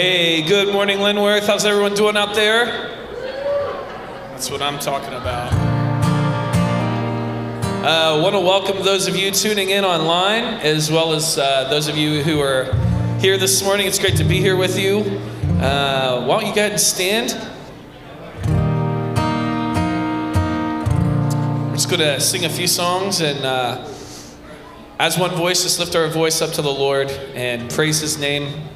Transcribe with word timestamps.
Hey, 0.00 0.42
good 0.42 0.72
morning, 0.72 0.98
Linworth. 0.98 1.48
How's 1.48 1.64
everyone 1.64 1.92
doing 1.94 2.16
out 2.16 2.36
there? 2.36 2.66
That's 4.30 4.48
what 4.48 4.62
I'm 4.62 4.78
talking 4.78 5.12
about. 5.12 5.52
I 7.82 8.14
uh, 8.14 8.22
want 8.22 8.36
to 8.36 8.40
welcome 8.40 8.84
those 8.84 9.08
of 9.08 9.16
you 9.16 9.32
tuning 9.32 9.70
in 9.70 9.84
online, 9.84 10.44
as 10.60 10.88
well 10.88 11.14
as 11.14 11.36
uh, 11.36 11.68
those 11.68 11.88
of 11.88 11.96
you 11.96 12.22
who 12.22 12.40
are 12.40 12.72
here 13.18 13.36
this 13.38 13.60
morning. 13.64 13.88
It's 13.88 13.98
great 13.98 14.16
to 14.18 14.22
be 14.22 14.38
here 14.38 14.54
with 14.54 14.78
you. 14.78 14.98
Uh, 15.60 16.24
why 16.26 16.38
don't 16.38 16.48
you 16.48 16.54
go 16.54 16.60
ahead 16.60 16.70
and 16.70 16.80
stand? 16.80 17.32
We're 21.70 21.74
just 21.74 21.90
going 21.90 21.98
to 21.98 22.20
sing 22.20 22.44
a 22.44 22.48
few 22.48 22.68
songs 22.68 23.20
and, 23.20 23.44
uh, 23.44 23.84
as 25.00 25.18
one 25.18 25.32
voice, 25.32 25.64
just 25.64 25.80
lift 25.80 25.96
our 25.96 26.06
voice 26.06 26.40
up 26.40 26.52
to 26.52 26.62
the 26.62 26.72
Lord 26.72 27.10
and 27.34 27.68
praise 27.68 27.98
His 27.98 28.16
name. 28.16 28.68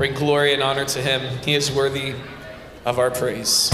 Bring 0.00 0.14
glory 0.14 0.54
and 0.54 0.62
honor 0.62 0.86
to 0.86 1.02
Him. 1.02 1.20
He 1.44 1.54
is 1.54 1.70
worthy 1.70 2.14
of 2.86 2.98
our 2.98 3.10
praise. 3.10 3.70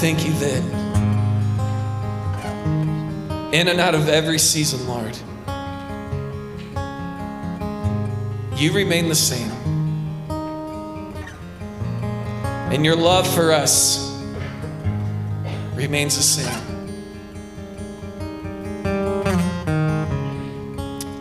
thank 0.00 0.24
you 0.24 0.32
that 0.32 0.62
in 3.52 3.68
and 3.68 3.78
out 3.78 3.94
of 3.94 4.08
every 4.08 4.38
season, 4.38 4.88
Lord, 4.88 5.14
you 8.58 8.72
remain 8.72 9.10
the 9.10 9.14
same. 9.14 9.50
And 12.72 12.82
your 12.82 12.96
love 12.96 13.28
for 13.34 13.52
us 13.52 14.10
remains 15.74 16.16
the 16.16 16.22
same. 16.22 16.80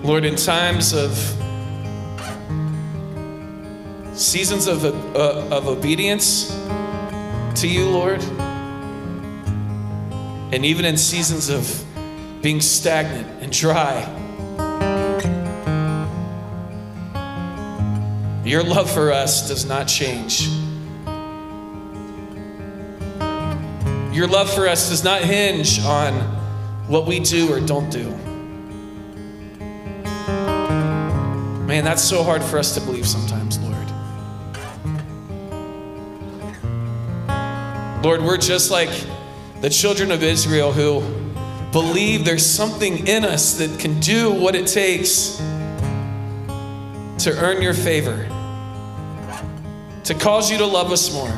Lord, 0.03 0.23
in 0.23 0.37
times 0.37 0.93
of 0.93 1.17
seasons 4.17 4.67
of, 4.67 4.85
uh, 4.85 5.53
of 5.53 5.67
obedience 5.67 6.47
to 7.55 7.67
you, 7.67 7.89
Lord, 7.89 8.23
and 10.51 10.65
even 10.65 10.83
in 10.83 10.97
seasons 10.97 11.49
of 11.49 11.85
being 12.41 12.59
stagnant 12.59 13.43
and 13.43 13.51
dry, 13.51 14.01
your 18.43 18.63
love 18.63 18.89
for 18.89 19.11
us 19.11 19.47
does 19.47 19.65
not 19.65 19.87
change. 19.87 20.47
Your 24.11 24.27
love 24.27 24.51
for 24.51 24.67
us 24.67 24.89
does 24.89 25.03
not 25.03 25.21
hinge 25.21 25.79
on 25.81 26.13
what 26.87 27.05
we 27.05 27.19
do 27.19 27.53
or 27.53 27.59
don't 27.59 27.91
do. 27.91 28.09
Man, 31.67 31.83
that's 31.83 32.03
so 32.03 32.23
hard 32.23 32.43
for 32.43 32.57
us 32.57 32.73
to 32.73 32.81
believe 32.81 33.07
sometimes, 33.07 33.59
Lord. 33.59 33.75
Lord, 38.03 38.23
we're 38.23 38.37
just 38.37 38.71
like 38.71 38.89
the 39.61 39.69
children 39.69 40.11
of 40.11 40.23
Israel 40.23 40.71
who 40.71 41.01
believe 41.71 42.25
there's 42.25 42.45
something 42.45 43.07
in 43.07 43.25
us 43.25 43.57
that 43.57 43.79
can 43.79 43.99
do 43.99 44.31
what 44.31 44.55
it 44.55 44.65
takes 44.67 45.37
to 47.23 47.35
earn 47.37 47.61
your 47.61 47.73
favor, 47.73 48.25
to 50.03 50.13
cause 50.13 50.49
you 50.49 50.57
to 50.57 50.65
love 50.65 50.91
us 50.91 51.13
more. 51.13 51.37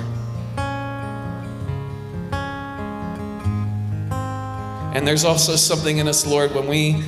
And 4.93 5.07
there's 5.07 5.23
also 5.23 5.55
something 5.55 5.97
in 5.97 6.07
us, 6.07 6.27
Lord, 6.27 6.53
when 6.53 6.67
we 6.67 7.01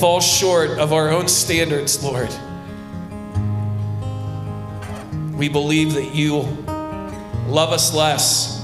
fall 0.00 0.20
short 0.20 0.70
of 0.70 0.92
our 0.92 1.10
own 1.10 1.28
standards, 1.28 2.02
Lord. 2.02 2.30
We 5.36 5.48
believe 5.48 5.94
that 5.94 6.14
you 6.14 6.40
love 7.46 7.72
us 7.72 7.94
less, 7.94 8.55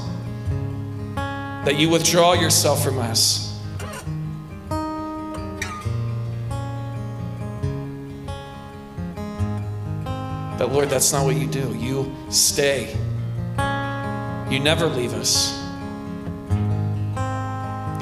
that 1.64 1.76
you 1.76 1.88
withdraw 1.88 2.32
yourself 2.32 2.82
from 2.82 2.98
us. 2.98 3.48
But 10.58 10.72
Lord, 10.72 10.90
that's 10.90 11.12
not 11.12 11.24
what 11.24 11.36
you 11.36 11.46
do. 11.46 11.74
You 11.76 12.14
stay, 12.30 12.96
you 14.50 14.60
never 14.60 14.86
leave 14.86 15.14
us. 15.14 15.58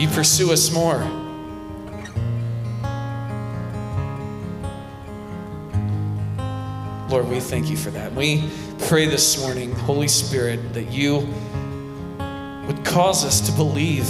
You 0.01 0.09
pursue 0.09 0.53
us 0.53 0.71
more. 0.73 0.99
Lord, 7.11 7.29
we 7.29 7.41
thank 7.41 7.69
you 7.69 7.77
for 7.77 7.91
that. 7.91 8.15
We 8.15 8.49
pray 8.87 9.07
this 9.07 9.39
morning, 9.41 9.73
Holy 9.73 10.09
Spirit, 10.09 10.73
that 10.75 10.93
you 10.93 11.29
cause 12.91 13.25
us 13.25 13.41
to 13.43 13.53
believe 13.53 14.09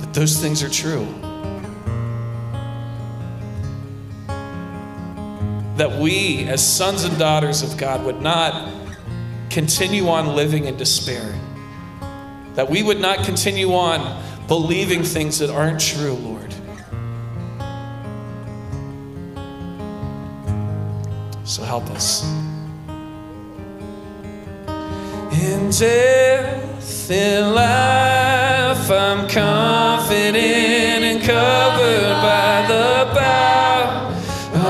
that 0.00 0.10
those 0.12 0.38
things 0.38 0.62
are 0.62 0.68
true. 0.68 1.06
That 5.78 5.98
we, 5.98 6.44
as 6.44 6.64
sons 6.64 7.04
and 7.04 7.18
daughters 7.18 7.62
of 7.62 7.78
God, 7.78 8.04
would 8.04 8.20
not 8.20 8.70
continue 9.48 10.08
on 10.08 10.36
living 10.36 10.66
in 10.66 10.76
despair. 10.76 11.34
That 12.54 12.68
we 12.68 12.82
would 12.82 13.00
not 13.00 13.24
continue 13.24 13.72
on 13.72 14.22
believing 14.46 15.02
things 15.02 15.38
that 15.38 15.48
aren't 15.48 15.80
true, 15.80 16.14
Lord. 16.14 16.52
So 21.44 21.62
help 21.62 21.84
us. 21.90 22.24
In 25.32 25.70
death, 25.70 26.67
in 27.10 27.54
life, 27.54 28.90
I'm 28.90 29.28
confident 29.28 31.04
and 31.04 31.22
covered 31.22 32.22
by 32.22 32.66
the 32.68 33.06
power 33.18 34.12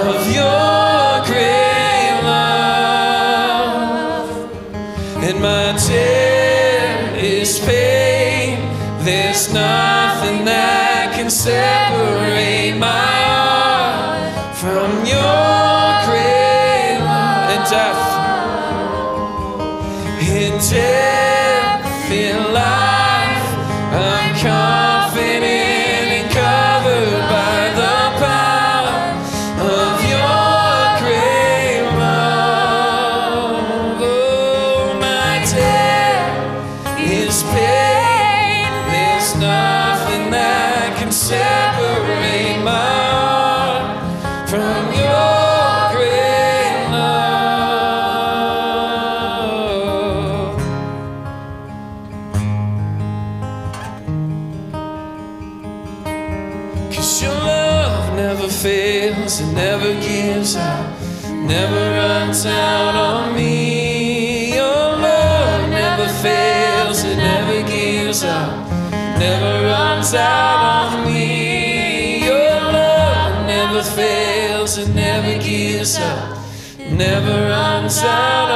of 0.08 0.26
your 0.32 1.24
great 1.26 2.20
love. 2.22 3.48
And 5.22 5.40
my 5.40 5.72
debt 5.88 7.18
is 7.22 7.58
paid. 7.60 8.58
There's 9.04 9.52
nothing 9.52 10.44
that 10.44 11.12
can 11.14 11.30
separate 11.30 11.77
never 77.88 78.47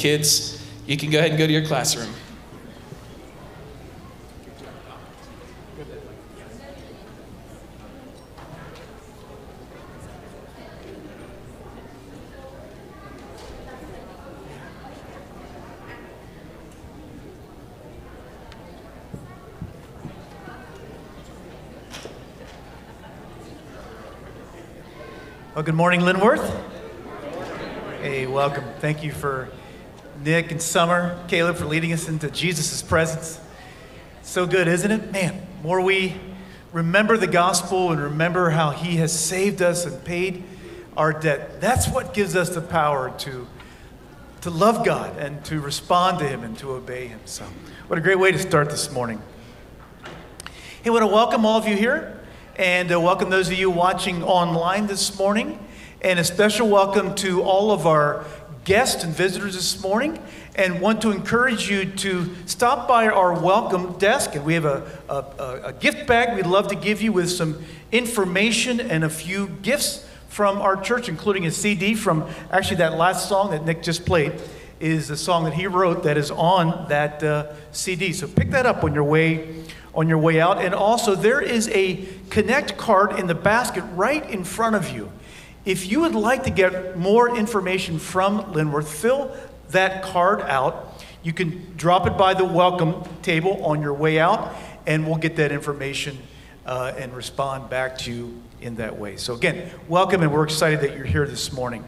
Kids, 0.00 0.66
you 0.86 0.96
can 0.96 1.10
go 1.10 1.18
ahead 1.18 1.28
and 1.28 1.38
go 1.38 1.46
to 1.46 1.52
your 1.52 1.66
classroom. 1.66 2.08
Well, 25.54 25.62
good 25.62 25.74
morning, 25.74 26.00
Linworth. 26.00 26.58
Hey, 28.00 28.26
welcome. 28.26 28.64
Thank 28.78 29.04
you 29.04 29.12
for 29.12 29.50
Nick 30.22 30.50
and 30.50 30.60
Summer, 30.60 31.18
Caleb 31.28 31.56
for 31.56 31.64
leading 31.64 31.94
us 31.94 32.06
into 32.06 32.30
Jesus' 32.30 32.82
presence. 32.82 33.40
So 34.20 34.46
good, 34.46 34.68
isn't 34.68 34.90
it? 34.90 35.10
Man, 35.10 35.46
more 35.62 35.80
we 35.80 36.14
remember 36.72 37.16
the 37.16 37.26
gospel 37.26 37.90
and 37.90 37.98
remember 37.98 38.50
how 38.50 38.70
he 38.70 38.96
has 38.96 39.18
saved 39.18 39.62
us 39.62 39.86
and 39.86 40.04
paid 40.04 40.44
our 40.94 41.14
debt. 41.14 41.62
That's 41.62 41.88
what 41.88 42.12
gives 42.12 42.36
us 42.36 42.50
the 42.50 42.60
power 42.60 43.14
to, 43.20 43.46
to 44.42 44.50
love 44.50 44.84
God 44.84 45.16
and 45.16 45.42
to 45.46 45.58
respond 45.58 46.18
to 46.18 46.28
him 46.28 46.44
and 46.44 46.56
to 46.58 46.72
obey 46.72 47.06
him. 47.06 47.20
So, 47.24 47.46
what 47.88 47.98
a 47.98 48.02
great 48.02 48.18
way 48.18 48.30
to 48.30 48.38
start 48.38 48.68
this 48.68 48.92
morning. 48.92 49.22
Hey, 50.82 50.90
I 50.90 50.90
want 50.90 51.02
to 51.02 51.06
welcome 51.06 51.46
all 51.46 51.56
of 51.56 51.66
you 51.66 51.76
here 51.76 52.20
and 52.56 52.92
uh, 52.92 53.00
welcome 53.00 53.30
those 53.30 53.48
of 53.48 53.58
you 53.58 53.70
watching 53.70 54.22
online 54.22 54.86
this 54.86 55.18
morning. 55.18 55.66
And 56.02 56.18
a 56.18 56.24
special 56.24 56.66
welcome 56.66 57.14
to 57.16 57.42
all 57.42 57.72
of 57.72 57.86
our 57.86 58.24
guests 58.70 59.02
and 59.02 59.12
visitors 59.12 59.56
this 59.56 59.82
morning. 59.82 60.16
And 60.54 60.80
want 60.80 61.02
to 61.02 61.10
encourage 61.10 61.68
you 61.68 61.86
to 61.86 62.32
stop 62.46 62.86
by 62.86 63.08
our 63.08 63.32
welcome 63.32 63.98
desk. 63.98 64.36
And 64.36 64.44
we 64.44 64.54
have 64.54 64.64
a, 64.64 64.88
a, 65.08 65.70
a 65.70 65.72
gift 65.72 66.06
bag 66.06 66.36
we'd 66.36 66.46
love 66.46 66.68
to 66.68 66.76
give 66.76 67.02
you 67.02 67.10
with 67.10 67.32
some 67.32 67.64
information 67.90 68.80
and 68.80 69.02
a 69.02 69.10
few 69.10 69.48
gifts 69.62 70.08
from 70.28 70.62
our 70.62 70.80
church, 70.80 71.08
including 71.08 71.46
a 71.46 71.50
CD 71.50 71.96
from 71.96 72.28
actually 72.52 72.76
that 72.76 72.96
last 72.96 73.28
song 73.28 73.50
that 73.50 73.64
Nick 73.64 73.82
just 73.82 74.06
played 74.06 74.40
is 74.78 75.10
a 75.10 75.16
song 75.16 75.42
that 75.44 75.54
he 75.54 75.66
wrote 75.66 76.04
that 76.04 76.16
is 76.16 76.30
on 76.30 76.88
that 76.90 77.24
uh, 77.24 77.52
CD. 77.72 78.12
So 78.12 78.28
pick 78.28 78.50
that 78.50 78.66
up 78.66 78.84
on 78.84 78.94
your 78.94 79.02
way 79.02 79.64
on 79.92 80.08
your 80.08 80.18
way 80.18 80.40
out. 80.40 80.64
And 80.64 80.72
also, 80.72 81.16
there 81.16 81.40
is 81.40 81.68
a 81.70 82.06
Connect 82.30 82.78
card 82.78 83.18
in 83.18 83.26
the 83.26 83.34
basket 83.34 83.82
right 83.96 84.24
in 84.30 84.44
front 84.44 84.76
of 84.76 84.90
you. 84.90 85.10
If 85.64 85.92
you 85.92 86.00
would 86.00 86.14
like 86.14 86.44
to 86.44 86.50
get 86.50 86.96
more 86.96 87.36
information 87.36 87.98
from 87.98 88.54
Linworth, 88.54 88.88
fill 88.88 89.36
that 89.70 90.02
card 90.02 90.40
out. 90.40 91.04
You 91.22 91.34
can 91.34 91.76
drop 91.76 92.06
it 92.06 92.16
by 92.16 92.32
the 92.32 92.46
welcome 92.46 93.04
table 93.20 93.62
on 93.64 93.82
your 93.82 93.92
way 93.92 94.18
out, 94.18 94.54
and 94.86 95.06
we'll 95.06 95.18
get 95.18 95.36
that 95.36 95.52
information 95.52 96.16
uh, 96.64 96.94
and 96.96 97.14
respond 97.14 97.68
back 97.68 97.98
to 97.98 98.12
you 98.12 98.42
in 98.62 98.76
that 98.76 98.98
way. 98.98 99.18
So, 99.18 99.34
again, 99.34 99.70
welcome, 99.86 100.22
and 100.22 100.32
we're 100.32 100.44
excited 100.44 100.80
that 100.80 100.96
you're 100.96 101.04
here 101.04 101.26
this 101.26 101.52
morning. 101.52 101.84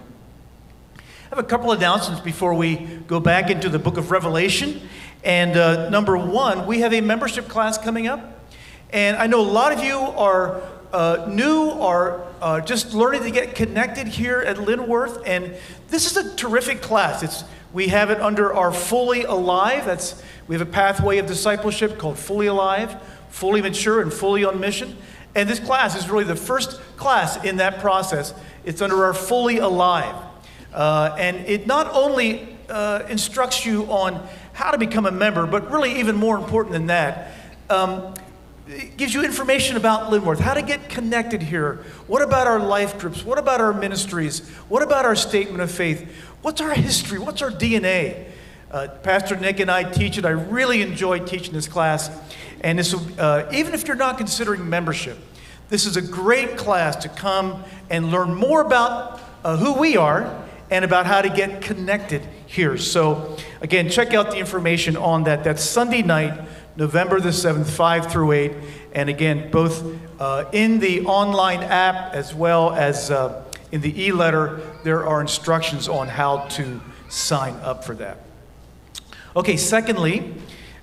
I 0.98 1.02
have 1.30 1.38
a 1.38 1.42
couple 1.42 1.72
of 1.72 1.78
announcements 1.78 2.20
before 2.20 2.52
we 2.52 2.76
go 3.06 3.20
back 3.20 3.48
into 3.48 3.70
the 3.70 3.78
book 3.78 3.96
of 3.96 4.10
Revelation. 4.10 4.86
And 5.24 5.56
uh, 5.56 5.88
number 5.88 6.18
one, 6.18 6.66
we 6.66 6.80
have 6.80 6.92
a 6.92 7.00
membership 7.00 7.48
class 7.48 7.78
coming 7.78 8.06
up. 8.06 8.38
And 8.90 9.16
I 9.16 9.26
know 9.26 9.40
a 9.40 9.48
lot 9.50 9.72
of 9.72 9.82
you 9.82 9.96
are 9.96 10.60
uh, 10.92 11.26
new 11.28 11.70
or 11.70 12.26
uh, 12.40 12.60
just 12.60 12.92
learning 12.92 13.22
to 13.22 13.30
get 13.30 13.54
connected 13.54 14.06
here 14.06 14.40
at 14.40 14.56
Linworth. 14.56 15.22
And 15.26 15.54
this 15.88 16.10
is 16.10 16.16
a 16.16 16.34
terrific 16.36 16.82
class. 16.82 17.22
It's, 17.22 17.44
we 17.72 17.88
have 17.88 18.10
it 18.10 18.20
under 18.20 18.52
our 18.52 18.72
Fully 18.72 19.24
Alive. 19.24 19.86
That's, 19.86 20.22
we 20.46 20.54
have 20.54 20.66
a 20.66 20.70
pathway 20.70 21.18
of 21.18 21.26
discipleship 21.26 21.98
called 21.98 22.18
Fully 22.18 22.46
Alive, 22.46 22.96
Fully 23.30 23.62
Mature, 23.62 24.02
and 24.02 24.12
Fully 24.12 24.44
on 24.44 24.60
Mission. 24.60 24.96
And 25.34 25.48
this 25.48 25.60
class 25.60 25.96
is 25.96 26.10
really 26.10 26.24
the 26.24 26.36
first 26.36 26.80
class 26.96 27.42
in 27.42 27.56
that 27.56 27.78
process. 27.78 28.34
It's 28.64 28.82
under 28.82 29.04
our 29.04 29.14
Fully 29.14 29.58
Alive. 29.58 30.14
Uh, 30.74 31.14
and 31.18 31.36
it 31.46 31.66
not 31.66 31.90
only 31.92 32.56
uh, 32.68 33.02
instructs 33.08 33.64
you 33.64 33.84
on 33.84 34.26
how 34.52 34.70
to 34.70 34.78
become 34.78 35.06
a 35.06 35.10
member, 35.10 35.46
but 35.46 35.70
really, 35.70 35.98
even 35.98 36.16
more 36.16 36.36
important 36.36 36.72
than 36.72 36.86
that, 36.86 37.32
um, 37.70 38.14
it 38.68 38.96
gives 38.96 39.12
you 39.12 39.24
information 39.24 39.76
about 39.76 40.10
Linworth, 40.10 40.38
how 40.38 40.54
to 40.54 40.62
get 40.62 40.88
connected 40.88 41.42
here. 41.42 41.84
What 42.06 42.22
about 42.22 42.46
our 42.46 42.60
life 42.60 42.98
groups? 42.98 43.24
What 43.24 43.38
about 43.38 43.60
our 43.60 43.72
ministries? 43.72 44.48
What 44.68 44.82
about 44.82 45.04
our 45.04 45.16
statement 45.16 45.62
of 45.62 45.70
faith? 45.70 46.08
What's 46.42 46.60
our 46.60 46.72
history? 46.72 47.18
What's 47.18 47.42
our 47.42 47.50
DNA? 47.50 48.28
Uh, 48.70 48.88
Pastor 49.02 49.36
Nick 49.36 49.60
and 49.60 49.70
I 49.70 49.82
teach 49.82 50.16
it. 50.16 50.24
I 50.24 50.30
really 50.30 50.80
enjoy 50.80 51.18
teaching 51.20 51.52
this 51.52 51.68
class. 51.68 52.10
And 52.62 52.78
this, 52.78 52.94
uh, 53.18 53.50
even 53.52 53.74
if 53.74 53.86
you're 53.86 53.96
not 53.96 54.16
considering 54.16 54.68
membership, 54.68 55.18
this 55.68 55.84
is 55.84 55.96
a 55.96 56.02
great 56.02 56.56
class 56.56 56.96
to 56.96 57.08
come 57.08 57.64
and 57.90 58.10
learn 58.10 58.34
more 58.34 58.60
about 58.60 59.20
uh, 59.44 59.56
who 59.56 59.74
we 59.74 59.96
are 59.96 60.44
and 60.70 60.84
about 60.84 61.04
how 61.04 61.20
to 61.20 61.28
get 61.28 61.60
connected 61.60 62.22
here. 62.46 62.78
So, 62.78 63.36
again, 63.60 63.90
check 63.90 64.14
out 64.14 64.30
the 64.30 64.38
information 64.38 64.96
on 64.96 65.24
that. 65.24 65.44
That's 65.44 65.62
Sunday 65.62 66.02
night, 66.02 66.40
November 66.76 67.20
the 67.20 67.30
7th, 67.30 67.66
5 67.66 68.10
through 68.10 68.32
8. 68.32 68.52
And 68.94 69.08
again, 69.08 69.50
both 69.50 69.84
uh, 70.20 70.44
in 70.52 70.78
the 70.78 71.04
online 71.04 71.62
app 71.62 72.14
as 72.14 72.34
well 72.34 72.72
as 72.72 73.10
uh, 73.10 73.44
in 73.70 73.80
the 73.80 74.02
e 74.02 74.12
letter, 74.12 74.60
there 74.84 75.06
are 75.06 75.20
instructions 75.20 75.88
on 75.88 76.08
how 76.08 76.46
to 76.48 76.80
sign 77.08 77.54
up 77.56 77.84
for 77.84 77.94
that. 77.96 78.18
Okay, 79.34 79.56
secondly, 79.56 80.34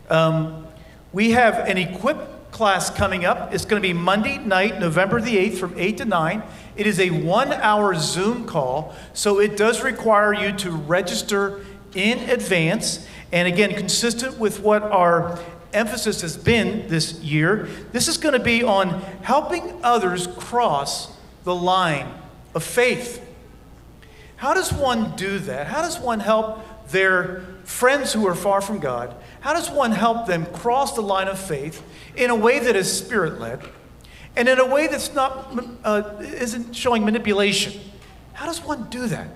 um, 0.10 0.65
we 1.13 1.32
have 1.32 1.56
an 1.67 1.78
equip 1.78 2.52
class 2.52 2.89
coming 2.89 3.25
up. 3.25 3.54
It's 3.54 3.65
going 3.65 3.82
to 3.82 3.88
be 3.88 3.93
Monday 3.93 4.38
night, 4.38 4.80
November 4.80 5.21
the 5.21 5.38
8th 5.38 5.58
from 5.58 5.73
8 5.78 5.97
to 5.97 6.06
9. 6.06 6.43
It 6.75 6.88
is 6.88 6.99
a 6.99 7.10
one 7.12 7.54
hour 7.54 7.95
Zoom 7.95 8.45
call, 8.45 8.95
so 9.13 9.39
it 9.39 9.56
does 9.56 9.84
require 9.84 10.34
you 10.34 10.52
to 10.58 10.71
register 10.71 11.63
in 11.93 12.30
advance. 12.30 13.08
And 13.32 13.47
again, 13.47 13.75
consistent 13.75 14.39
with 14.39 14.62
what 14.62 14.82
our 14.84 15.39
emphasis 15.73 16.21
has 16.21 16.38
been 16.38 16.88
this 16.88 17.19
year, 17.21 17.67
this 17.91 18.08
is 18.08 18.17
going 18.17 18.34
to 18.34 18.43
be 18.43 18.63
on 18.63 19.01
helping 19.21 19.79
others 19.84 20.27
cross 20.27 21.15
the 21.43 21.55
line 21.55 22.12
of 22.53 22.63
faith. 22.63 23.25
How 24.38 24.53
does 24.53 24.71
one 24.71 25.15
do 25.15 25.39
that? 25.39 25.67
How 25.67 25.82
does 25.82 25.99
one 25.99 26.19
help 26.19 26.89
their 26.89 27.41
friends 27.65 28.13
who 28.13 28.27
are 28.27 28.36
far 28.36 28.62
from 28.62 28.79
God? 28.79 29.15
How 29.41 29.53
does 29.53 29.69
one 29.69 29.91
help 29.91 30.27
them 30.27 30.45
cross 30.47 30.95
the 30.95 31.01
line 31.01 31.27
of 31.27 31.39
faith 31.39 31.84
in 32.15 32.29
a 32.29 32.36
way 32.36 32.60
that 32.60 32.75
is 32.75 32.91
spirit 32.91 33.39
led? 33.39 33.62
and 34.36 34.47
in 34.47 34.60
a 34.60 34.65
way 34.65 34.88
that's 34.88 35.13
not 35.13 35.53
uh, 35.84 36.17
isn't 36.21 36.73
showing 36.73 37.03
manipulation. 37.03 37.79
How 38.34 38.45
does 38.45 38.63
one 38.63 38.89
do 38.89 39.08
that? 39.08 39.27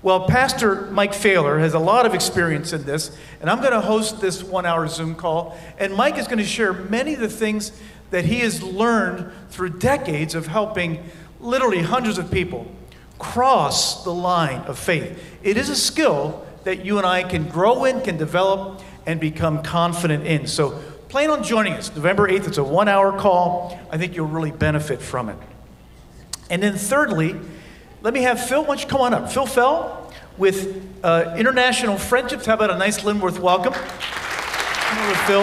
Well, 0.00 0.28
Pastor 0.28 0.82
Mike 0.92 1.12
Failer 1.12 1.58
has 1.58 1.74
a 1.74 1.78
lot 1.80 2.06
of 2.06 2.14
experience 2.14 2.72
in 2.72 2.84
this, 2.84 3.16
and 3.40 3.50
I'm 3.50 3.58
going 3.58 3.72
to 3.72 3.80
host 3.80 4.20
this 4.20 4.44
one-hour 4.44 4.86
Zoom 4.86 5.16
call, 5.16 5.58
and 5.76 5.92
Mike 5.92 6.18
is 6.18 6.28
going 6.28 6.38
to 6.38 6.44
share 6.44 6.72
many 6.72 7.14
of 7.14 7.20
the 7.20 7.28
things 7.28 7.72
that 8.10 8.24
he 8.24 8.38
has 8.40 8.62
learned 8.62 9.32
through 9.50 9.70
decades 9.70 10.36
of 10.36 10.46
helping 10.46 11.02
literally 11.40 11.82
hundreds 11.82 12.16
of 12.16 12.30
people 12.30 12.70
cross 13.18 14.04
the 14.04 14.14
line 14.14 14.60
of 14.62 14.78
faith. 14.78 15.20
It 15.42 15.56
is 15.56 15.68
a 15.68 15.76
skill 15.76 16.46
that 16.62 16.84
you 16.84 16.98
and 16.98 17.06
I 17.06 17.24
can 17.24 17.48
grow 17.48 17.84
in, 17.84 18.00
can 18.00 18.16
develop, 18.16 18.80
and 19.04 19.18
become 19.18 19.64
confident 19.64 20.24
in. 20.24 20.46
So 20.46 20.80
plan 21.08 21.30
on 21.30 21.42
joining 21.42 21.72
us 21.72 21.94
November 21.94 22.28
8th. 22.28 22.46
It's 22.46 22.58
a 22.58 22.64
one 22.64 22.86
hour 22.86 23.18
call. 23.18 23.80
I 23.90 23.98
think 23.98 24.14
you'll 24.14 24.28
really 24.28 24.52
benefit 24.52 25.02
from 25.02 25.28
it. 25.28 25.38
And 26.50 26.62
then, 26.62 26.76
thirdly, 26.76 27.34
let 28.02 28.14
me 28.14 28.22
have 28.22 28.40
Phil. 28.46 28.60
Why 28.62 28.66
don't 28.68 28.82
you 28.82 28.86
come 28.88 29.00
on 29.00 29.14
up? 29.14 29.30
Phil 29.30 29.46
Fell 29.46 30.12
with 30.36 30.84
uh, 31.02 31.34
International 31.36 31.98
Friendships. 31.98 32.46
How 32.46 32.54
about 32.54 32.70
a 32.70 32.78
nice 32.78 33.00
Linworth 33.00 33.38
welcome? 33.38 33.72
Come 33.72 34.98
on 34.98 35.08
with 35.08 35.18
Phil. 35.26 35.42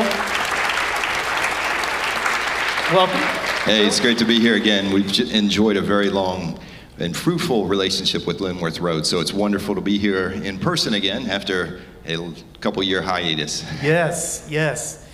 Welcome. 2.96 3.20
Hey, 3.65 3.86
it's 3.86 4.00
great 4.00 4.18
to 4.20 4.26
be 4.26 4.39
here 4.39 4.56
again. 4.56 4.94
We've 4.94 5.08
j- 5.12 5.36
enjoyed 5.38 5.76
a 5.76 5.82
very 5.82 6.10
long 6.10 6.60
and 7.00 7.18
fruitful 7.18 7.65
relationship 7.65 8.26
with 8.26 8.39
Linworth 8.39 8.80
Road, 8.80 9.06
so 9.06 9.20
it's 9.20 9.34
wonderful 9.34 9.76
to 9.76 9.82
be 9.82 9.98
here 9.98 10.30
in 10.30 10.60
person 10.60 10.94
again 10.94 11.30
after 11.30 11.82
a 12.06 12.32
couple 12.62 12.82
year 12.84 13.02
hiatus. 13.02 13.65
Yes, 13.84 14.48
yes. 14.50 15.10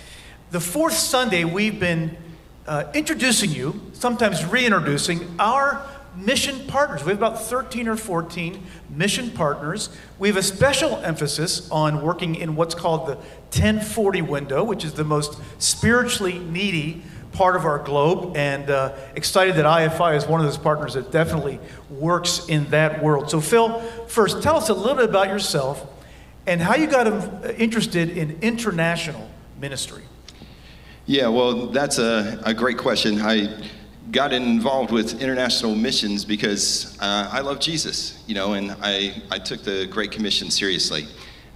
The 0.50 0.60
fourth 0.60 0.92
Sunday, 0.92 1.44
we've 1.44 1.80
been 1.80 2.16
uh, 2.66 2.84
introducing 2.94 3.50
you, 3.50 3.80
sometimes 3.94 4.44
reintroducing, 4.44 5.34
our 5.40 5.84
mission 6.16 6.66
partners. 6.66 7.04
We 7.04 7.10
have 7.10 7.18
about 7.18 7.42
13 7.42 7.88
or 7.88 7.96
14 7.96 8.62
mission 8.90 9.30
partners. 9.30 9.88
We 10.18 10.28
have 10.28 10.36
a 10.36 10.42
special 10.42 10.96
emphasis 10.98 11.70
on 11.70 12.02
working 12.02 12.34
in 12.34 12.56
what's 12.56 12.74
called 12.74 13.06
the 13.06 13.14
1040 13.14 14.22
window, 14.22 14.64
which 14.64 14.84
is 14.84 14.94
the 14.94 15.04
most 15.04 15.38
spiritually 15.58 16.38
needy 16.38 17.02
part 17.32 17.56
of 17.56 17.64
our 17.64 17.78
globe, 17.78 18.36
and 18.36 18.70
uh, 18.70 18.94
excited 19.16 19.56
that 19.56 19.64
IFI 19.64 20.16
is 20.16 20.26
one 20.26 20.40
of 20.40 20.46
those 20.46 20.58
partners 20.58 20.94
that 20.94 21.10
definitely 21.10 21.58
works 21.88 22.46
in 22.48 22.68
that 22.70 23.02
world. 23.02 23.30
So, 23.30 23.40
Phil, 23.40 23.80
first, 24.06 24.42
tell 24.42 24.56
us 24.56 24.68
a 24.68 24.74
little 24.74 24.96
bit 24.96 25.08
about 25.08 25.28
yourself 25.28 25.86
and 26.46 26.60
how 26.60 26.74
you 26.74 26.86
got 26.86 27.06
um, 27.06 27.42
interested 27.56 28.10
in 28.10 28.38
international 28.42 29.30
ministry. 29.58 30.02
Yeah, 31.06 31.28
well, 31.28 31.68
that's 31.68 31.98
a, 31.98 32.40
a 32.44 32.54
great 32.54 32.78
question. 32.78 33.20
I 33.20 33.62
got 34.12 34.30
involved 34.34 34.92
with 34.92 35.22
international 35.22 35.74
missions 35.74 36.22
because 36.22 36.98
uh, 37.00 37.30
I 37.32 37.40
love 37.40 37.60
Jesus, 37.60 38.22
you 38.26 38.34
know, 38.34 38.52
and 38.52 38.76
I, 38.82 39.22
I 39.30 39.38
took 39.38 39.62
the 39.62 39.86
Great 39.86 40.12
Commission 40.12 40.50
seriously. 40.50 41.06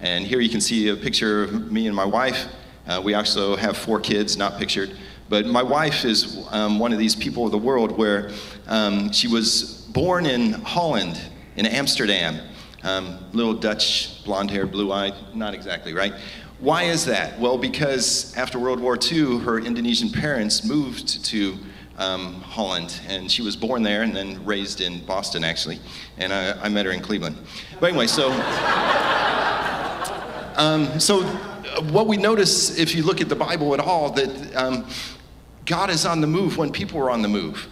And 0.01 0.25
here 0.25 0.41
you 0.41 0.49
can 0.49 0.63
see 0.63 0.89
a 0.89 0.97
picture 0.97 1.45
of 1.45 1.71
me 1.71 1.87
and 1.87 1.95
my 1.95 2.07
wife. 2.07 2.47
Uh, 2.87 3.03
we 3.05 3.13
also 3.13 3.57
have 3.57 3.77
four 3.77 4.01
kids, 4.01 4.39
not 4.39 4.59
pictured. 4.59 4.97
But 5.29 5.45
my 5.45 5.63
wife 5.63 6.07
is 6.07 6.47
um, 6.51 6.79
one 6.79 6.95
of 6.95 6.99
these 6.99 7.15
people 7.15 7.45
of 7.45 7.53
the 7.53 7.59
world 7.59 7.99
where 7.99 8.31
um, 8.67 9.13
she 9.13 9.29
was 9.29 9.87
born 9.93 10.25
in 10.25 10.55
Holland, 10.55 11.21
in 11.57 11.67
Amsterdam. 11.67 12.41
Um, 12.83 13.19
little 13.33 13.55
Dutch, 13.55 14.25
blonde 14.25 14.51
hair, 14.51 14.65
blue 14.65 14.93
eyed, 14.93 15.15
not 15.35 15.53
exactly, 15.53 15.93
right? 15.93 16.15
Why 16.59 16.85
is 16.85 17.05
that? 17.05 17.39
Well, 17.39 17.59
because 17.59 18.35
after 18.35 18.59
World 18.59 18.81
War 18.81 18.97
II, 18.97 19.41
her 19.41 19.59
Indonesian 19.59 20.11
parents 20.11 20.65
moved 20.65 21.23
to 21.27 21.59
um, 21.99 22.41
Holland, 22.43 23.01
and 23.09 23.31
she 23.31 23.43
was 23.43 23.57
born 23.57 23.83
there 23.83 24.03
and 24.03 24.15
then 24.15 24.45
raised 24.45 24.81
in 24.81 25.05
Boston, 25.05 25.45
actually. 25.45 25.81
And 26.19 26.33
I, 26.33 26.53
I 26.63 26.69
met 26.69 26.87
her 26.87 26.93
in 26.93 27.01
Cleveland. 27.01 27.37
But 27.81 27.89
anyway, 27.89 28.07
so. 28.07 28.31
Um, 30.57 30.99
so, 30.99 31.21
uh, 31.21 31.83
what 31.93 32.07
we 32.07 32.17
notice 32.17 32.79
if 32.79 32.95
you 32.95 33.03
look 33.03 33.21
at 33.21 33.29
the 33.29 33.37
Bible 33.37 33.75
at 33.75 33.81
all, 33.81 34.11
that 34.13 34.57
um, 34.57 34.89
God 35.67 35.91
is 35.91 36.07
on 36.07 36.23
the 36.23 36.27
move 36.27 36.57
when 36.57 36.73
people 36.73 36.99
are 36.99 37.11
on 37.11 37.21
the 37.21 37.29
move. 37.29 37.69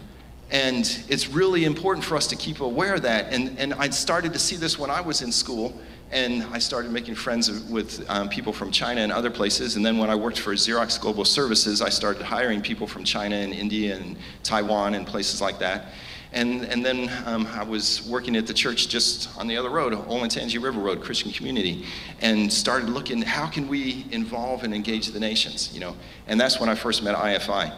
And 0.50 0.84
it's 1.08 1.28
really 1.28 1.64
important 1.64 2.04
for 2.04 2.14
us 2.14 2.26
to 2.26 2.36
keep 2.36 2.60
aware 2.60 2.94
of 2.94 3.02
that. 3.02 3.32
And, 3.32 3.58
and 3.58 3.72
I 3.72 3.88
started 3.88 4.34
to 4.34 4.38
see 4.38 4.56
this 4.56 4.78
when 4.78 4.90
I 4.90 5.00
was 5.00 5.22
in 5.22 5.32
school, 5.32 5.80
and 6.14 6.44
I 6.52 6.60
started 6.60 6.92
making 6.92 7.16
friends 7.16 7.50
with 7.64 8.08
um, 8.08 8.28
people 8.28 8.52
from 8.52 8.70
China 8.70 9.00
and 9.00 9.10
other 9.10 9.30
places. 9.30 9.74
And 9.74 9.84
then 9.84 9.98
when 9.98 10.10
I 10.10 10.14
worked 10.14 10.38
for 10.38 10.54
Xerox 10.54 10.98
Global 10.98 11.24
Services, 11.24 11.82
I 11.82 11.88
started 11.88 12.22
hiring 12.22 12.62
people 12.62 12.86
from 12.86 13.02
China 13.02 13.34
and 13.34 13.52
India 13.52 13.96
and 13.96 14.16
Taiwan 14.44 14.94
and 14.94 15.04
places 15.04 15.40
like 15.40 15.58
that. 15.58 15.86
And, 16.32 16.64
and 16.66 16.84
then 16.84 17.10
um, 17.26 17.48
I 17.48 17.64
was 17.64 18.06
working 18.08 18.36
at 18.36 18.46
the 18.46 18.54
church 18.54 18.88
just 18.88 19.36
on 19.36 19.48
the 19.48 19.56
other 19.56 19.70
road, 19.70 19.92
Olentangy 19.92 20.62
River 20.62 20.80
Road, 20.80 21.02
Christian 21.02 21.32
Community, 21.32 21.84
and 22.20 22.52
started 22.52 22.88
looking 22.88 23.20
how 23.20 23.46
can 23.48 23.66
we 23.66 24.06
involve 24.12 24.62
and 24.62 24.72
engage 24.72 25.08
the 25.08 25.20
nations, 25.20 25.74
you 25.74 25.80
know? 25.80 25.96
And 26.28 26.40
that's 26.40 26.60
when 26.60 26.68
I 26.68 26.76
first 26.76 27.02
met 27.02 27.16
IFI. 27.16 27.72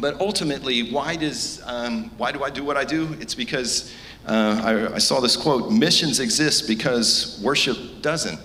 But 0.00 0.20
ultimately, 0.20 0.92
why, 0.92 1.16
does, 1.16 1.60
um, 1.66 2.10
why 2.16 2.30
do 2.30 2.44
I 2.44 2.50
do 2.50 2.62
what 2.62 2.76
I 2.76 2.84
do? 2.84 3.16
It's 3.20 3.34
because 3.34 3.92
uh, 4.26 4.60
I, 4.62 4.94
I 4.94 4.98
saw 4.98 5.20
this 5.20 5.36
quote 5.36 5.70
missions 5.70 6.20
exist 6.20 6.68
because 6.68 7.40
worship 7.42 7.76
doesn't. 8.02 8.38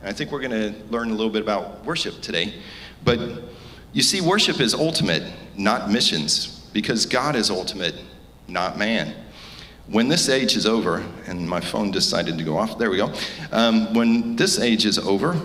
And 0.00 0.08
I 0.08 0.12
think 0.12 0.30
we're 0.32 0.40
going 0.40 0.50
to 0.50 0.84
learn 0.90 1.10
a 1.10 1.14
little 1.14 1.32
bit 1.32 1.42
about 1.42 1.84
worship 1.84 2.20
today. 2.20 2.54
But 3.04 3.20
you 3.92 4.02
see, 4.02 4.20
worship 4.20 4.60
is 4.60 4.74
ultimate, 4.74 5.22
not 5.56 5.90
missions, 5.90 6.68
because 6.72 7.06
God 7.06 7.36
is 7.36 7.50
ultimate, 7.50 7.94
not 8.48 8.78
man. 8.78 9.14
When 9.88 10.08
this 10.08 10.28
age 10.28 10.56
is 10.56 10.66
over, 10.66 11.04
and 11.26 11.48
my 11.48 11.60
phone 11.60 11.90
decided 11.90 12.38
to 12.38 12.44
go 12.44 12.56
off, 12.56 12.78
there 12.78 12.90
we 12.90 12.96
go. 12.96 13.12
Um, 13.50 13.92
when 13.94 14.36
this 14.36 14.58
age 14.58 14.86
is 14.86 14.98
over, 14.98 15.40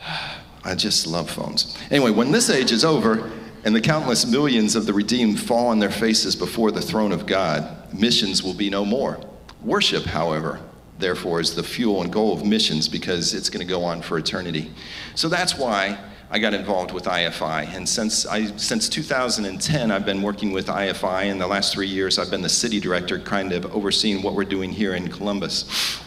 I 0.64 0.74
just 0.74 1.06
love 1.06 1.28
phones. 1.28 1.76
Anyway, 1.90 2.10
when 2.10 2.30
this 2.30 2.48
age 2.48 2.72
is 2.72 2.84
over, 2.84 3.30
and 3.64 3.74
the 3.74 3.80
countless 3.80 4.26
millions 4.26 4.74
of 4.74 4.86
the 4.86 4.92
redeemed 4.92 5.38
fall 5.38 5.68
on 5.68 5.78
their 5.78 5.90
faces 5.90 6.34
before 6.34 6.70
the 6.72 6.80
throne 6.80 7.12
of 7.12 7.26
God, 7.26 7.81
missions 7.92 8.42
will 8.42 8.54
be 8.54 8.70
no 8.70 8.84
more. 8.84 9.20
Worship, 9.62 10.04
however, 10.04 10.60
therefore, 10.98 11.40
is 11.40 11.54
the 11.54 11.62
fuel 11.62 12.02
and 12.02 12.12
goal 12.12 12.32
of 12.32 12.44
missions 12.44 12.88
because 12.88 13.34
it's 13.34 13.48
going 13.48 13.66
to 13.66 13.70
go 13.70 13.84
on 13.84 14.02
for 14.02 14.18
eternity. 14.18 14.70
So 15.14 15.28
that's 15.28 15.56
why 15.56 15.98
I 16.30 16.38
got 16.38 16.54
involved 16.54 16.92
with 16.92 17.04
IFI. 17.04 17.74
And 17.74 17.86
since, 17.86 18.24
I, 18.24 18.46
since 18.56 18.88
2010, 18.88 19.90
I've 19.90 20.06
been 20.06 20.22
working 20.22 20.50
with 20.50 20.68
IFI. 20.68 21.26
In 21.26 21.38
the 21.38 21.46
last 21.46 21.74
three 21.74 21.86
years, 21.86 22.18
I've 22.18 22.30
been 22.30 22.40
the 22.40 22.48
city 22.48 22.80
director, 22.80 23.18
kind 23.18 23.52
of 23.52 23.66
overseeing 23.74 24.22
what 24.22 24.34
we're 24.34 24.44
doing 24.44 24.72
here 24.72 24.94
in 24.94 25.08
Columbus. 25.08 26.00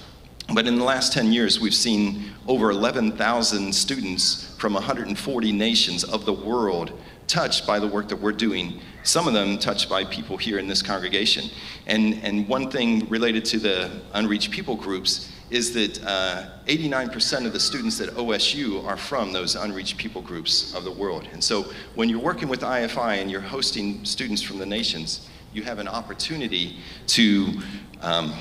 But 0.53 0.67
in 0.67 0.77
the 0.77 0.83
last 0.83 1.13
10 1.13 1.31
years, 1.31 1.59
we've 1.59 1.75
seen 1.75 2.31
over 2.47 2.71
11,000 2.71 3.73
students 3.73 4.55
from 4.57 4.73
140 4.73 5.51
nations 5.51 6.03
of 6.03 6.25
the 6.25 6.33
world 6.33 6.99
touched 7.27 7.65
by 7.65 7.79
the 7.79 7.87
work 7.87 8.07
that 8.09 8.17
we're 8.17 8.31
doing, 8.31 8.79
some 9.05 9.27
of 9.27 9.33
them 9.33 9.59
touched 9.59 9.87
by 9.87 10.03
people 10.03 10.35
here 10.35 10.57
in 10.57 10.67
this 10.67 10.81
congregation. 10.81 11.49
And, 11.85 12.15
and 12.23 12.47
one 12.47 12.71
thing 12.71 13.07
related 13.07 13.45
to 13.45 13.59
the 13.59 13.91
unreached 14.13 14.49
people 14.49 14.75
groups 14.75 15.31
is 15.51 15.73
that 15.75 16.03
uh, 16.03 16.47
89% 16.65 17.45
of 17.45 17.53
the 17.53 17.59
students 17.59 18.01
at 18.01 18.09
OSU 18.09 18.83
are 18.83 18.97
from 18.97 19.31
those 19.31 19.55
unreached 19.55 19.97
people 19.97 20.23
groups 20.23 20.73
of 20.73 20.83
the 20.83 20.91
world. 20.91 21.27
And 21.31 21.43
so 21.43 21.67
when 21.93 22.09
you're 22.09 22.19
working 22.19 22.49
with 22.49 22.61
IFI 22.61 23.21
and 23.21 23.29
you're 23.29 23.41
hosting 23.41 24.03
students 24.03 24.41
from 24.41 24.57
the 24.57 24.65
nations, 24.65 25.29
you 25.53 25.61
have 25.61 25.77
an 25.77 25.87
opportunity 25.87 26.77
to 27.07 27.61
um, 28.01 28.33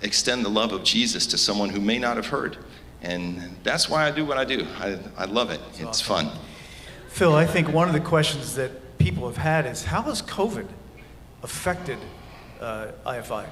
extend 0.00 0.46
the 0.46 0.48
love 0.48 0.72
of 0.72 0.82
Jesus 0.82 1.26
to 1.26 1.38
someone 1.38 1.68
who 1.68 1.80
may 1.80 1.98
not 1.98 2.16
have 2.16 2.26
heard. 2.26 2.56
And 3.02 3.54
that's 3.62 3.90
why 3.90 4.06
I 4.06 4.10
do 4.10 4.24
what 4.24 4.38
I 4.38 4.46
do. 4.46 4.66
I, 4.78 4.98
I 5.18 5.26
love 5.26 5.50
it. 5.50 5.60
It's 5.78 6.00
fun. 6.00 6.30
Phil, 7.08 7.34
I 7.34 7.44
think 7.46 7.68
one 7.68 7.86
of 7.86 7.94
the 7.94 8.00
questions 8.00 8.54
that 8.54 8.70
people 8.98 9.26
have 9.26 9.36
had 9.36 9.66
is 9.66 9.84
how 9.84 10.02
has 10.02 10.22
COVID 10.22 10.66
affected 11.42 11.98
uh, 12.60 12.88
IFI? 13.04 13.46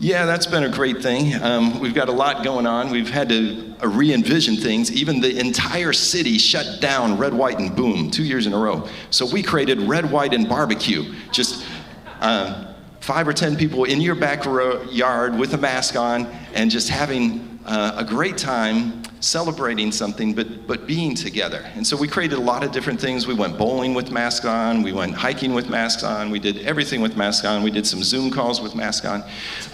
Yeah, 0.00 0.26
that's 0.26 0.46
been 0.46 0.62
a 0.62 0.68
great 0.68 1.02
thing. 1.02 1.34
Um, 1.42 1.80
we've 1.80 1.94
got 1.94 2.08
a 2.08 2.12
lot 2.12 2.44
going 2.44 2.66
on. 2.66 2.90
We've 2.90 3.10
had 3.10 3.28
to 3.30 3.74
uh, 3.82 3.88
re 3.88 4.14
envision 4.14 4.54
things. 4.54 4.92
Even 4.92 5.20
the 5.20 5.40
entire 5.40 5.92
city 5.92 6.38
shut 6.38 6.80
down 6.80 7.18
red, 7.18 7.34
white, 7.34 7.58
and 7.58 7.74
boom 7.74 8.08
two 8.08 8.22
years 8.22 8.46
in 8.46 8.52
a 8.52 8.58
row. 8.58 8.88
So 9.10 9.26
we 9.26 9.42
created 9.42 9.80
red, 9.80 10.08
white, 10.08 10.34
and 10.34 10.48
barbecue. 10.48 11.12
Just 11.32 11.66
uh, 12.20 12.74
five 13.00 13.26
or 13.26 13.32
ten 13.32 13.56
people 13.56 13.84
in 13.84 14.00
your 14.00 14.14
backyard 14.14 15.36
with 15.36 15.54
a 15.54 15.58
mask 15.58 15.96
on 15.96 16.26
and 16.54 16.70
just 16.70 16.88
having 16.88 17.58
uh, 17.66 17.96
a 17.96 18.04
great 18.04 18.38
time 18.38 19.02
celebrating 19.20 19.90
something, 19.90 20.34
but, 20.34 20.66
but 20.66 20.86
being 20.86 21.14
together. 21.14 21.64
And 21.74 21.86
so 21.86 21.96
we 21.96 22.08
created 22.08 22.38
a 22.38 22.40
lot 22.40 22.64
of 22.64 22.72
different 22.72 23.00
things. 23.00 23.26
We 23.26 23.34
went 23.34 23.58
bowling 23.58 23.94
with 23.94 24.10
masks 24.10 24.46
on, 24.46 24.82
we 24.82 24.92
went 24.92 25.14
hiking 25.14 25.54
with 25.54 25.68
masks 25.68 26.04
on, 26.04 26.30
we 26.30 26.38
did 26.38 26.58
everything 26.58 27.00
with 27.00 27.16
masks 27.16 27.44
on, 27.44 27.62
we 27.62 27.70
did 27.70 27.86
some 27.86 28.02
Zoom 28.02 28.30
calls 28.30 28.60
with 28.60 28.74
masks 28.74 29.06
on. 29.06 29.24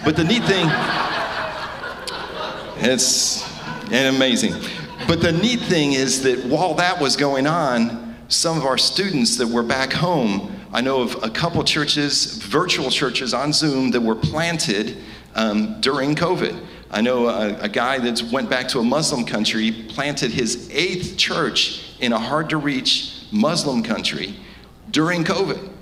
But 0.03 0.15
the 0.15 0.23
neat 0.23 0.43
thing, 0.43 0.67
it's 2.89 3.45
amazing. 3.91 4.53
But 5.07 5.21
the 5.21 5.31
neat 5.31 5.61
thing 5.61 5.93
is 5.93 6.23
that 6.23 6.43
while 6.45 6.73
that 6.75 6.99
was 6.99 7.15
going 7.15 7.45
on, 7.45 8.15
some 8.27 8.57
of 8.57 8.65
our 8.65 8.77
students 8.77 9.37
that 9.37 9.47
were 9.47 9.63
back 9.63 9.93
home, 9.93 10.51
I 10.73 10.81
know 10.81 11.01
of 11.01 11.23
a 11.23 11.29
couple 11.29 11.63
churches, 11.63 12.37
virtual 12.37 12.89
churches 12.89 13.33
on 13.33 13.53
Zoom 13.53 13.91
that 13.91 14.01
were 14.01 14.15
planted 14.15 14.97
um, 15.35 15.79
during 15.79 16.15
COVID. 16.15 16.59
I 16.95 17.01
know 17.01 17.27
a, 17.27 17.53
a 17.59 17.67
guy 17.67 17.99
that 17.99 18.23
went 18.31 18.49
back 18.49 18.69
to 18.69 18.79
a 18.79 18.83
Muslim 18.83 19.25
country, 19.25 19.69
planted 19.89 20.31
his 20.31 20.69
eighth 20.71 21.17
church 21.17 21.97
in 21.99 22.13
a 22.13 22.17
hard 22.17 22.49
to 22.51 22.57
reach 22.57 23.25
Muslim 23.33 23.83
country 23.83 24.33
during 24.91 25.25
COVID. 25.25 25.73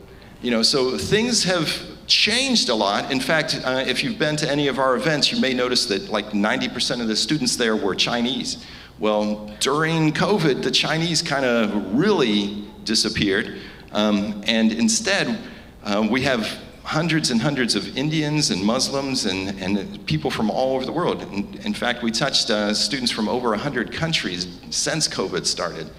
You 0.41 0.49
know, 0.49 0.63
so 0.63 0.97
things 0.97 1.43
have 1.43 1.71
changed 2.08 2.69
a 2.69 2.73
lot. 2.73 3.12
In 3.12 3.19
fact, 3.19 3.62
uh, 3.63 3.84
if 3.86 4.04
you've 4.04 4.17
been 4.17 4.36
to 4.38 4.49
any 4.49 4.67
of 4.67 4.80
our 4.80 4.95
events, 4.95 5.32
you 5.32 5.39
may 5.39 5.54
notice 5.54 5.86
that 5.86 6.10
like 6.10 6.32
90% 6.32 6.99
of 6.99 7.08
the 7.08 7.15
students 7.15 7.58
there 7.58 7.76
were 7.76 7.93
Chinese. 7.93 8.65
Well, 8.97 9.52
during 9.60 10.13
COVID, 10.13 10.63
the 10.63 10.71
Chinese 10.71 11.21
kind 11.21 11.45
of 11.45 11.93
really 11.93 12.65
disappeared. 12.86 13.62
Um, 13.91 14.43
and 14.47 14.71
instead, 14.71 15.38
uh, 15.84 16.08
we 16.10 16.23
have 16.23 16.62
hundreds 16.84 17.32
and 17.32 17.41
hundreds 17.41 17.76
of 17.76 17.98
Indians 17.98 18.52
and 18.52 18.62
Muslims 18.63 19.26
and, 19.26 19.50
and 19.62 20.06
people 20.06 20.30
from 20.30 20.52
all 20.52 20.76
over 20.76 20.86
the 20.86 20.91
world. 20.91 21.22
In, 21.22 21.54
in 21.63 21.74
fact, 21.74 22.04
we 22.04 22.12
touched 22.12 22.50
uh, 22.50 22.74
students 22.74 23.12
from 23.12 23.30
over 23.30 23.50
100 23.50 23.91
countries 23.91 24.48
since 24.69 25.08
COVID 25.08 25.46
started. 25.46 25.89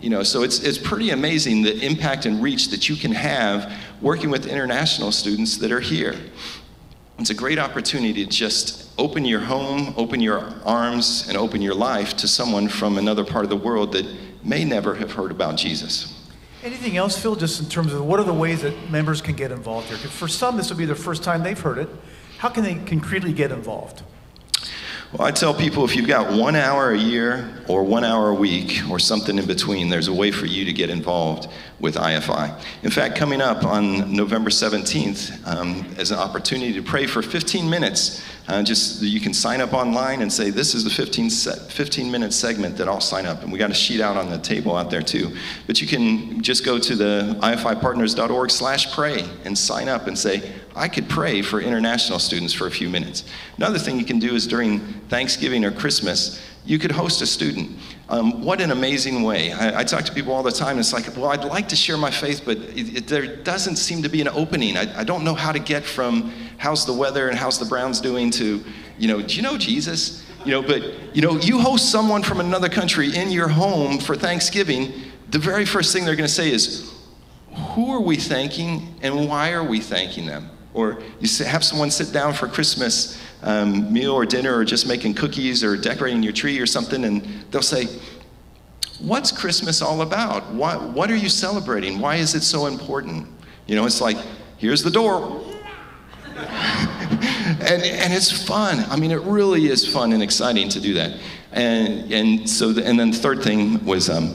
You 0.00 0.10
know, 0.10 0.22
so 0.22 0.42
it's, 0.42 0.60
it's 0.60 0.76
pretty 0.76 1.10
amazing 1.10 1.62
the 1.62 1.78
impact 1.84 2.26
and 2.26 2.42
reach 2.42 2.68
that 2.70 2.88
you 2.88 2.96
can 2.96 3.12
have 3.12 3.72
working 4.02 4.28
with 4.28 4.46
international 4.46 5.12
students 5.12 5.56
that 5.58 5.70
are 5.70 5.80
here. 5.80 6.14
It's 7.18 7.30
a 7.30 7.34
great 7.34 7.58
opportunity 7.58 8.24
to 8.24 8.30
just 8.30 8.92
open 8.98 9.24
your 9.24 9.40
home, 9.40 9.94
open 9.96 10.20
your 10.20 10.52
arms, 10.64 11.28
and 11.28 11.38
open 11.38 11.62
your 11.62 11.74
life 11.74 12.16
to 12.18 12.28
someone 12.28 12.68
from 12.68 12.98
another 12.98 13.24
part 13.24 13.44
of 13.44 13.50
the 13.50 13.56
world 13.56 13.92
that 13.92 14.04
may 14.42 14.64
never 14.64 14.96
have 14.96 15.12
heard 15.12 15.30
about 15.30 15.56
Jesus. 15.56 16.13
Anything 16.64 16.96
else, 16.96 17.18
Phil, 17.18 17.36
just 17.36 17.60
in 17.60 17.68
terms 17.68 17.92
of 17.92 18.06
what 18.06 18.18
are 18.18 18.24
the 18.24 18.32
ways 18.32 18.62
that 18.62 18.90
members 18.90 19.20
can 19.20 19.34
get 19.34 19.52
involved 19.52 19.88
here? 19.88 19.98
for 19.98 20.26
some, 20.26 20.56
this 20.56 20.70
will 20.70 20.78
be 20.78 20.86
their 20.86 20.96
first 20.96 21.22
time 21.22 21.42
they've 21.42 21.60
heard 21.60 21.76
it. 21.76 21.90
How 22.38 22.48
can 22.48 22.64
they 22.64 22.76
concretely 22.76 23.34
get 23.34 23.52
involved? 23.52 24.02
Well, 25.12 25.28
I 25.28 25.30
tell 25.30 25.52
people 25.52 25.84
if 25.84 25.94
you've 25.94 26.08
got 26.08 26.32
one 26.32 26.56
hour 26.56 26.92
a 26.92 26.98
year 26.98 27.62
or 27.68 27.84
one 27.84 28.02
hour 28.02 28.30
a 28.30 28.34
week 28.34 28.80
or 28.88 28.98
something 28.98 29.38
in 29.38 29.46
between, 29.46 29.90
there's 29.90 30.08
a 30.08 30.12
way 30.14 30.30
for 30.30 30.46
you 30.46 30.64
to 30.64 30.72
get 30.72 30.88
involved 30.88 31.48
with 31.80 31.96
IFI. 31.96 32.58
In 32.82 32.90
fact, 32.90 33.14
coming 33.14 33.42
up 33.42 33.62
on 33.62 34.14
November 34.14 34.48
17th 34.48 35.46
um, 35.46 35.86
as 35.98 36.12
an 36.12 36.18
opportunity 36.18 36.72
to 36.72 36.82
pray 36.82 37.06
for 37.06 37.20
15 37.20 37.68
minutes. 37.68 38.24
Uh, 38.46 38.62
just 38.62 39.00
you 39.00 39.20
can 39.20 39.32
sign 39.32 39.62
up 39.62 39.72
online 39.72 40.20
and 40.20 40.30
say 40.30 40.50
this 40.50 40.74
is 40.74 40.84
the 40.84 40.90
15, 40.90 41.30
se- 41.30 41.66
15 41.70 42.10
minute 42.10 42.32
segment 42.32 42.76
that 42.76 42.88
I'll 42.88 43.00
sign 43.00 43.24
up, 43.24 43.42
and 43.42 43.50
we 43.50 43.58
got 43.58 43.70
a 43.70 43.74
sheet 43.74 44.02
out 44.02 44.18
on 44.18 44.28
the 44.28 44.38
table 44.38 44.76
out 44.76 44.90
there 44.90 45.00
too. 45.00 45.34
But 45.66 45.80
you 45.80 45.86
can 45.86 46.42
just 46.42 46.62
go 46.64 46.78
to 46.78 46.94
the 46.94 47.38
ifipartners.org/pray 47.40 49.24
and 49.44 49.56
sign 49.56 49.88
up 49.88 50.06
and 50.08 50.18
say 50.18 50.52
I 50.76 50.88
could 50.88 51.08
pray 51.08 51.40
for 51.40 51.60
international 51.60 52.18
students 52.18 52.52
for 52.52 52.66
a 52.66 52.70
few 52.70 52.90
minutes. 52.90 53.24
Another 53.56 53.78
thing 53.78 53.98
you 53.98 54.04
can 54.04 54.18
do 54.18 54.34
is 54.34 54.46
during 54.46 54.80
Thanksgiving 55.08 55.64
or 55.64 55.70
Christmas, 55.70 56.42
you 56.66 56.78
could 56.78 56.90
host 56.90 57.22
a 57.22 57.26
student. 57.26 57.70
Um, 58.08 58.42
what 58.42 58.60
an 58.60 58.70
amazing 58.70 59.22
way. 59.22 59.52
I, 59.52 59.80
I, 59.80 59.84
talk 59.84 60.04
to 60.04 60.12
people 60.12 60.32
all 60.32 60.42
the 60.42 60.52
time, 60.52 60.72
and 60.72 60.80
it's 60.80 60.92
like, 60.92 61.06
well, 61.16 61.26
I'd 61.26 61.44
like 61.44 61.68
to 61.68 61.76
share 61.76 61.96
my 61.96 62.10
faith, 62.10 62.42
but 62.44 62.58
it, 62.58 62.96
it, 62.96 63.06
there 63.06 63.36
doesn't 63.36 63.76
seem 63.76 64.02
to 64.02 64.08
be 64.08 64.20
an 64.20 64.28
opening. 64.28 64.76
I, 64.76 65.00
I, 65.00 65.04
don't 65.04 65.24
know 65.24 65.34
how 65.34 65.52
to 65.52 65.58
get 65.58 65.84
from 65.84 66.32
how's 66.58 66.86
the 66.86 66.92
weather 66.92 67.28
and 67.28 67.38
how's 67.38 67.58
the 67.58 67.64
Browns 67.64 68.00
doing 68.00 68.30
to, 68.32 68.64
you 68.98 69.08
know, 69.08 69.20
do 69.20 69.34
you 69.34 69.42
know 69.42 69.58
Jesus? 69.58 70.24
You 70.44 70.52
know, 70.52 70.62
but, 70.62 70.82
you 71.14 71.22
know, 71.22 71.38
you 71.38 71.58
host 71.58 71.90
someone 71.90 72.22
from 72.22 72.40
another 72.40 72.68
country 72.68 73.14
in 73.16 73.30
your 73.30 73.48
home 73.48 73.98
for 73.98 74.14
Thanksgiving, 74.14 74.92
the 75.30 75.38
very 75.38 75.64
first 75.64 75.92
thing 75.92 76.04
they're 76.04 76.16
going 76.16 76.28
to 76.28 76.32
say 76.32 76.50
is, 76.50 76.92
who 77.74 77.90
are 77.90 78.00
we 78.00 78.16
thanking 78.16 78.94
and 79.02 79.28
why 79.28 79.52
are 79.52 79.64
we 79.64 79.80
thanking 79.80 80.26
them? 80.26 80.50
Or 80.74 81.02
you 81.20 81.44
have 81.44 81.64
someone 81.64 81.90
sit 81.90 82.12
down 82.12 82.34
for 82.34 82.48
Christmas 82.48 83.20
um, 83.42 83.92
meal 83.92 84.12
or 84.12 84.26
dinner 84.26 84.56
or 84.56 84.64
just 84.64 84.86
making 84.88 85.14
cookies 85.14 85.62
or 85.62 85.76
decorating 85.76 86.22
your 86.22 86.32
tree 86.32 86.58
or 86.58 86.66
something, 86.66 87.04
and 87.04 87.22
they'll 87.50 87.62
say, 87.62 87.86
What's 89.00 89.32
Christmas 89.32 89.82
all 89.82 90.02
about? 90.02 90.52
Why, 90.52 90.76
what 90.76 91.10
are 91.10 91.16
you 91.16 91.28
celebrating? 91.28 91.98
Why 91.98 92.16
is 92.16 92.34
it 92.34 92.42
so 92.42 92.66
important? 92.66 93.26
You 93.66 93.74
know, 93.74 93.86
it's 93.86 94.00
like, 94.00 94.16
here's 94.56 94.82
the 94.82 94.90
door. 94.90 95.44
and, 96.36 97.82
and 97.82 98.12
it's 98.12 98.46
fun. 98.46 98.84
I 98.88 98.96
mean, 98.96 99.10
it 99.10 99.20
really 99.22 99.66
is 99.66 99.86
fun 99.86 100.12
and 100.12 100.22
exciting 100.22 100.68
to 100.70 100.80
do 100.80 100.94
that. 100.94 101.18
And, 101.52 102.12
and 102.12 102.50
so, 102.50 102.72
the, 102.72 102.84
and 102.84 102.98
then 102.98 103.12
the 103.12 103.16
third 103.16 103.42
thing 103.42 103.84
was 103.84 104.10
um, 104.10 104.34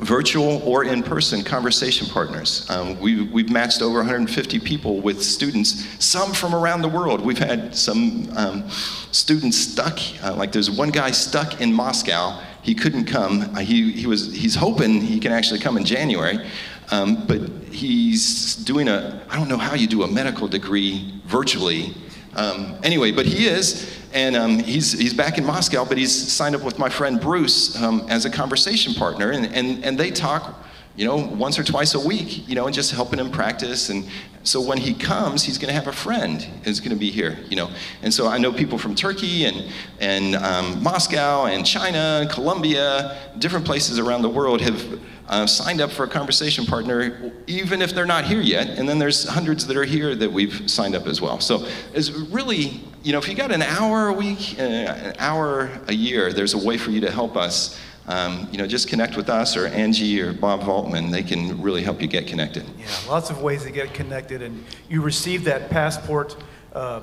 virtual 0.00 0.62
or 0.62 0.84
in-person 0.84 1.42
conversation 1.44 2.06
partners. 2.08 2.68
Um, 2.70 3.00
we, 3.00 3.22
we've 3.22 3.50
matched 3.50 3.80
over 3.82 3.98
150 3.98 4.60
people 4.60 5.00
with 5.00 5.22
students, 5.22 5.86
some 6.04 6.32
from 6.32 6.54
around 6.54 6.82
the 6.82 6.88
world. 6.88 7.20
We've 7.20 7.38
had 7.38 7.74
some 7.74 8.28
um, 8.36 8.68
students 9.10 9.56
stuck, 9.56 9.98
uh, 10.22 10.34
like 10.34 10.52
there's 10.52 10.70
one 10.70 10.90
guy 10.90 11.10
stuck 11.10 11.60
in 11.60 11.72
Moscow. 11.72 12.40
He 12.62 12.74
couldn't 12.74 13.06
come. 13.06 13.42
Uh, 13.56 13.60
he, 13.60 13.90
he 13.92 14.06
was, 14.06 14.32
he's 14.32 14.54
hoping 14.54 15.00
he 15.00 15.18
can 15.18 15.32
actually 15.32 15.60
come 15.60 15.78
in 15.78 15.84
January, 15.84 16.46
um, 16.90 17.26
but 17.26 17.40
he's 17.70 18.56
doing 18.56 18.88
a, 18.88 19.22
I 19.28 19.36
don't 19.36 19.48
know 19.48 19.58
how 19.58 19.74
you 19.74 19.86
do 19.86 20.02
a 20.02 20.08
medical 20.08 20.48
degree 20.48 21.20
virtually. 21.26 21.94
Um, 22.34 22.78
anyway, 22.82 23.12
but 23.12 23.26
he 23.26 23.46
is, 23.46 23.98
and 24.12 24.36
um, 24.36 24.58
he's, 24.58 24.92
he's 24.92 25.14
back 25.14 25.38
in 25.38 25.44
Moscow, 25.44 25.84
but 25.84 25.98
he's 25.98 26.32
signed 26.32 26.54
up 26.54 26.62
with 26.62 26.78
my 26.78 26.88
friend 26.88 27.20
Bruce 27.20 27.80
um, 27.82 28.06
as 28.08 28.24
a 28.24 28.30
conversation 28.30 28.94
partner, 28.94 29.30
and, 29.30 29.46
and, 29.46 29.84
and 29.84 29.98
they 29.98 30.10
talk, 30.10 30.64
you 30.98 31.04
know, 31.04 31.16
once 31.16 31.56
or 31.60 31.62
twice 31.62 31.94
a 31.94 32.00
week, 32.00 32.48
you 32.48 32.56
know, 32.56 32.66
and 32.66 32.74
just 32.74 32.90
helping 32.90 33.20
him 33.20 33.30
practice. 33.30 33.88
And 33.88 34.04
so 34.42 34.60
when 34.60 34.78
he 34.78 34.94
comes, 34.94 35.44
he's 35.44 35.56
going 35.56 35.68
to 35.68 35.74
have 35.74 35.86
a 35.86 35.92
friend 35.92 36.42
who's 36.64 36.80
going 36.80 36.90
to 36.90 36.98
be 36.98 37.12
here, 37.12 37.38
you 37.48 37.54
know. 37.54 37.70
And 38.02 38.12
so 38.12 38.26
I 38.26 38.36
know 38.36 38.52
people 38.52 38.78
from 38.78 38.96
Turkey 38.96 39.44
and, 39.44 39.72
and 40.00 40.34
um, 40.34 40.82
Moscow 40.82 41.44
and 41.44 41.64
China, 41.64 42.26
Colombia, 42.28 43.16
different 43.38 43.64
places 43.64 44.00
around 44.00 44.22
the 44.22 44.28
world 44.28 44.60
have 44.60 45.00
uh, 45.28 45.46
signed 45.46 45.80
up 45.80 45.92
for 45.92 46.02
a 46.02 46.08
conversation 46.08 46.66
partner, 46.66 47.32
even 47.46 47.80
if 47.80 47.94
they're 47.94 48.04
not 48.04 48.24
here 48.24 48.40
yet. 48.40 48.68
And 48.70 48.88
then 48.88 48.98
there's 48.98 49.28
hundreds 49.28 49.68
that 49.68 49.76
are 49.76 49.84
here 49.84 50.16
that 50.16 50.32
we've 50.32 50.68
signed 50.68 50.96
up 50.96 51.06
as 51.06 51.20
well. 51.20 51.38
So 51.38 51.68
it's 51.94 52.10
really, 52.10 52.80
you 53.04 53.12
know, 53.12 53.18
if 53.18 53.28
you 53.28 53.36
got 53.36 53.52
an 53.52 53.62
hour 53.62 54.08
a 54.08 54.12
week, 54.12 54.56
uh, 54.58 54.62
an 54.62 55.14
hour 55.20 55.70
a 55.86 55.94
year, 55.94 56.32
there's 56.32 56.54
a 56.54 56.58
way 56.58 56.76
for 56.76 56.90
you 56.90 57.00
to 57.02 57.10
help 57.12 57.36
us. 57.36 57.78
Um, 58.08 58.48
you 58.50 58.56
know, 58.56 58.66
just 58.66 58.88
connect 58.88 59.16
with 59.18 59.28
us 59.28 59.54
or 59.54 59.66
Angie 59.66 60.18
or 60.22 60.32
Bob 60.32 60.62
Voltman. 60.62 61.10
They 61.10 61.22
can 61.22 61.60
really 61.60 61.82
help 61.82 62.00
you 62.00 62.08
get 62.08 62.26
connected. 62.26 62.64
Yeah, 62.78 62.86
lots 63.06 63.28
of 63.28 63.42
ways 63.42 63.64
to 63.64 63.70
get 63.70 63.92
connected. 63.92 64.40
And 64.40 64.64
you 64.88 65.02
receive 65.02 65.44
that 65.44 65.68
passport 65.68 66.34
uh, 66.72 67.02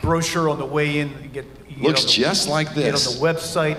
brochure 0.00 0.48
on 0.48 0.58
the 0.58 0.64
way 0.64 0.98
in. 1.00 1.10
You 1.22 1.28
get, 1.28 1.44
you 1.68 1.82
Looks 1.82 2.04
the- 2.04 2.10
just 2.10 2.48
like 2.48 2.68
Get 2.74 2.92
this. 2.92 3.06
on 3.06 3.14
the 3.14 3.20
website 3.20 3.78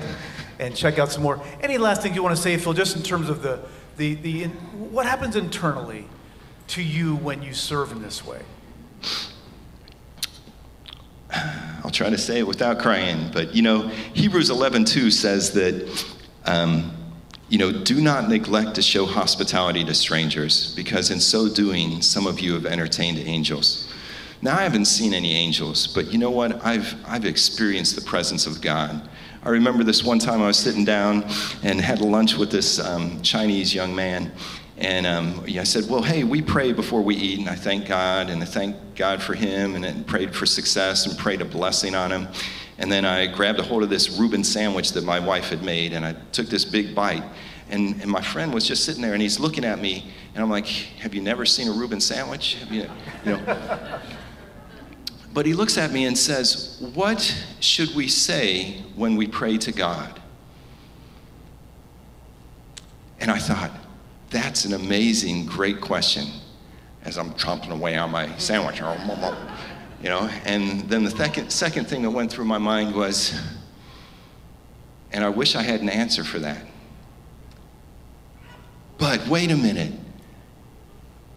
and 0.59 0.75
check 0.75 0.99
out 0.99 1.11
some 1.11 1.23
more. 1.23 1.41
Any 1.61 1.79
last 1.79 2.03
things 2.03 2.15
you 2.15 2.21
want 2.21 2.35
to 2.35 2.41
say, 2.41 2.55
Phil, 2.57 2.73
just 2.73 2.95
in 2.95 3.01
terms 3.01 3.27
of 3.27 3.41
the, 3.41 3.59
the, 3.97 4.13
the 4.13 4.43
what 4.77 5.07
happens 5.07 5.35
internally 5.35 6.05
to 6.67 6.83
you 6.83 7.15
when 7.15 7.41
you 7.41 7.55
serve 7.55 7.91
in 7.91 8.03
this 8.03 8.23
way? 8.23 8.41
I'll 11.83 11.89
try 11.89 12.11
to 12.11 12.19
say 12.19 12.37
it 12.37 12.45
without 12.47 12.77
crying, 12.77 13.31
but 13.33 13.55
you 13.55 13.63
know, 13.63 13.87
Hebrews 14.13 14.51
11:2 14.51 15.11
says 15.11 15.53
that, 15.53 15.73
um, 16.45 16.91
you 17.49 17.57
know, 17.57 17.71
do 17.71 17.99
not 17.99 18.29
neglect 18.29 18.75
to 18.75 18.81
show 18.81 19.05
hospitality 19.05 19.83
to 19.83 19.93
strangers, 19.93 20.73
because 20.75 21.11
in 21.11 21.19
so 21.19 21.49
doing, 21.49 22.01
some 22.01 22.25
of 22.25 22.39
you 22.39 22.53
have 22.53 22.65
entertained 22.65 23.19
angels. 23.19 23.91
Now, 24.41 24.57
I 24.57 24.63
haven't 24.63 24.85
seen 24.85 25.13
any 25.13 25.35
angels, 25.35 25.85
but 25.85 26.11
you 26.11 26.17
know 26.17 26.31
what? 26.31 26.65
I've 26.65 26.95
I've 27.05 27.25
experienced 27.25 27.95
the 27.95 28.01
presence 28.01 28.47
of 28.47 28.61
God. 28.61 29.07
I 29.43 29.49
remember 29.49 29.83
this 29.83 30.03
one 30.03 30.19
time 30.19 30.41
I 30.41 30.47
was 30.47 30.57
sitting 30.57 30.85
down 30.85 31.25
and 31.63 31.81
had 31.81 31.99
lunch 31.99 32.35
with 32.35 32.51
this 32.51 32.79
um, 32.79 33.21
Chinese 33.21 33.73
young 33.73 33.95
man, 33.95 34.31
and 34.77 35.05
um, 35.05 35.43
I 35.47 35.63
said, 35.63 35.87
Well, 35.87 36.01
hey, 36.01 36.23
we 36.23 36.41
pray 36.41 36.73
before 36.73 37.01
we 37.01 37.15
eat, 37.15 37.39
and 37.39 37.49
I 37.49 37.55
thank 37.55 37.85
God, 37.85 38.29
and 38.29 38.41
I 38.41 38.45
thank 38.45 38.75
God 38.95 39.21
for 39.21 39.35
him, 39.35 39.75
and 39.75 40.07
prayed 40.07 40.33
for 40.33 40.47
success 40.47 41.05
and 41.05 41.17
prayed 41.17 41.41
a 41.41 41.45
blessing 41.45 41.93
on 41.93 42.11
him. 42.11 42.27
And 42.81 42.91
then 42.91 43.05
I 43.05 43.27
grabbed 43.27 43.59
a 43.59 43.63
hold 43.63 43.83
of 43.83 43.91
this 43.91 44.09
Reuben 44.09 44.43
sandwich 44.43 44.93
that 44.93 45.03
my 45.03 45.19
wife 45.19 45.49
had 45.49 45.61
made, 45.61 45.93
and 45.93 46.03
I 46.03 46.13
took 46.31 46.47
this 46.47 46.65
big 46.65 46.95
bite. 46.95 47.23
And, 47.69 48.01
and 48.01 48.09
my 48.09 48.21
friend 48.21 48.51
was 48.51 48.67
just 48.67 48.83
sitting 48.83 49.03
there, 49.03 49.13
and 49.13 49.21
he's 49.21 49.39
looking 49.39 49.63
at 49.63 49.79
me, 49.79 50.11
and 50.33 50.43
I'm 50.43 50.49
like, 50.49 50.65
Have 50.65 51.13
you 51.13 51.21
never 51.21 51.45
seen 51.45 51.67
a 51.67 51.71
Reuben 51.71 52.01
sandwich? 52.01 52.57
You, 52.71 52.89
you 53.23 53.37
know? 53.37 53.99
But 55.33 55.45
he 55.45 55.53
looks 55.53 55.77
at 55.77 55.93
me 55.93 56.05
and 56.05 56.17
says, 56.17 56.75
What 56.93 57.21
should 57.61 57.95
we 57.95 58.09
say 58.09 58.81
when 58.95 59.15
we 59.15 59.27
pray 59.27 59.57
to 59.59 59.71
God? 59.71 60.19
And 63.19 63.29
I 63.31 63.37
thought, 63.37 63.71
That's 64.31 64.65
an 64.65 64.73
amazing, 64.73 65.45
great 65.45 65.79
question 65.79 66.25
as 67.03 67.17
I'm 67.17 67.31
chomping 67.35 67.71
away 67.71 67.95
on 67.95 68.11
my 68.11 68.35
sandwich. 68.37 68.81
You 70.01 70.09
know, 70.09 70.29
and 70.45 70.81
then 70.89 71.03
the 71.03 71.11
second, 71.11 71.51
second 71.51 71.87
thing 71.87 72.01
that 72.01 72.09
went 72.09 72.31
through 72.31 72.45
my 72.45 72.57
mind 72.57 72.95
was, 72.95 73.39
and 75.11 75.23
I 75.23 75.29
wish 75.29 75.55
I 75.55 75.61
had 75.61 75.81
an 75.81 75.89
answer 75.89 76.23
for 76.23 76.39
that. 76.39 76.65
But 78.97 79.27
wait 79.27 79.51
a 79.51 79.57
minute. 79.57 79.93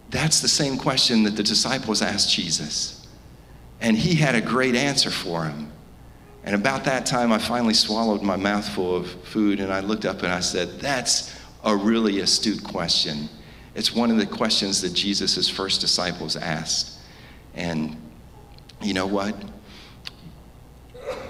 That's 0.09 0.39
the 0.39 0.47
same 0.47 0.77
question 0.77 1.23
that 1.23 1.35
the 1.35 1.43
disciples 1.43 2.01
asked 2.01 2.33
Jesus. 2.33 3.07
And 3.81 3.97
he 3.97 4.15
had 4.15 4.33
a 4.33 4.41
great 4.41 4.75
answer 4.75 5.11
for 5.11 5.45
him. 5.45 5.71
And 6.43 6.55
about 6.55 6.85
that 6.85 7.05
time, 7.05 7.31
I 7.31 7.37
finally 7.37 7.73
swallowed 7.73 8.21
my 8.21 8.35
mouthful 8.35 8.95
of 8.95 9.11
food 9.25 9.59
and 9.59 9.73
I 9.73 9.79
looked 9.79 10.05
up 10.05 10.23
and 10.23 10.31
I 10.31 10.39
said, 10.39 10.79
That's 10.79 11.35
a 11.63 11.75
really 11.75 12.19
astute 12.19 12.63
question. 12.63 13.29
It's 13.73 13.93
one 13.93 14.09
of 14.09 14.17
the 14.17 14.25
questions 14.25 14.81
that 14.81 14.93
Jesus' 14.93 15.49
first 15.49 15.81
disciples 15.81 16.35
asked. 16.35 16.99
And 17.55 17.97
you 18.81 18.93
know 18.93 19.07
what? 19.07 19.35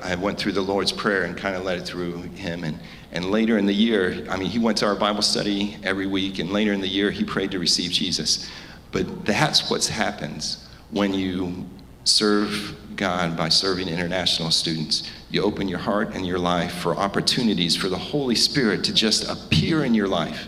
I 0.02 0.16
went 0.16 0.38
through 0.38 0.54
the 0.54 0.62
Lord's 0.62 0.92
Prayer 0.92 1.24
and 1.24 1.36
kind 1.36 1.56
of 1.56 1.64
led 1.64 1.80
it 1.80 1.86
through 1.86 2.22
him. 2.22 2.64
And, 2.64 2.80
and 3.12 3.26
later 3.26 3.58
in 3.58 3.66
the 3.66 3.74
year, 3.74 4.26
I 4.30 4.38
mean, 4.38 4.50
he 4.50 4.60
went 4.60 4.78
to 4.80 4.86
our 4.86 4.96
Bible 4.96 5.22
study 5.22 5.78
every 5.84 6.08
week, 6.08 6.40
and 6.40 6.52
later 6.52 6.74
in 6.74 6.82
the 6.82 6.88
year, 6.88 7.12
he 7.12 7.24
prayed 7.24 7.52
to 7.52 7.60
receive 7.60 7.92
Jesus. 7.92 8.50
But 8.92 9.26
that's 9.26 9.70
what 9.70 9.86
happens 9.86 10.68
when 10.92 11.14
you 11.14 11.66
serve 12.04 12.78
God 12.96 13.36
by 13.36 13.50
serving 13.50 13.88
international 13.88 14.52
students. 14.52 15.12
You 15.30 15.42
open 15.42 15.68
your 15.68 15.80
heart 15.80 16.14
and 16.14 16.26
your 16.26 16.40
life 16.40 16.74
for 16.74 16.96
opportunities 16.96 17.76
for 17.76 17.90
the 17.90 17.98
Holy 17.98 18.36
Spirit 18.36 18.84
to 18.86 18.94
just 18.94 19.30
appear 19.30 19.84
in 19.84 19.94
your 19.94 20.08
life 20.08 20.48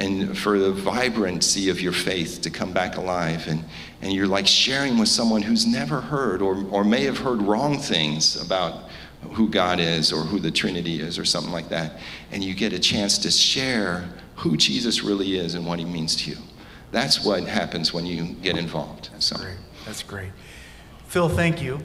and 0.00 0.36
for 0.36 0.58
the 0.58 0.72
vibrancy 0.72 1.68
of 1.68 1.78
your 1.80 1.92
faith 1.92 2.40
to 2.40 2.50
come 2.50 2.72
back 2.72 2.96
alive. 2.96 3.46
And, 3.46 3.62
and 4.00 4.12
you're 4.12 4.26
like 4.26 4.46
sharing 4.46 4.96
with 4.96 5.08
someone 5.08 5.42
who's 5.42 5.66
never 5.66 6.00
heard 6.00 6.40
or, 6.40 6.64
or 6.70 6.84
may 6.84 7.04
have 7.04 7.18
heard 7.18 7.42
wrong 7.42 7.78
things 7.78 8.40
about 8.42 8.88
who 9.32 9.50
God 9.50 9.78
is 9.78 10.10
or 10.10 10.22
who 10.22 10.38
the 10.38 10.50
Trinity 10.50 11.00
is 11.00 11.18
or 11.18 11.26
something 11.26 11.52
like 11.52 11.68
that. 11.68 11.98
And 12.32 12.42
you 12.42 12.54
get 12.54 12.72
a 12.72 12.78
chance 12.78 13.18
to 13.18 13.30
share 13.30 14.08
who 14.36 14.56
Jesus 14.56 15.02
really 15.02 15.38
is 15.38 15.54
and 15.54 15.66
what 15.66 15.78
he 15.78 15.84
means 15.84 16.16
to 16.16 16.30
you. 16.30 16.38
That's 16.92 17.22
what 17.22 17.44
happens 17.44 17.92
when 17.92 18.06
you 18.06 18.24
get 18.24 18.56
involved. 18.56 19.10
So. 19.18 19.36
Great. 19.36 19.58
That's 19.84 20.02
great. 20.02 20.30
Phil, 21.08 21.28
thank 21.28 21.60
you. 21.60 21.78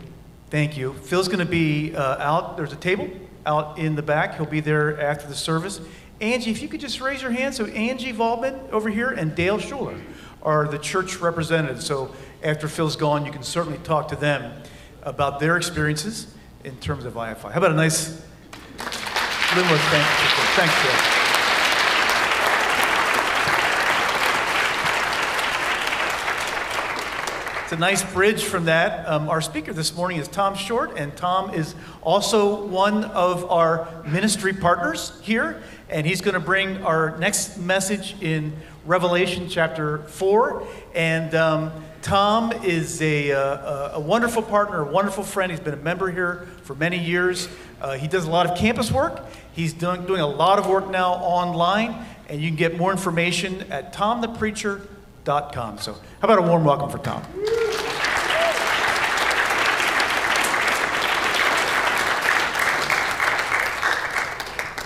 Thank 0.50 0.78
you. 0.78 0.94
Phil's 0.94 1.28
going 1.28 1.40
to 1.40 1.46
be 1.46 1.94
uh, 1.94 2.18
out. 2.20 2.56
There's 2.56 2.72
a 2.72 2.78
table 2.78 3.10
out 3.46 3.78
in 3.78 3.96
the 3.96 4.02
back. 4.02 4.38
He'll 4.38 4.46
be 4.46 4.62
there 4.62 5.02
after 5.02 5.28
the 5.28 5.36
service. 5.36 5.82
Angie, 6.22 6.52
if 6.52 6.62
you 6.62 6.68
could 6.68 6.80
just 6.80 7.02
raise 7.02 7.22
your 7.22 7.32
hand. 7.32 7.56
So 7.56 7.66
Angie 7.66 8.14
Volbin 8.14 8.70
over 8.72 8.90
here 8.90 9.10
and 9.10 9.36
Dale 9.36 9.60
Schuler 9.60 9.96
are 10.42 10.68
the 10.68 10.78
church 10.78 11.18
representatives. 11.18 11.86
So 11.86 12.14
after 12.44 12.68
Phil's 12.68 12.96
gone, 12.96 13.26
you 13.26 13.32
can 13.32 13.44
certainly 13.44 13.80
talk 13.80 14.08
to 14.10 14.16
them 14.16 14.64
about 15.04 15.40
their 15.40 15.58
experiences 15.58 16.28
in 16.64 16.78
terms 16.78 17.06
of 17.06 17.14
IFI. 17.14 17.52
How 17.52 17.58
about 17.58 17.72
a 17.72 17.76
nice 17.76 18.22
Linwood 19.56 19.80
thank 19.80 20.04
you? 20.04 20.28
Thanks, 20.56 20.74
Phil. 20.76 21.26
It's 27.66 27.72
a 27.72 27.78
nice 27.78 28.04
bridge 28.14 28.44
from 28.44 28.66
that. 28.66 29.10
Um, 29.10 29.28
our 29.28 29.42
speaker 29.42 29.74
this 29.74 29.96
morning 29.96 30.20
is 30.20 30.28
Tom 30.28 30.54
Short, 30.54 31.00
and 31.00 31.18
Tom 31.18 31.52
is 31.52 31.74
also 32.04 32.64
one 32.64 33.06
of 33.06 33.50
our 33.50 33.88
ministry 34.06 34.54
partners 34.54 35.14
here. 35.24 35.64
And 35.90 36.06
he's 36.06 36.22
going 36.22 36.34
to 36.34 36.40
bring 36.40 36.84
our 36.84 37.18
next 37.18 37.58
message 37.58 38.16
in 38.22 38.54
Revelation 38.86 39.48
chapter 39.50 40.00
4. 40.00 40.66
And 40.96 41.36
um, 41.36 41.72
Tom 42.02 42.52
is 42.64 43.02
a, 43.02 43.32
uh, 43.32 43.98
a 43.98 44.00
wonderful 44.00 44.42
partner, 44.42 44.82
a 44.82 44.92
wonderful 44.92 45.24
friend. 45.24 45.52
He's 45.52 45.60
been 45.60 45.74
a 45.74 45.78
member 45.78 46.12
here 46.12 46.48
for 46.64 46.76
many 46.76 46.98
years. 46.98 47.50
Uh, 47.82 47.98
he 47.98 48.08
does 48.08 48.26
a 48.26 48.30
lot 48.32 48.50
of 48.50 48.58
campus 48.58 48.92
work. 48.92 49.26
He's 49.54 49.74
doing, 49.74 50.06
doing 50.06 50.22
a 50.22 50.28
lot 50.28 50.58
of 50.60 50.68
work 50.68 50.90
now 50.90 51.14
online. 51.14 52.06
And 52.30 52.42
you 52.42 52.50
can 52.50 52.58
get 52.58 52.78
more 52.78 52.92
information 52.92 53.62
at 53.72 53.94
tomthepreacher.com. 53.94 55.78
So, 55.78 55.94
how 55.94 56.00
about 56.22 56.40
a 56.40 56.42
warm 56.42 56.64
welcome 56.64 56.90
for 56.90 56.98
Tom? 56.98 57.24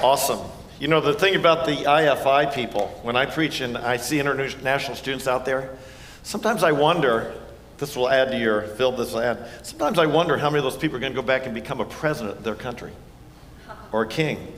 Awesome. 0.02 0.59
You 0.80 0.88
know, 0.88 1.02
the 1.02 1.14
thing 1.14 1.36
about 1.36 1.66
the 1.66 1.76
IFI 1.76 2.54
people, 2.54 2.88
when 3.02 3.18
I 3.18 3.26
preach 3.26 3.60
and 3.60 3.78
I 3.78 3.98
see 3.98 4.18
international 4.18 4.96
students 4.96 5.28
out 5.28 5.44
there, 5.44 5.78
sometimes 6.24 6.64
I 6.64 6.72
wonder, 6.72 7.34
this 7.80 7.98
will 7.98 8.08
add 8.08 8.32
to 8.32 8.40
your, 8.40 8.62
Phil, 8.62 8.94
this 8.94 9.12
will 9.12 9.20
add, 9.20 9.46
sometimes 9.62 10.00
I 10.00 10.06
wonder 10.06 10.38
how 10.38 10.50
many 10.50 10.60
of 10.60 10.64
those 10.64 10.80
people 10.80 10.96
are 10.96 11.02
going 11.02 11.12
to 11.12 11.22
go 11.22 11.26
back 11.26 11.46
and 11.46 11.54
become 11.54 11.82
a 11.82 11.86
president 11.86 12.38
of 12.38 12.44
their 12.46 12.56
country 12.56 12.94
or 13.92 14.04
a 14.04 14.08
king 14.08 14.54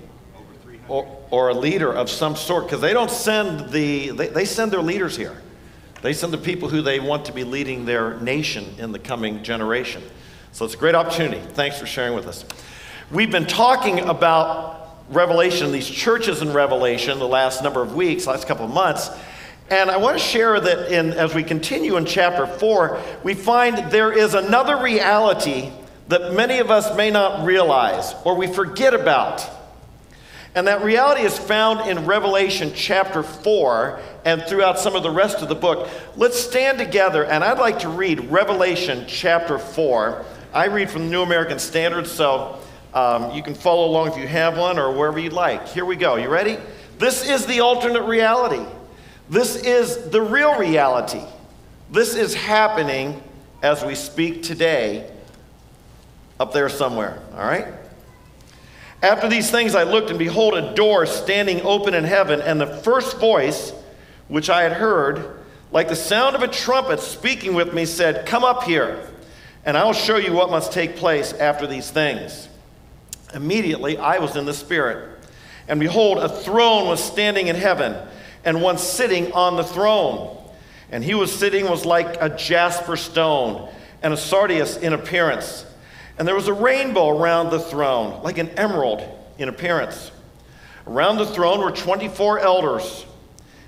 or, 0.87 1.23
or 1.31 1.49
a 1.49 1.55
leader 1.55 1.91
of 1.91 2.07
some 2.07 2.35
sort, 2.35 2.65
because 2.65 2.81
they 2.81 2.93
don't 2.93 3.09
send 3.09 3.71
the, 3.71 4.11
they, 4.11 4.27
they 4.27 4.45
send 4.45 4.71
their 4.71 4.81
leaders 4.83 5.17
here. 5.17 5.41
They 6.03 6.13
send 6.13 6.31
the 6.31 6.37
people 6.37 6.69
who 6.69 6.83
they 6.83 6.99
want 6.99 7.25
to 7.25 7.33
be 7.33 7.43
leading 7.43 7.85
their 7.85 8.19
nation 8.19 8.75
in 8.77 8.91
the 8.91 8.99
coming 8.99 9.41
generation. 9.41 10.03
So 10.51 10.65
it's 10.65 10.75
a 10.75 10.77
great 10.77 10.93
opportunity. 10.93 11.41
Thanks 11.53 11.79
for 11.79 11.87
sharing 11.87 12.13
with 12.13 12.27
us. 12.27 12.45
We've 13.09 13.31
been 13.31 13.47
talking 13.47 14.01
about 14.01 14.80
Revelation, 15.11 15.71
these 15.71 15.89
churches 15.89 16.41
in 16.41 16.53
Revelation, 16.53 17.19
the 17.19 17.27
last 17.27 17.63
number 17.63 17.81
of 17.81 17.95
weeks, 17.95 18.25
last 18.25 18.47
couple 18.47 18.65
of 18.65 18.73
months. 18.73 19.09
And 19.69 19.89
I 19.89 19.97
want 19.97 20.17
to 20.17 20.23
share 20.23 20.59
that 20.59 20.91
in, 20.91 21.11
as 21.11 21.33
we 21.33 21.43
continue 21.43 21.97
in 21.97 22.05
chapter 22.05 22.45
4, 22.47 23.01
we 23.23 23.33
find 23.33 23.91
there 23.91 24.11
is 24.11 24.33
another 24.33 24.81
reality 24.81 25.71
that 26.07 26.33
many 26.33 26.59
of 26.59 26.69
us 26.71 26.95
may 26.97 27.09
not 27.09 27.45
realize 27.45 28.13
or 28.25 28.35
we 28.35 28.47
forget 28.47 28.93
about. 28.93 29.49
And 30.53 30.67
that 30.67 30.83
reality 30.83 31.21
is 31.21 31.37
found 31.37 31.89
in 31.89 32.05
Revelation 32.05 32.73
chapter 32.75 33.23
4 33.23 34.01
and 34.25 34.43
throughout 34.43 34.77
some 34.77 34.95
of 34.95 35.03
the 35.03 35.09
rest 35.09 35.41
of 35.41 35.47
the 35.47 35.55
book. 35.55 35.89
Let's 36.17 36.37
stand 36.37 36.77
together, 36.77 37.23
and 37.23 37.41
I'd 37.41 37.57
like 37.57 37.79
to 37.79 37.89
read 37.89 38.29
Revelation 38.29 39.05
chapter 39.07 39.57
4. 39.57 40.25
I 40.53 40.65
read 40.65 40.89
from 40.89 41.05
the 41.05 41.11
New 41.11 41.21
American 41.21 41.59
Standard, 41.59 42.07
so 42.07 42.59
um, 42.93 43.31
you 43.31 43.41
can 43.41 43.53
follow 43.53 43.87
along 43.87 44.09
if 44.09 44.17
you 44.17 44.27
have 44.27 44.57
one 44.57 44.77
or 44.77 44.91
wherever 44.91 45.19
you'd 45.19 45.33
like. 45.33 45.67
Here 45.67 45.85
we 45.85 45.95
go. 45.95 46.15
You 46.15 46.29
ready? 46.29 46.57
This 46.97 47.27
is 47.27 47.45
the 47.45 47.61
alternate 47.61 48.03
reality. 48.03 48.65
This 49.29 49.55
is 49.55 50.09
the 50.09 50.21
real 50.21 50.57
reality. 50.57 51.23
This 51.89 52.15
is 52.15 52.33
happening 52.33 53.21
as 53.63 53.83
we 53.83 53.95
speak 53.95 54.43
today 54.43 55.09
up 56.39 56.53
there 56.53 56.69
somewhere. 56.69 57.21
All 57.33 57.45
right? 57.45 57.67
After 59.01 59.27
these 59.27 59.49
things, 59.49 59.73
I 59.73 59.83
looked, 59.83 60.09
and 60.09 60.19
behold, 60.19 60.53
a 60.53 60.75
door 60.75 61.05
standing 61.05 61.61
open 61.61 61.93
in 61.93 62.03
heaven, 62.03 62.41
and 62.41 62.61
the 62.61 62.67
first 62.67 63.17
voice 63.17 63.73
which 64.27 64.49
I 64.49 64.61
had 64.61 64.73
heard, 64.73 65.39
like 65.71 65.87
the 65.87 65.95
sound 65.95 66.35
of 66.35 66.43
a 66.43 66.47
trumpet 66.47 66.99
speaking 66.99 67.53
with 67.55 67.73
me, 67.73 67.85
said, 67.85 68.25
Come 68.25 68.43
up 68.43 68.63
here, 68.63 69.09
and 69.65 69.75
I 69.75 69.85
will 69.85 69.93
show 69.93 70.17
you 70.17 70.33
what 70.33 70.49
must 70.49 70.71
take 70.71 70.97
place 70.97 71.33
after 71.33 71.65
these 71.65 71.89
things. 71.89 72.47
Immediately 73.33 73.97
I 73.97 74.19
was 74.19 74.35
in 74.35 74.45
the 74.45 74.53
Spirit, 74.53 75.19
and 75.67 75.79
behold, 75.79 76.17
a 76.17 76.29
throne 76.29 76.87
was 76.87 77.03
standing 77.03 77.47
in 77.47 77.55
heaven, 77.55 77.95
and 78.43 78.61
one 78.61 78.77
sitting 78.77 79.31
on 79.33 79.55
the 79.55 79.63
throne. 79.63 80.37
And 80.91 81.03
he 81.03 81.13
was 81.13 81.31
sitting 81.31 81.69
was 81.69 81.85
like 81.85 82.21
a 82.21 82.29
jasper 82.29 82.97
stone, 82.97 83.69
and 84.01 84.13
a 84.13 84.17
sardius 84.17 84.77
in 84.77 84.93
appearance. 84.93 85.65
And 86.17 86.27
there 86.27 86.35
was 86.35 86.47
a 86.47 86.53
rainbow 86.53 87.09
around 87.09 87.49
the 87.49 87.59
throne, 87.59 88.21
like 88.23 88.37
an 88.37 88.49
emerald 88.51 89.01
in 89.37 89.49
appearance. 89.49 90.11
Around 90.85 91.17
the 91.17 91.25
throne 91.25 91.61
were 91.61 91.71
24 91.71 92.39
elders. 92.39 93.05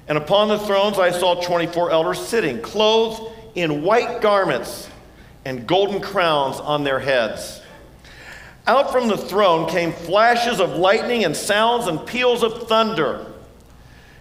And 0.07 0.17
upon 0.17 0.49
the 0.49 0.59
thrones 0.59 0.99
I 0.99 1.11
saw 1.11 1.41
24 1.41 1.91
elders 1.91 2.19
sitting, 2.19 2.61
clothed 2.61 3.31
in 3.55 3.83
white 3.83 4.21
garments 4.21 4.89
and 5.45 5.65
golden 5.67 6.01
crowns 6.01 6.59
on 6.59 6.83
their 6.83 6.99
heads. 6.99 7.61
Out 8.65 8.91
from 8.91 9.07
the 9.07 9.17
throne 9.17 9.69
came 9.69 9.91
flashes 9.91 10.59
of 10.59 10.77
lightning 10.77 11.25
and 11.25 11.35
sounds 11.35 11.87
and 11.87 12.05
peals 12.05 12.43
of 12.43 12.67
thunder. 12.67 13.25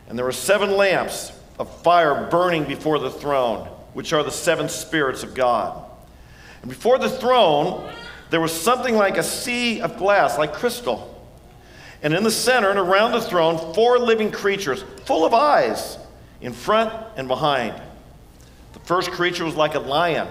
And 0.08 0.18
there 0.18 0.24
were 0.24 0.32
seven 0.32 0.76
lamps 0.76 1.32
of 1.58 1.82
fire 1.82 2.28
burning 2.28 2.64
before 2.64 2.98
the 2.98 3.10
throne, 3.10 3.68
which 3.92 4.12
are 4.12 4.24
the 4.24 4.30
seven 4.30 4.68
spirits 4.68 5.22
of 5.22 5.34
God. 5.34 5.84
And 6.62 6.68
before 6.68 6.98
the 6.98 7.08
throne, 7.08 7.88
there 8.30 8.40
was 8.40 8.52
something 8.52 8.96
like 8.96 9.16
a 9.16 9.22
sea 9.22 9.80
of 9.80 9.96
glass, 9.96 10.38
like 10.38 10.54
crystal. 10.54 11.08
And 12.02 12.12
in 12.12 12.24
the 12.24 12.30
center 12.30 12.70
and 12.70 12.78
around 12.78 13.12
the 13.12 13.20
throne, 13.20 13.74
four 13.74 13.98
living 13.98 14.32
creatures, 14.32 14.84
full 15.04 15.24
of 15.24 15.34
eyes, 15.34 15.98
in 16.40 16.52
front 16.52 16.92
and 17.16 17.28
behind. 17.28 17.80
The 18.72 18.80
first 18.80 19.12
creature 19.12 19.44
was 19.44 19.54
like 19.54 19.74
a 19.74 19.78
lion, 19.78 20.26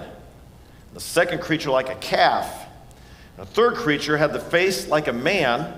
the 0.93 0.99
second 0.99 1.41
creature 1.41 1.69
like 1.69 1.89
a 1.89 1.95
calf. 1.95 2.60
The 3.41 3.47
third 3.47 3.73
creature 3.73 4.17
had 4.17 4.33
the 4.33 4.39
face 4.39 4.87
like 4.87 5.07
a 5.07 5.13
man, 5.13 5.73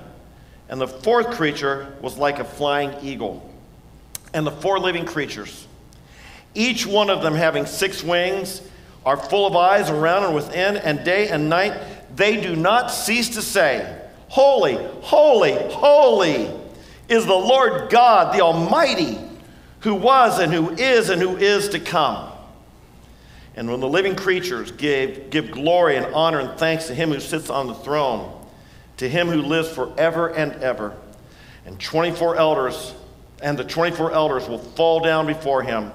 and 0.67 0.81
the 0.81 0.87
fourth 0.87 1.31
creature 1.31 1.95
was 2.01 2.17
like 2.17 2.39
a 2.39 2.43
flying 2.43 2.93
eagle. 3.01 3.49
And 4.33 4.45
the 4.45 4.51
four 4.51 4.79
living 4.79 5.05
creatures, 5.05 5.65
each 6.53 6.85
one 6.85 7.09
of 7.09 7.21
them 7.21 7.35
having 7.35 7.65
six 7.65 8.03
wings, 8.03 8.61
are 9.05 9.15
full 9.15 9.47
of 9.47 9.55
eyes 9.55 9.89
around 9.89 10.25
and 10.25 10.35
within, 10.35 10.75
and 10.75 11.05
day 11.05 11.29
and 11.29 11.47
night 11.47 11.73
they 12.13 12.41
do 12.41 12.53
not 12.57 12.91
cease 12.91 13.29
to 13.35 13.41
say, 13.41 13.97
Holy, 14.27 14.75
holy, 14.99 15.53
holy 15.71 16.51
is 17.07 17.25
the 17.25 17.33
Lord 17.33 17.89
God, 17.89 18.35
the 18.35 18.41
Almighty, 18.41 19.17
who 19.79 19.95
was 19.95 20.37
and 20.37 20.53
who 20.53 20.71
is 20.71 21.07
and 21.07 21.21
who 21.21 21.37
is 21.37 21.69
to 21.69 21.79
come. 21.79 22.32
And 23.55 23.69
when 23.69 23.79
the 23.79 23.87
living 23.87 24.15
creatures 24.15 24.71
give, 24.71 25.29
give 25.29 25.51
glory 25.51 25.95
and 25.95 26.07
honor 26.07 26.39
and 26.39 26.57
thanks 26.57 26.87
to 26.87 26.95
him 26.95 27.11
who 27.11 27.19
sits 27.19 27.49
on 27.49 27.67
the 27.67 27.75
throne, 27.75 28.45
to 28.97 29.07
him 29.07 29.27
who 29.27 29.41
lives 29.41 29.69
forever 29.69 30.29
and 30.29 30.53
ever, 30.63 30.95
and 31.65 31.79
24 31.79 32.35
elders, 32.35 32.93
and 33.41 33.57
the 33.57 33.63
24 33.63 34.11
elders 34.11 34.47
will 34.47 34.57
fall 34.57 34.99
down 35.01 35.27
before 35.27 35.61
him 35.61 35.91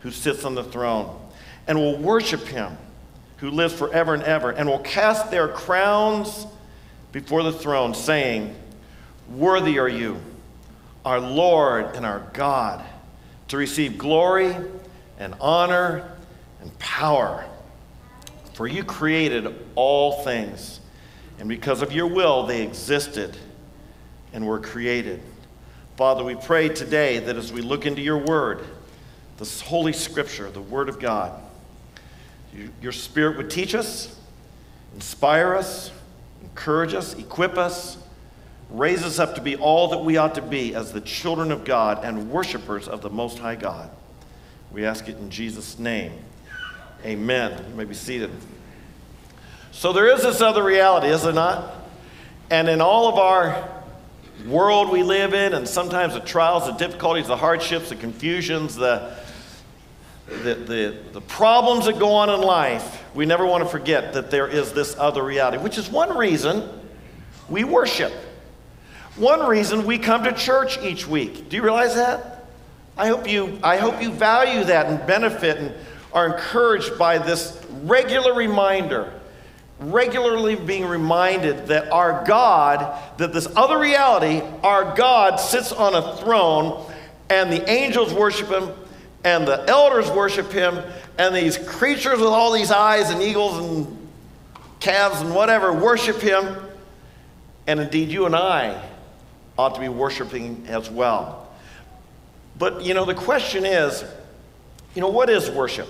who 0.00 0.10
sits 0.10 0.44
on 0.44 0.54
the 0.54 0.64
throne, 0.64 1.18
and 1.66 1.78
will 1.78 1.96
worship 1.96 2.42
him 2.42 2.76
who 3.38 3.50
lives 3.50 3.72
forever 3.72 4.12
and 4.12 4.22
ever, 4.22 4.50
and 4.50 4.68
will 4.68 4.78
cast 4.80 5.30
their 5.30 5.48
crowns 5.48 6.46
before 7.12 7.42
the 7.42 7.52
throne, 7.52 7.94
saying, 7.94 8.54
Worthy 9.30 9.78
are 9.78 9.88
you, 9.88 10.20
our 11.04 11.20
Lord 11.20 11.96
and 11.96 12.04
our 12.04 12.20
God, 12.34 12.84
to 13.48 13.56
receive 13.56 13.96
glory 13.96 14.54
and 15.18 15.34
honor 15.40 16.18
and 16.60 16.76
power. 16.78 17.44
For 18.54 18.66
you 18.66 18.84
created 18.84 19.54
all 19.74 20.22
things, 20.24 20.80
and 21.38 21.48
because 21.48 21.82
of 21.82 21.92
your 21.92 22.06
will 22.06 22.46
they 22.46 22.62
existed 22.62 23.36
and 24.32 24.46
were 24.46 24.60
created. 24.60 25.22
Father, 25.96 26.24
we 26.24 26.34
pray 26.34 26.68
today 26.68 27.18
that 27.18 27.36
as 27.36 27.52
we 27.52 27.62
look 27.62 27.86
into 27.86 28.02
your 28.02 28.18
word, 28.18 28.64
this 29.38 29.60
holy 29.60 29.92
scripture, 29.92 30.50
the 30.50 30.60
word 30.60 30.88
of 30.88 30.98
God, 30.98 31.40
your 32.82 32.92
spirit 32.92 33.36
would 33.36 33.50
teach 33.50 33.74
us, 33.74 34.14
inspire 34.94 35.54
us, 35.54 35.90
encourage 36.42 36.94
us, 36.94 37.14
equip 37.14 37.56
us, 37.56 37.96
raise 38.70 39.02
us 39.02 39.18
up 39.18 39.34
to 39.34 39.40
be 39.40 39.56
all 39.56 39.88
that 39.88 39.98
we 39.98 40.16
ought 40.16 40.34
to 40.34 40.42
be 40.42 40.74
as 40.74 40.92
the 40.92 41.00
children 41.00 41.50
of 41.50 41.64
God 41.64 42.04
and 42.04 42.30
worshipers 42.30 42.88
of 42.88 43.02
the 43.02 43.10
Most 43.10 43.38
High 43.38 43.56
God. 43.56 43.90
We 44.70 44.84
ask 44.84 45.08
it 45.08 45.16
in 45.16 45.30
Jesus' 45.30 45.78
name. 45.78 46.12
Amen. 47.04 47.64
You 47.70 47.74
may 47.76 47.84
be 47.84 47.94
seated. 47.94 48.30
So 49.72 49.92
there 49.92 50.12
is 50.12 50.22
this 50.22 50.40
other 50.40 50.62
reality, 50.62 51.08
is 51.08 51.22
there 51.22 51.32
not? 51.32 51.74
And 52.50 52.68
in 52.68 52.80
all 52.80 53.08
of 53.08 53.18
our 53.18 53.68
world 54.46 54.90
we 54.90 55.02
live 55.02 55.32
in, 55.32 55.54
and 55.54 55.66
sometimes 55.66 56.14
the 56.14 56.20
trials, 56.20 56.66
the 56.66 56.72
difficulties, 56.72 57.28
the 57.28 57.36
hardships, 57.36 57.88
the 57.88 57.96
confusions, 57.96 58.74
the, 58.74 59.16
the, 60.26 60.54
the, 60.54 60.98
the 61.12 61.20
problems 61.22 61.86
that 61.86 61.98
go 61.98 62.12
on 62.12 62.28
in 62.28 62.40
life, 62.40 63.02
we 63.14 63.24
never 63.24 63.46
want 63.46 63.64
to 63.64 63.70
forget 63.70 64.12
that 64.12 64.30
there 64.30 64.46
is 64.46 64.72
this 64.72 64.96
other 64.98 65.22
reality, 65.22 65.58
which 65.58 65.78
is 65.78 65.88
one 65.88 66.16
reason 66.16 66.68
we 67.48 67.64
worship. 67.64 68.12
One 69.16 69.46
reason 69.46 69.86
we 69.86 69.98
come 69.98 70.24
to 70.24 70.32
church 70.32 70.78
each 70.82 71.06
week. 71.06 71.48
Do 71.48 71.56
you 71.56 71.62
realize 71.62 71.94
that? 71.94 72.46
I 72.96 73.08
hope 73.08 73.28
you, 73.28 73.58
I 73.62 73.76
hope 73.76 74.02
you 74.02 74.10
value 74.10 74.64
that 74.64 74.86
and 74.86 75.06
benefit 75.06 75.56
and 75.56 75.74
are 76.12 76.26
encouraged 76.26 76.98
by 76.98 77.18
this 77.18 77.60
regular 77.82 78.34
reminder, 78.34 79.12
regularly 79.78 80.56
being 80.56 80.84
reminded 80.84 81.68
that 81.68 81.90
our 81.92 82.24
God, 82.24 82.98
that 83.18 83.32
this 83.32 83.48
other 83.56 83.78
reality, 83.78 84.42
our 84.62 84.94
God 84.96 85.36
sits 85.36 85.72
on 85.72 85.94
a 85.94 86.16
throne 86.16 86.90
and 87.28 87.52
the 87.52 87.68
angels 87.70 88.12
worship 88.12 88.48
him 88.48 88.70
and 89.24 89.46
the 89.46 89.68
elders 89.68 90.10
worship 90.10 90.50
him 90.50 90.82
and 91.18 91.34
these 91.34 91.58
creatures 91.58 92.18
with 92.18 92.28
all 92.28 92.52
these 92.52 92.70
eyes 92.70 93.10
and 93.10 93.22
eagles 93.22 93.58
and 93.58 94.08
calves 94.80 95.20
and 95.20 95.34
whatever 95.34 95.72
worship 95.72 96.20
him. 96.20 96.56
And 97.66 97.78
indeed, 97.78 98.08
you 98.08 98.26
and 98.26 98.34
I 98.34 98.82
ought 99.58 99.74
to 99.74 99.80
be 99.80 99.88
worshiping 99.88 100.64
as 100.68 100.90
well. 100.90 101.48
But, 102.58 102.82
you 102.82 102.94
know, 102.94 103.04
the 103.04 103.14
question 103.14 103.64
is, 103.64 104.04
you 104.94 105.00
know, 105.00 105.08
what 105.08 105.30
is 105.30 105.50
worship? 105.50 105.88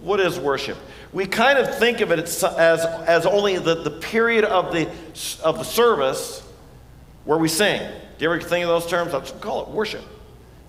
What 0.00 0.20
is 0.20 0.38
worship? 0.38 0.76
We 1.12 1.26
kind 1.26 1.58
of 1.58 1.78
think 1.78 2.00
of 2.00 2.10
it 2.10 2.18
as, 2.18 2.44
as 2.44 3.24
only 3.24 3.58
the, 3.58 3.76
the 3.76 3.90
period 3.90 4.44
of 4.44 4.72
the, 4.72 4.88
of 5.42 5.58
the 5.58 5.64
service 5.64 6.46
where 7.24 7.38
we 7.38 7.48
sing. 7.48 7.80
Do 8.18 8.24
you 8.24 8.30
ever 8.30 8.40
think 8.40 8.64
of 8.64 8.68
those 8.68 8.86
terms? 8.86 9.12
Let's 9.12 9.30
call 9.30 9.62
it 9.62 9.68
worship. 9.68 10.04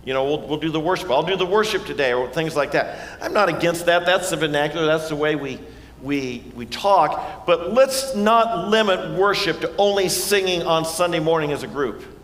You 0.06 0.14
know, 0.14 0.24
we'll, 0.24 0.48
we'll 0.48 0.60
do 0.60 0.70
the 0.70 0.80
worship. 0.80 1.10
I'll 1.10 1.24
do 1.24 1.36
the 1.36 1.46
worship 1.46 1.86
today, 1.86 2.14
or 2.14 2.30
things 2.30 2.56
like 2.56 2.72
that. 2.72 3.20
I'm 3.22 3.34
not 3.34 3.50
against 3.50 3.88
that. 3.88 4.06
That's 4.06 4.30
the 4.30 4.38
vernacular. 4.38 4.86
That's 4.86 5.10
the 5.10 5.16
way 5.16 5.36
we, 5.36 5.60
we, 6.02 6.46
we 6.56 6.68
talk. 6.68 7.46
But 7.46 7.74
let's 7.74 8.16
not 8.16 8.70
limit 8.70 9.18
worship 9.18 9.62
to 9.62 9.76
only 9.78 10.08
singing 10.10 10.62
on 10.62 10.86
Sunday 10.86 11.20
morning 11.20 11.52
as 11.52 11.64
a 11.64 11.68
group. 11.68 12.15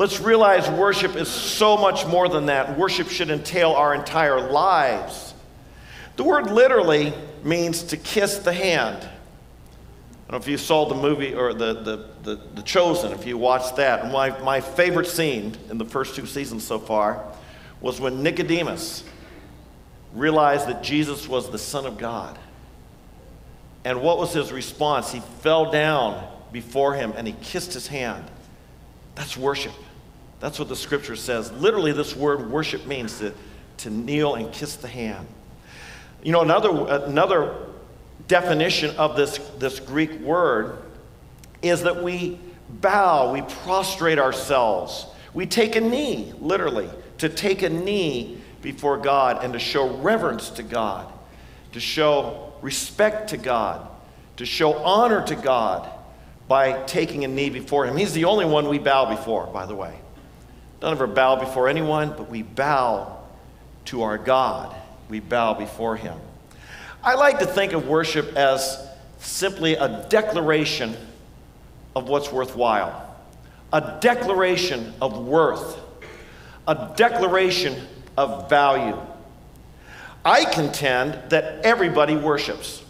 Let's 0.00 0.18
realize 0.18 0.66
worship 0.70 1.14
is 1.14 1.28
so 1.28 1.76
much 1.76 2.06
more 2.06 2.26
than 2.26 2.46
that. 2.46 2.78
Worship 2.78 3.10
should 3.10 3.28
entail 3.28 3.72
our 3.72 3.94
entire 3.94 4.40
lives. 4.40 5.34
The 6.16 6.24
word 6.24 6.50
literally 6.50 7.12
means 7.44 7.82
to 7.82 7.98
kiss 7.98 8.38
the 8.38 8.54
hand. 8.54 8.96
I 8.96 9.02
don't 9.02 10.30
know 10.30 10.38
if 10.38 10.48
you 10.48 10.56
saw 10.56 10.86
the 10.88 10.94
movie 10.94 11.34
or 11.34 11.52
the, 11.52 11.74
the, 11.74 12.06
the, 12.22 12.40
the 12.54 12.62
Chosen, 12.62 13.12
if 13.12 13.26
you 13.26 13.36
watched 13.36 13.76
that. 13.76 14.10
My, 14.10 14.30
my 14.40 14.62
favorite 14.62 15.06
scene 15.06 15.54
in 15.68 15.76
the 15.76 15.84
first 15.84 16.16
two 16.16 16.24
seasons 16.24 16.66
so 16.66 16.78
far 16.78 17.22
was 17.82 18.00
when 18.00 18.22
Nicodemus 18.22 19.04
realized 20.14 20.66
that 20.68 20.82
Jesus 20.82 21.28
was 21.28 21.50
the 21.50 21.58
Son 21.58 21.84
of 21.84 21.98
God. 21.98 22.38
And 23.84 24.00
what 24.00 24.16
was 24.16 24.32
his 24.32 24.50
response? 24.50 25.12
He 25.12 25.20
fell 25.42 25.70
down 25.70 26.26
before 26.52 26.94
him 26.94 27.12
and 27.18 27.26
he 27.26 27.34
kissed 27.42 27.74
his 27.74 27.86
hand. 27.86 28.24
That's 29.14 29.36
worship. 29.36 29.74
That's 30.40 30.58
what 30.58 30.68
the 30.68 30.76
scripture 30.76 31.16
says. 31.16 31.52
Literally, 31.52 31.92
this 31.92 32.16
word 32.16 32.50
worship 32.50 32.86
means 32.86 33.18
to, 33.18 33.34
to 33.78 33.90
kneel 33.90 34.34
and 34.34 34.50
kiss 34.52 34.76
the 34.76 34.88
hand. 34.88 35.26
You 36.22 36.32
know, 36.32 36.40
another, 36.40 36.70
another 37.04 37.66
definition 38.26 38.96
of 38.96 39.16
this, 39.16 39.38
this 39.58 39.80
Greek 39.80 40.18
word 40.20 40.78
is 41.62 41.82
that 41.82 42.02
we 42.02 42.38
bow, 42.68 43.32
we 43.32 43.42
prostrate 43.42 44.18
ourselves. 44.18 45.06
We 45.34 45.46
take 45.46 45.76
a 45.76 45.80
knee, 45.80 46.32
literally, 46.40 46.88
to 47.18 47.28
take 47.28 47.62
a 47.62 47.68
knee 47.68 48.40
before 48.62 48.98
God 48.98 49.44
and 49.44 49.52
to 49.52 49.58
show 49.58 49.96
reverence 49.98 50.50
to 50.50 50.62
God, 50.62 51.12
to 51.72 51.80
show 51.80 52.52
respect 52.62 53.30
to 53.30 53.36
God, 53.36 53.88
to 54.36 54.46
show 54.46 54.74
honor 54.74 55.24
to 55.26 55.36
God 55.36 55.88
by 56.48 56.82
taking 56.84 57.24
a 57.24 57.28
knee 57.28 57.50
before 57.50 57.86
Him. 57.86 57.96
He's 57.96 58.12
the 58.12 58.24
only 58.24 58.44
one 58.44 58.68
we 58.68 58.78
bow 58.78 59.06
before, 59.06 59.46
by 59.46 59.66
the 59.66 59.74
way. 59.74 59.98
Don't 60.80 60.92
ever 60.92 61.06
bow 61.06 61.36
before 61.36 61.68
anyone, 61.68 62.08
but 62.16 62.30
we 62.30 62.42
bow 62.42 63.18
to 63.86 64.02
our 64.02 64.16
God. 64.16 64.74
We 65.10 65.20
bow 65.20 65.54
before 65.54 65.96
Him. 65.96 66.18
I 67.02 67.14
like 67.14 67.38
to 67.40 67.46
think 67.46 67.72
of 67.72 67.86
worship 67.86 68.34
as 68.36 68.88
simply 69.18 69.74
a 69.74 70.06
declaration 70.08 70.96
of 71.94 72.08
what's 72.08 72.32
worthwhile, 72.32 73.14
a 73.72 73.98
declaration 74.00 74.94
of 75.02 75.18
worth, 75.26 75.78
a 76.66 76.92
declaration 76.96 77.74
of 78.16 78.48
value. 78.48 78.98
I 80.24 80.44
contend 80.44 81.30
that 81.30 81.64
everybody 81.64 82.16
worships. 82.16 82.82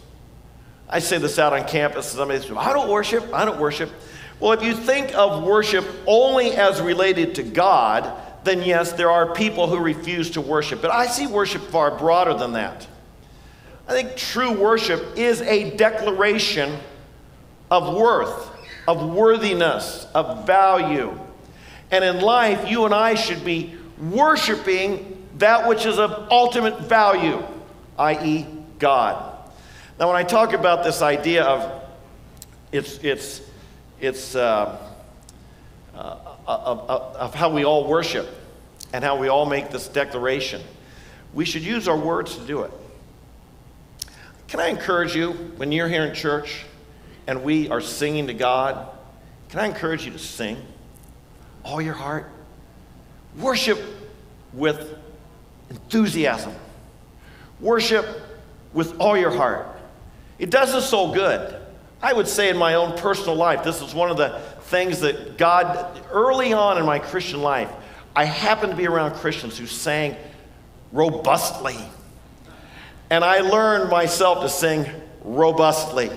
I 0.89 0.99
say 0.99 1.17
this 1.17 1.39
out 1.39 1.53
on 1.53 1.65
campus. 1.67 2.07
Somebody 2.07 2.41
says, 2.41 2.51
I 2.55 2.73
don't 2.73 2.89
worship, 2.89 3.33
I 3.33 3.45
don't 3.45 3.59
worship. 3.59 3.89
Well, 4.41 4.53
if 4.53 4.63
you 4.63 4.73
think 4.73 5.15
of 5.15 5.43
worship 5.43 5.85
only 6.07 6.51
as 6.53 6.81
related 6.81 7.35
to 7.35 7.43
God, 7.43 8.11
then 8.43 8.63
yes, 8.63 8.91
there 8.91 9.11
are 9.11 9.33
people 9.33 9.67
who 9.67 9.77
refuse 9.77 10.31
to 10.31 10.41
worship. 10.41 10.81
But 10.81 10.89
I 10.89 11.05
see 11.05 11.27
worship 11.27 11.61
far 11.61 11.95
broader 11.95 12.33
than 12.33 12.53
that. 12.53 12.87
I 13.87 13.93
think 13.93 14.15
true 14.15 14.51
worship 14.51 15.15
is 15.15 15.41
a 15.41 15.77
declaration 15.77 16.75
of 17.69 17.95
worth, 17.95 18.49
of 18.87 19.13
worthiness, 19.13 20.07
of 20.15 20.47
value. 20.47 21.17
And 21.91 22.03
in 22.03 22.19
life, 22.21 22.67
you 22.67 22.85
and 22.85 22.95
I 22.95 23.13
should 23.13 23.45
be 23.45 23.75
worshiping 23.99 25.27
that 25.37 25.67
which 25.67 25.85
is 25.85 25.99
of 25.99 26.29
ultimate 26.31 26.79
value, 26.81 27.43
i.e., 27.99 28.47
God. 28.79 29.37
Now, 29.99 30.07
when 30.07 30.15
I 30.15 30.23
talk 30.23 30.53
about 30.53 30.83
this 30.83 31.03
idea 31.03 31.43
of 31.43 31.83
it's, 32.71 32.97
it's, 33.03 33.41
it's 34.01 34.35
uh, 34.35 34.77
uh, 35.93 36.17
of, 36.47 36.89
of, 36.89 37.15
of 37.15 37.35
how 37.35 37.49
we 37.49 37.63
all 37.63 37.87
worship 37.87 38.27
and 38.93 39.03
how 39.03 39.17
we 39.17 39.27
all 39.27 39.45
make 39.45 39.69
this 39.69 39.87
declaration, 39.87 40.61
we 41.33 41.45
should 41.45 41.61
use 41.61 41.87
our 41.87 41.97
words 41.97 42.35
to 42.35 42.45
do 42.45 42.63
it. 42.63 42.71
Can 44.47 44.59
I 44.59 44.67
encourage 44.67 45.15
you 45.15 45.31
when 45.55 45.71
you're 45.71 45.87
here 45.87 46.03
in 46.03 46.13
church 46.13 46.65
and 47.27 47.43
we 47.43 47.69
are 47.69 47.79
singing 47.79 48.27
to 48.27 48.33
God? 48.33 48.89
Can 49.49 49.59
I 49.59 49.67
encourage 49.67 50.05
you 50.05 50.11
to 50.11 50.19
sing 50.19 50.57
all 51.63 51.81
your 51.81 51.93
heart? 51.93 52.29
Worship 53.37 53.79
with 54.51 54.97
enthusiasm. 55.69 56.53
Worship 57.59 58.05
with 58.73 58.99
all 58.99 59.15
your 59.15 59.31
heart. 59.31 59.67
It 60.39 60.49
does 60.49 60.73
us 60.73 60.89
so 60.89 61.13
good. 61.13 61.60
I 62.01 62.13
would 62.13 62.27
say 62.27 62.49
in 62.49 62.57
my 62.57 62.75
own 62.75 62.97
personal 62.97 63.35
life, 63.35 63.63
this 63.63 63.81
is 63.81 63.93
one 63.93 64.09
of 64.09 64.17
the 64.17 64.39
things 64.61 65.01
that 65.01 65.37
God, 65.37 66.01
early 66.11 66.53
on 66.53 66.77
in 66.77 66.85
my 66.85 66.99
Christian 66.99 67.41
life, 67.41 67.69
I 68.15 68.25
happened 68.25 68.71
to 68.71 68.77
be 68.77 68.87
around 68.87 69.15
Christians 69.15 69.57
who 69.57 69.67
sang 69.67 70.15
robustly. 70.91 71.77
And 73.09 73.23
I 73.23 73.39
learned 73.39 73.89
myself 73.89 74.41
to 74.41 74.49
sing 74.49 74.89
robustly. 75.23 76.09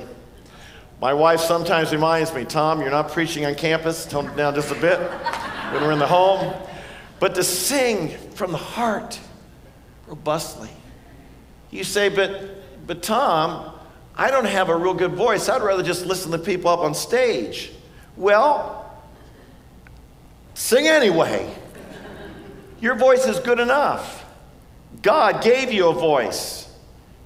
My 1.01 1.13
wife 1.13 1.41
sometimes 1.41 1.93
reminds 1.93 2.33
me, 2.35 2.45
Tom, 2.45 2.81
you're 2.81 2.91
not 2.91 3.11
preaching 3.11 3.45
on 3.45 3.55
campus. 3.55 4.07
Tone 4.07 4.27
it 4.27 4.37
down 4.37 4.55
just 4.55 4.71
a 4.71 4.81
bit 4.81 4.99
when 4.99 5.83
we're 5.83 5.93
in 5.93 5.99
the 5.99 6.07
home. 6.07 6.55
But 7.21 7.35
to 7.35 7.45
sing 7.45 8.09
from 8.35 8.53
the 8.53 8.59
heart 8.59 9.19
robustly. 10.07 10.71
You 11.71 11.85
say, 11.85 12.09
but, 12.09 12.87
but 12.87 13.03
Tom, 13.03 13.74
I 14.17 14.31
don't 14.31 14.45
have 14.45 14.69
a 14.69 14.77
real 14.77 14.95
good 14.95 15.13
voice. 15.13 15.49
I'd 15.49 15.63
rather 15.63 15.83
just 15.83 16.07
listen 16.07 16.31
to 16.33 16.39
people 16.39 16.71
up 16.71 16.81
on 16.81 16.95
stage. 16.95 17.73
Well, 18.17 18.93
sing 20.55 20.87
anyway. 20.87 21.53
Your 22.81 22.95
voice 22.95 23.27
is 23.27 23.41
good 23.41 23.59
enough. 23.59 24.25
God 25.03 25.43
gave 25.43 25.73
you 25.73 25.89
a 25.89 25.93
voice. 25.93 26.69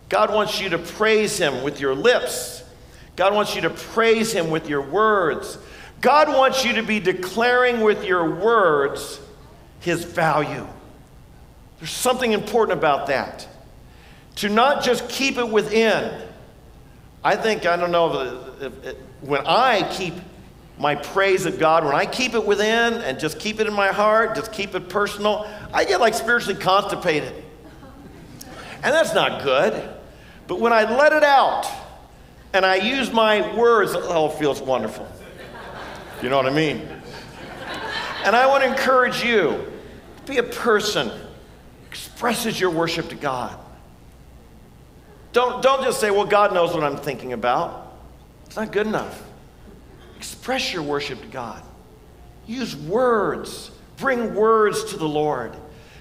God 0.09 0.33
wants 0.33 0.61
you 0.61 0.71
to 0.71 0.79
praise 0.79 1.37
Him 1.37 1.63
with 1.63 1.81
your 1.81 1.95
lips. 1.95 2.65
God 3.17 3.35
wants 3.35 3.55
you 3.55 3.63
to 3.63 3.71
praise 3.71 4.33
Him 4.33 4.51
with 4.51 4.69
your 4.69 4.81
words. 4.81 5.59
God 6.01 6.29
wants 6.29 6.65
you 6.65 6.75
to 6.75 6.83
be 6.83 7.01
declaring 7.01 7.81
with 7.81 8.05
your 8.05 8.31
words 8.31 9.21
His 9.81 10.05
value. 10.05 10.67
There's 11.79 11.91
something 11.91 12.33
important 12.33 12.79
about 12.79 13.09
that. 13.09 13.47
To 14.37 14.49
not 14.49 14.83
just 14.83 15.09
keep 15.09 15.37
it 15.37 15.49
within. 15.49 16.28
I 17.23 17.37
think, 17.37 17.67
I 17.67 17.77
don't 17.77 17.91
know, 17.91 18.21
if, 18.21 18.63
if, 18.63 18.85
if, 18.85 18.97
when 19.21 19.47
I 19.47 19.89
keep 19.93 20.15
my 20.79 20.95
praise 20.95 21.47
of 21.47 21.59
God, 21.59 21.85
when 21.85 21.95
I 21.95 22.07
keep 22.07 22.35
it 22.35 22.47
within 22.47 22.95
and 22.95 23.19
just 23.19 23.39
keep 23.39 23.61
it 23.61 23.67
in 23.67 23.73
my 23.73 23.89
heart, 23.89 24.37
just 24.37 24.53
keep 24.53 24.75
it 24.75 24.89
personal, 24.89 25.49
I 25.73 25.85
get 25.85 26.01
like 26.01 26.15
spiritually 26.15 26.59
constipated. 26.61 27.33
And 28.83 28.95
that's 28.95 29.15
not 29.15 29.43
good. 29.43 29.91
But 30.47 30.61
when 30.61 30.73
I 30.73 30.85
let 30.97 31.13
it 31.13 31.25
out, 31.25 31.67
and 32.53 32.65
I 32.65 32.77
use 32.77 33.13
my 33.13 33.55
words, 33.57 33.93
it 33.93 34.03
all 34.05 34.31
feels 34.31 34.63
wonderful. 34.63 35.07
You 36.23 36.29
know 36.29 36.37
what 36.37 36.47
I 36.47 36.51
mean? 36.51 36.89
And 38.25 38.35
I 38.35 38.47
want 38.47 38.65
to 38.65 38.71
encourage 38.71 39.23
you 39.23 39.71
to 40.17 40.23
be 40.33 40.39
a 40.39 40.43
person 40.43 41.11
expresses 41.89 42.59
your 42.59 42.71
worship 42.71 43.09
to 43.11 43.15
God. 43.15 43.59
Don't, 45.33 45.63
don't 45.63 45.83
just 45.83 46.01
say, 46.01 46.11
well, 46.11 46.27
God 46.27 46.55
knows 46.55 46.75
what 46.75 46.83
I'm 46.83 46.97
thinking 46.97 47.33
about. 47.33 47.97
It's 48.47 48.57
not 48.57 48.73
good 48.73 48.87
enough. 48.87 49.23
Express 50.17 50.73
your 50.73 50.83
worship 50.83 51.21
to 51.21 51.29
God. 51.29 51.63
Use 52.47 52.75
words. 52.75 53.71
Bring 53.99 54.35
words 54.35 54.85
to 54.85 54.97
the 54.97 55.09
Lord. 55.09 55.55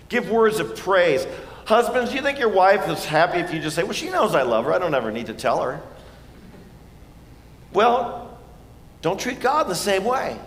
Give 0.09 0.29
words 0.29 0.59
of 0.59 0.75
praise. 0.77 1.27
Husbands, 1.65 2.11
do 2.11 2.15
you 2.15 2.21
think 2.21 2.39
your 2.39 2.49
wife 2.49 2.87
is 2.87 3.03
happy 3.03 3.39
if 3.39 3.53
you 3.53 3.59
just 3.59 3.75
say, 3.75 3.83
well, 3.83 3.93
she 3.93 4.09
knows 4.09 4.33
I 4.33 4.43
love 4.43 4.65
her. 4.65 4.73
I 4.73 4.79
don't 4.79 4.95
ever 4.95 5.11
need 5.11 5.25
to 5.25 5.33
tell 5.33 5.61
her. 5.61 5.81
Well, 7.73 8.39
don't 9.01 9.19
treat 9.19 9.41
God 9.41 9.67
the 9.67 9.75
same 9.75 10.05
way. 10.05 10.39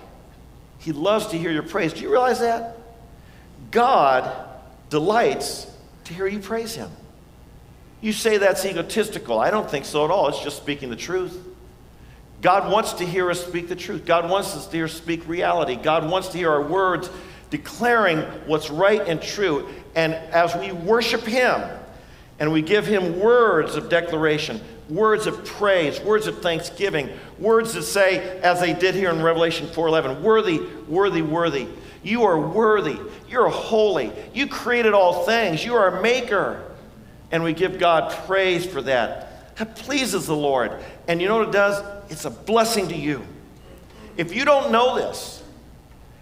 He 0.78 0.92
loves 0.92 1.26
to 1.28 1.38
hear 1.38 1.50
your 1.50 1.62
praise. 1.62 1.92
Do 1.92 2.00
you 2.00 2.10
realize 2.10 2.40
that? 2.40 2.78
God 3.70 4.48
delights 4.88 5.70
to 6.04 6.14
hear 6.14 6.26
you 6.26 6.38
praise 6.40 6.74
Him. 6.74 6.90
You 8.00 8.12
say 8.12 8.38
that's 8.38 8.64
egotistical. 8.64 9.38
I 9.38 9.50
don't 9.50 9.70
think 9.70 9.84
so 9.84 10.04
at 10.04 10.10
all. 10.10 10.28
It's 10.28 10.42
just 10.42 10.56
speaking 10.56 10.90
the 10.90 10.96
truth. 10.96 11.38
God 12.40 12.72
wants 12.72 12.94
to 12.94 13.04
hear 13.04 13.30
us 13.30 13.44
speak 13.44 13.68
the 13.68 13.76
truth. 13.76 14.06
God 14.06 14.30
wants 14.30 14.56
us 14.56 14.66
to 14.66 14.76
hear 14.76 14.86
us 14.86 14.94
speak 14.94 15.28
reality. 15.28 15.76
God 15.76 16.10
wants 16.10 16.28
to 16.28 16.38
hear 16.38 16.50
our 16.50 16.62
words 16.62 17.10
declaring 17.50 18.20
what's 18.46 18.70
right 18.70 19.06
and 19.06 19.20
true. 19.20 19.68
And 19.94 20.14
as 20.14 20.54
we 20.56 20.72
worship 20.72 21.22
Him 21.22 21.62
and 22.38 22.52
we 22.52 22.62
give 22.62 22.86
Him 22.86 23.20
words 23.20 23.76
of 23.76 23.90
declaration, 23.90 24.60
words 24.88 25.26
of 25.26 25.44
praise, 25.44 26.00
words 26.00 26.26
of 26.26 26.40
thanksgiving, 26.40 27.10
words 27.38 27.74
that 27.74 27.82
say, 27.82 28.40
as 28.40 28.60
they 28.60 28.72
did 28.72 28.94
here 28.94 29.10
in 29.10 29.22
Revelation 29.22 29.66
4:11, 29.66 30.22
worthy, 30.22 30.60
worthy, 30.88 31.22
worthy. 31.22 31.66
You 32.02 32.24
are 32.24 32.40
worthy. 32.40 32.98
You're 33.28 33.50
holy. 33.50 34.10
You 34.32 34.46
created 34.46 34.94
all 34.94 35.24
things. 35.26 35.62
You 35.62 35.74
are 35.74 35.98
a 35.98 36.02
maker. 36.02 36.69
And 37.30 37.42
we 37.42 37.52
give 37.52 37.78
God 37.78 38.12
praise 38.26 38.66
for 38.66 38.82
that. 38.82 39.56
That 39.56 39.76
pleases 39.76 40.26
the 40.26 40.36
Lord. 40.36 40.72
And 41.06 41.20
you 41.20 41.28
know 41.28 41.38
what 41.38 41.48
it 41.48 41.52
does? 41.52 41.82
It's 42.10 42.24
a 42.24 42.30
blessing 42.30 42.88
to 42.88 42.96
you. 42.96 43.22
If 44.16 44.34
you 44.34 44.44
don't 44.44 44.72
know 44.72 44.96
this, 44.96 45.42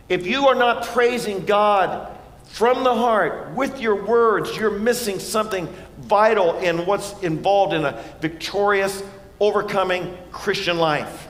if 0.08 0.26
you 0.26 0.48
are 0.48 0.54
not 0.54 0.84
praising 0.86 1.44
God 1.44 2.16
from 2.44 2.82
the 2.84 2.94
heart 2.94 3.54
with 3.54 3.80
your 3.80 4.04
words, 4.04 4.56
you're 4.56 4.78
missing 4.78 5.18
something 5.18 5.68
vital 5.98 6.58
in 6.58 6.86
what's 6.86 7.18
involved 7.22 7.74
in 7.74 7.84
a 7.84 8.02
victorious, 8.20 9.02
overcoming 9.40 10.16
Christian 10.30 10.78
life. 10.78 11.28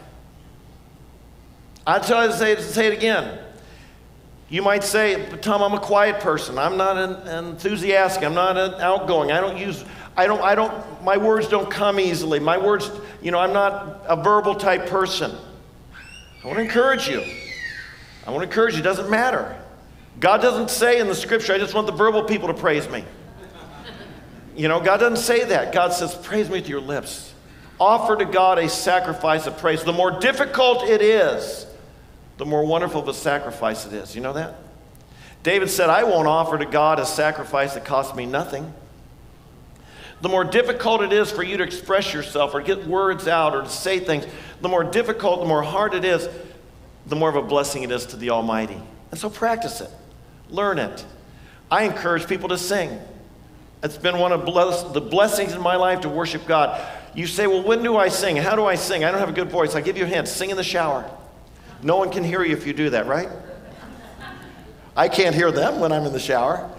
I 1.86 1.98
tell 1.98 2.24
you 2.24 2.32
to 2.32 2.36
say, 2.36 2.54
to 2.54 2.62
say 2.62 2.86
it 2.86 2.92
again. 2.92 3.38
You 4.50 4.62
might 4.62 4.82
say, 4.82 5.26
Tom, 5.42 5.62
I'm 5.62 5.74
a 5.74 5.80
quiet 5.80 6.20
person. 6.20 6.58
I'm 6.58 6.76
not 6.76 6.96
an, 6.96 7.46
enthusiastic. 7.46 8.24
I'm 8.24 8.34
not 8.34 8.56
an 8.56 8.80
outgoing. 8.80 9.30
I 9.30 9.40
don't 9.40 9.58
use, 9.58 9.84
I 10.16 10.26
don't, 10.26 10.40
I 10.40 10.54
don't, 10.54 11.04
my 11.04 11.18
words 11.18 11.48
don't 11.48 11.70
come 11.70 12.00
easily. 12.00 12.40
My 12.40 12.56
words, 12.56 12.90
you 13.20 13.30
know, 13.30 13.38
I'm 13.38 13.52
not 13.52 14.04
a 14.08 14.16
verbal 14.16 14.54
type 14.54 14.86
person. 14.86 15.36
I 16.42 16.46
want 16.46 16.58
to 16.58 16.64
encourage 16.64 17.08
you. 17.08 17.22
I 18.26 18.30
want 18.30 18.42
to 18.42 18.48
encourage 18.48 18.74
you. 18.74 18.80
It 18.80 18.84
doesn't 18.84 19.10
matter. 19.10 19.54
God 20.18 20.40
doesn't 20.40 20.70
say 20.70 20.98
in 20.98 21.08
the 21.08 21.14
scripture, 21.14 21.52
I 21.52 21.58
just 21.58 21.74
want 21.74 21.86
the 21.86 21.92
verbal 21.92 22.24
people 22.24 22.48
to 22.48 22.54
praise 22.54 22.88
me. 22.88 23.04
You 24.56 24.66
know, 24.66 24.80
God 24.80 24.96
doesn't 24.96 25.18
say 25.18 25.44
that. 25.44 25.72
God 25.72 25.92
says, 25.92 26.14
praise 26.14 26.48
me 26.48 26.58
with 26.58 26.68
your 26.68 26.80
lips. 26.80 27.32
Offer 27.78 28.16
to 28.16 28.24
God 28.24 28.58
a 28.58 28.68
sacrifice 28.68 29.46
of 29.46 29.56
praise. 29.58 29.84
The 29.84 29.92
more 29.92 30.18
difficult 30.18 30.84
it 30.84 31.00
is, 31.00 31.66
the 32.38 32.46
more 32.46 32.64
wonderful 32.64 33.02
of 33.02 33.08
a 33.08 33.14
sacrifice 33.14 33.84
it 33.84 33.92
is. 33.92 34.14
You 34.14 34.22
know 34.22 34.32
that? 34.32 34.54
David 35.42 35.70
said, 35.70 35.90
I 35.90 36.04
won't 36.04 36.26
offer 36.26 36.56
to 36.58 36.66
God 36.66 36.98
a 36.98 37.06
sacrifice 37.06 37.74
that 37.74 37.84
costs 37.84 38.14
me 38.16 38.26
nothing. 38.26 38.72
The 40.20 40.28
more 40.28 40.44
difficult 40.44 41.02
it 41.02 41.12
is 41.12 41.30
for 41.30 41.42
you 41.42 41.56
to 41.58 41.62
express 41.62 42.12
yourself 42.12 42.54
or 42.54 42.60
get 42.60 42.86
words 42.86 43.28
out 43.28 43.54
or 43.54 43.62
to 43.62 43.68
say 43.68 44.00
things, 44.00 44.26
the 44.60 44.68
more 44.68 44.82
difficult, 44.82 45.40
the 45.40 45.46
more 45.46 45.62
hard 45.62 45.94
it 45.94 46.04
is, 46.04 46.28
the 47.06 47.14
more 47.16 47.28
of 47.28 47.36
a 47.36 47.42
blessing 47.42 47.82
it 47.82 47.90
is 47.90 48.06
to 48.06 48.16
the 48.16 48.30
Almighty. 48.30 48.80
And 49.10 49.20
so 49.20 49.30
practice 49.30 49.80
it, 49.80 49.90
learn 50.48 50.78
it. 50.78 51.04
I 51.70 51.84
encourage 51.84 52.26
people 52.26 52.48
to 52.48 52.58
sing. 52.58 52.98
It's 53.82 53.96
been 53.96 54.18
one 54.18 54.32
of 54.32 54.44
bless- 54.44 54.82
the 54.82 55.00
blessings 55.00 55.52
in 55.52 55.60
my 55.60 55.76
life 55.76 56.00
to 56.00 56.08
worship 56.08 56.46
God. 56.46 56.84
You 57.14 57.26
say, 57.26 57.46
Well, 57.46 57.62
when 57.62 57.82
do 57.82 57.96
I 57.96 58.08
sing? 58.08 58.36
How 58.36 58.56
do 58.56 58.64
I 58.64 58.74
sing? 58.74 59.04
I 59.04 59.10
don't 59.10 59.20
have 59.20 59.28
a 59.28 59.32
good 59.32 59.50
voice. 59.50 59.74
I 59.74 59.80
give 59.80 59.96
you 59.96 60.04
a 60.04 60.08
hint 60.08 60.26
sing 60.26 60.50
in 60.50 60.56
the 60.56 60.64
shower. 60.64 61.08
No 61.82 61.96
one 61.96 62.10
can 62.10 62.24
hear 62.24 62.42
you 62.44 62.56
if 62.56 62.66
you 62.66 62.72
do 62.72 62.90
that, 62.90 63.06
right? 63.06 63.28
I 64.96 65.08
can't 65.08 65.34
hear 65.34 65.52
them 65.52 65.78
when 65.78 65.92
I'm 65.92 66.04
in 66.04 66.12
the 66.12 66.18
shower. 66.18 66.70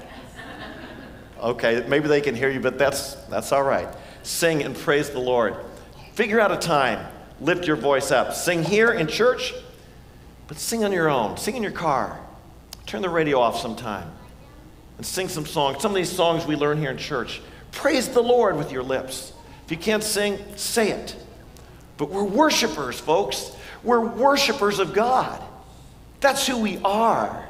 Okay, 1.39 1.85
maybe 1.87 2.07
they 2.09 2.19
can 2.19 2.35
hear 2.35 2.49
you, 2.49 2.59
but 2.59 2.77
that's, 2.77 3.13
that's 3.29 3.51
all 3.53 3.63
right. 3.63 3.87
Sing 4.23 4.61
and 4.63 4.75
praise 4.75 5.09
the 5.09 5.19
Lord. 5.19 5.55
Figure 6.13 6.39
out 6.39 6.51
a 6.51 6.57
time. 6.57 7.05
Lift 7.39 7.65
your 7.65 7.77
voice 7.77 8.11
up. 8.11 8.33
Sing 8.33 8.63
here 8.63 8.91
in 8.91 9.07
church, 9.07 9.53
but 10.47 10.57
sing 10.57 10.83
on 10.83 10.91
your 10.91 11.09
own. 11.09 11.37
Sing 11.37 11.55
in 11.55 11.63
your 11.63 11.71
car. 11.71 12.19
Turn 12.85 13.01
the 13.01 13.09
radio 13.09 13.39
off 13.39 13.59
sometime 13.61 14.11
and 14.97 15.05
sing 15.05 15.29
some 15.29 15.45
songs. 15.45 15.81
Some 15.81 15.91
of 15.91 15.95
these 15.95 16.11
songs 16.11 16.45
we 16.45 16.57
learn 16.57 16.77
here 16.77 16.91
in 16.91 16.97
church. 16.97 17.41
Praise 17.71 18.09
the 18.09 18.21
Lord 18.21 18.57
with 18.57 18.69
your 18.69 18.83
lips. 18.83 19.31
If 19.63 19.71
you 19.71 19.77
can't 19.77 20.03
sing, 20.03 20.37
say 20.57 20.91
it. 20.91 21.15
But 21.95 22.09
we're 22.09 22.25
worshipers, 22.25 22.99
folks. 22.99 23.55
We're 23.83 24.01
worshipers 24.01 24.79
of 24.79 24.93
God. 24.93 25.41
That's 26.19 26.45
who 26.45 26.57
we 26.57 26.79
are. 26.83 27.47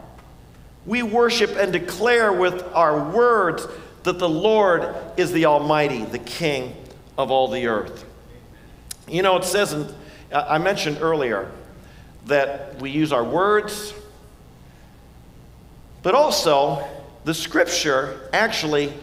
We 0.85 1.03
worship 1.03 1.51
and 1.57 1.73
declare 1.73 2.31
with 2.31 2.63
our 2.73 3.11
words 3.11 3.67
that 4.03 4.19
the 4.19 4.29
Lord 4.29 4.95
is 5.17 5.31
the 5.31 5.45
Almighty, 5.45 6.05
the 6.05 6.19
King 6.19 6.75
of 7.17 7.31
all 7.31 7.47
the 7.47 7.67
earth. 7.67 8.05
You 9.07 9.23
know, 9.23 9.37
it 9.37 9.43
says, 9.43 9.93
I 10.31 10.57
mentioned 10.57 10.99
earlier 11.01 11.51
that 12.27 12.79
we 12.79 12.91
use 12.91 13.11
our 13.11 13.23
words, 13.23 13.93
but 16.03 16.13
also 16.13 16.87
the 17.25 17.33
scripture 17.33 18.29
actually, 18.31 18.93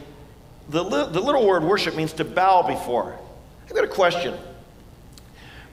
the, 0.68 0.83
the 0.83 1.20
little 1.20 1.47
word 1.47 1.62
worship 1.62 1.95
means 1.95 2.12
to 2.14 2.24
bow 2.24 2.62
before. 2.62 3.18
I've 3.66 3.74
got 3.74 3.85
a 3.85 3.89
question. 3.89 4.35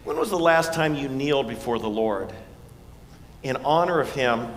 When 0.03 0.17
was 0.17 0.29
the 0.29 0.37
last 0.39 0.73
time 0.73 0.95
you 0.95 1.07
kneeled 1.07 1.47
before 1.47 1.79
the 1.79 1.89
Lord 1.89 2.33
in 3.41 3.55
honor 3.57 4.01
of 4.01 4.11
Him, 4.13 4.47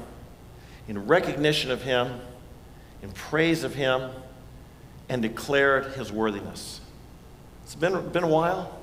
in 0.89 1.07
recognition 1.07 1.71
of 1.71 1.83
Him, 1.83 2.21
in 3.03 3.13
praise 3.13 3.63
of 3.63 3.75
Him, 3.75 4.11
and 5.09 5.23
declared 5.23 5.93
His 5.93 6.11
worthiness? 6.11 6.81
It's 7.63 7.77
been, 7.77 8.09
been 8.09 8.25
a 8.25 8.29
while. 8.29 8.77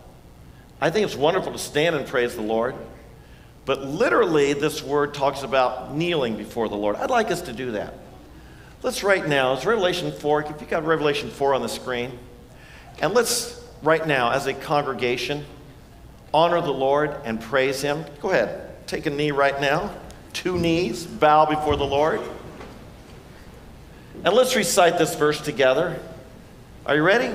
I 0.79 0.89
think 0.89 1.05
it's 1.05 1.15
wonderful 1.15 1.51
to 1.51 1.57
stand 1.59 1.95
and 1.95 2.07
praise 2.07 2.35
the 2.35 2.41
Lord, 2.41 2.75
but 3.65 3.81
literally, 3.83 4.53
this 4.53 4.83
word 4.83 5.13
talks 5.13 5.43
about 5.43 5.95
kneeling 5.95 6.35
before 6.35 6.67
the 6.67 6.75
Lord. 6.75 6.97
I'd 6.97 7.09
like 7.09 7.31
us 7.31 7.41
to 7.43 7.53
do 7.53 7.71
that. 7.71 7.93
Let's 8.81 9.03
right 9.03 9.25
now, 9.25 9.53
it's 9.53 9.65
Revelation 9.65 10.11
4. 10.11 10.41
If 10.41 10.61
you've 10.61 10.69
got 10.69 10.85
Revelation 10.85 11.29
4 11.29 11.53
on 11.53 11.61
the 11.61 11.69
screen, 11.69 12.19
and 13.01 13.13
let's 13.13 13.61
right 13.81 14.05
now, 14.05 14.31
as 14.31 14.47
a 14.47 14.53
congregation, 14.53 15.45
honor 16.33 16.61
the 16.61 16.73
Lord 16.73 17.15
and 17.25 17.39
praise 17.39 17.81
Him. 17.81 18.05
Go 18.21 18.31
ahead, 18.31 18.87
take 18.87 19.05
a 19.05 19.09
knee 19.09 19.31
right 19.31 19.59
now, 19.61 19.95
two 20.33 20.57
knees, 20.57 21.05
bow 21.05 21.45
before 21.45 21.75
the 21.75 21.85
Lord. 21.85 22.21
And 24.23 24.33
let's 24.33 24.55
recite 24.55 24.97
this 24.97 25.15
verse 25.15 25.41
together. 25.41 25.99
Are 26.85 26.95
you 26.95 27.03
ready? 27.03 27.33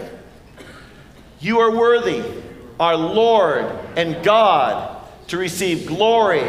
You 1.41 1.61
are 1.61 1.71
worthy, 1.71 2.25
our 2.81 2.97
Lord 2.97 3.65
and 3.97 4.23
God, 4.25 5.03
to 5.29 5.39
receive 5.39 5.87
glory 5.87 6.43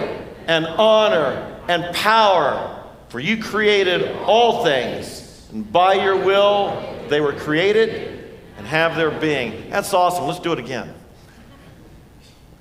and 0.48 0.66
honor 0.66 1.58
and 1.68 1.94
power, 1.96 2.84
for 3.10 3.20
you 3.20 3.42
created 3.42 4.16
all 4.24 4.64
things, 4.64 5.48
and 5.52 5.72
by 5.72 5.94
your 5.94 6.16
will 6.16 6.98
they 7.10 7.22
were 7.22 7.34
created 7.34 8.40
and 8.58 8.66
have 8.66 8.96
their 8.96 9.12
being. 9.12 9.70
That's 9.70 9.94
awesome. 9.94 10.26
Let's 10.26 10.40
do 10.40 10.54
it 10.54 10.60
again. 10.60 10.94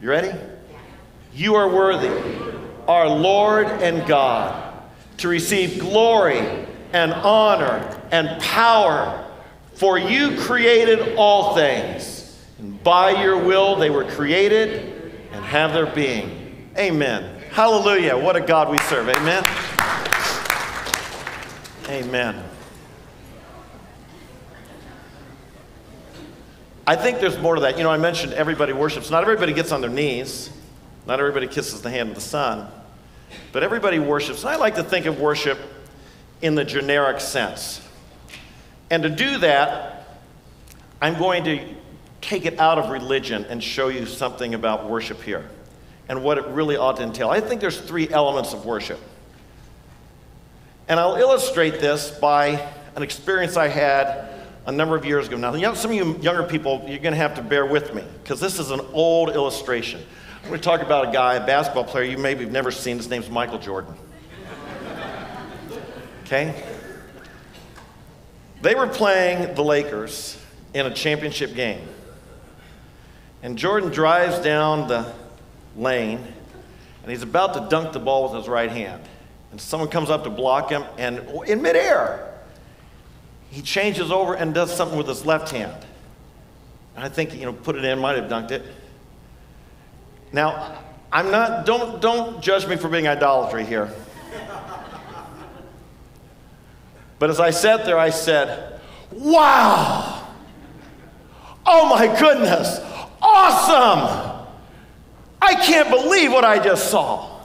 You 0.01 0.11
ready? 0.11 0.31
You 1.35 1.57
are 1.57 1.69
worthy, 1.69 2.09
our 2.87 3.09
Lord 3.09 3.67
and 3.67 4.07
God, 4.07 4.75
to 5.19 5.29
receive 5.29 5.81
glory 5.81 6.39
and 6.93 7.13
honor 7.13 8.01
and 8.13 8.41
power, 8.41 9.27
for 9.75 9.99
you 9.99 10.39
created 10.39 11.17
all 11.17 11.55
things, 11.57 12.41
and 12.59 12.83
by 12.85 13.23
your 13.23 13.43
will 13.45 13.77
they 13.77 13.91
were 13.91 14.05
created 14.05 15.13
and 15.33 15.45
have 15.45 15.73
their 15.73 15.87
being. 15.87 16.71
Amen. 16.77 17.41
Hallelujah. 17.51 18.17
What 18.17 18.37
a 18.37 18.41
God 18.41 18.71
we 18.71 18.79
serve. 18.79 19.09
Amen. 19.09 19.43
Amen. 21.89 22.48
I 26.89 26.97
think 26.97 27.21
there's 27.21 27.39
more 27.39 27.55
to 27.55 27.61
that. 27.61 27.77
You 27.77 27.85
know, 27.85 27.91
I 27.91 27.99
mentioned 27.99 28.33
everybody 28.33 28.73
worships. 28.73 29.11
Not 29.11 29.23
everybody 29.23 29.53
gets 29.53 29.73
on 29.73 29.83
their 29.83 29.91
knees, 29.91 30.49
not 31.07 31.21
everybody 31.21 31.47
kisses 31.47 31.83
the 31.83 31.91
hand 31.91 32.09
of 32.09 32.15
the 32.15 32.23
Son, 32.23 32.67
but 33.53 33.63
everybody 33.63 33.99
worships. 33.99 34.41
And 34.41 34.49
I 34.49 34.57
like 34.57 34.77
to 34.77 34.83
think 34.83 35.05
of 35.05 35.21
worship 35.21 35.59
in 36.41 36.55
the 36.55 36.65
generic 36.65 37.21
sense. 37.21 37.87
And 38.89 39.03
to 39.03 39.11
do 39.11 39.37
that, 39.37 40.19
I'm 41.03 41.19
going 41.19 41.45
to 41.45 41.63
take 42.23 42.47
it 42.47 42.59
out 42.59 42.79
of 42.79 42.89
religion 42.89 43.45
and 43.51 43.63
show 43.63 43.89
you 43.89 44.07
something 44.07 44.55
about 44.55 44.89
worship 44.89 45.21
here 45.21 45.47
and 46.09 46.25
what 46.25 46.39
it 46.39 46.47
really 46.47 46.79
ought 46.79 46.97
to 46.97 47.03
entail. 47.03 47.29
I 47.29 47.43
think 47.43 47.61
there's 47.61 47.79
three 47.79 48.09
elements 48.09 48.55
of 48.55 48.65
worship. 48.65 48.99
And 50.89 50.99
I'll 50.99 51.17
illustrate 51.17 51.81
this 51.81 52.11
by 52.11 52.67
an 52.97 53.03
experience 53.03 53.59
I 53.59 53.69
had 53.69 54.28
a 54.69 54.73
number 54.73 54.95
of 54.95 55.05
years 55.07 55.27
ago. 55.27 55.39
Now, 55.39 55.55
you 55.55 55.63
know, 55.63 55.73
some 55.73 55.91
of 55.91 55.97
you 55.97 56.19
younger 56.21 56.43
people, 56.43 56.85
you're 56.87 56.99
going 56.99 57.15
to 57.15 57.19
have 57.19 57.35
to 57.37 57.43
bear 57.43 57.65
with 57.65 57.95
me 57.95 58.05
because 58.23 58.39
this 58.39 58.59
is 58.59 58.71
an 58.71 58.83
old 58.93 59.31
illustration. 59.31 59.99
I'm 60.43 60.51
going 60.51 60.61
to 60.61 60.65
talk 60.65 60.83
about 60.83 61.09
a 61.09 61.11
guy, 61.11 61.37
a 61.37 61.47
basketball 61.47 61.85
player 61.85 62.05
you 62.05 62.19
maybe 62.19 62.45
have 62.45 62.53
never 62.53 62.71
seen. 62.71 62.99
His 62.99 63.09
name's 63.09 63.31
Michael 63.31 63.59
Jordan. 63.59 63.95
Okay? 66.25 66.63
They 68.61 68.75
were 68.75 68.87
playing 68.87 69.55
the 69.55 69.65
Lakers 69.65 70.39
in 70.75 70.85
a 70.85 70.93
championship 70.93 71.55
game. 71.55 71.89
And 73.43 73.57
Jordan 73.57 73.91
drives 73.91 74.39
down 74.39 74.87
the 74.87 75.11
lane 75.77 76.19
and 77.03 77.11
he's 77.11 77.23
about 77.23 77.55
to 77.55 77.67
dunk 77.71 77.95
the 77.95 78.01
ball 78.01 78.25
with 78.25 78.35
his 78.35 78.49
right 78.49 78.71
hand. 78.71 79.03
And 79.51 79.59
someone 79.59 79.89
comes 79.89 80.11
up 80.11 80.25
to 80.25 80.31
block 80.31 80.69
him, 80.69 80.85
and 80.99 81.21
in 81.47 81.63
midair, 81.63 82.28
he 83.51 83.63
changes 83.63 84.11
over 84.11 84.35
and 84.35 84.55
does 84.55 84.75
something 84.75 84.99
with 84.99 85.09
his 85.09 85.25
left 85.25 85.51
hand. 85.51 85.87
And 86.97 87.05
I 87.05 87.09
think, 87.09 87.35
you 87.35 87.47
know, 87.47 87.53
put 87.53 87.77
it 87.77 87.85
in, 87.85 87.99
might 87.99 88.17
have 88.17 88.31
dunked 88.31 88.51
it. 88.51 88.63
Now, 90.33 90.83
I'm 91.11 91.31
not, 91.31 91.65
don't, 91.65 92.03
don't 92.03 92.43
judge 92.43 92.67
me 92.67 92.77
for 92.77 92.89
being 92.89 93.09
idolatry 93.09 93.65
here. 93.65 93.91
But 97.19 97.31
as 97.31 97.41
I 97.41 97.51
sat 97.51 97.85
there, 97.85 97.99
I 97.99 98.11
said, 98.11 98.81
Wow! 99.11 100.29
Oh 101.67 101.89
my 101.89 102.07
goodness! 102.19 102.81
Awesome! 103.21 104.47
I 105.41 105.55
can't 105.55 105.89
believe 105.91 106.33
what 106.33 106.45
I 106.45 106.63
just 106.63 106.91
saw. 106.91 107.41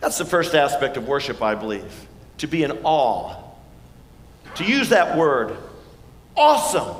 That's 0.00 0.18
the 0.18 0.24
first 0.24 0.54
aspect 0.54 0.96
of 0.96 1.06
worship, 1.06 1.42
I 1.42 1.54
believe, 1.54 2.06
to 2.38 2.46
be 2.46 2.62
in 2.62 2.72
awe. 2.82 3.41
To 4.56 4.64
use 4.64 4.90
that 4.90 5.16
word, 5.16 5.56
awesome. 6.36 6.94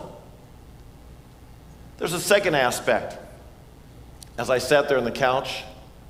There's 1.99 2.13
a 2.13 2.21
second 2.21 2.55
aspect. 2.55 3.19
As 4.39 4.51
I 4.51 4.59
sat 4.59 4.89
there 4.89 4.99
on 4.99 5.05
the 5.05 5.11
couch 5.11 5.63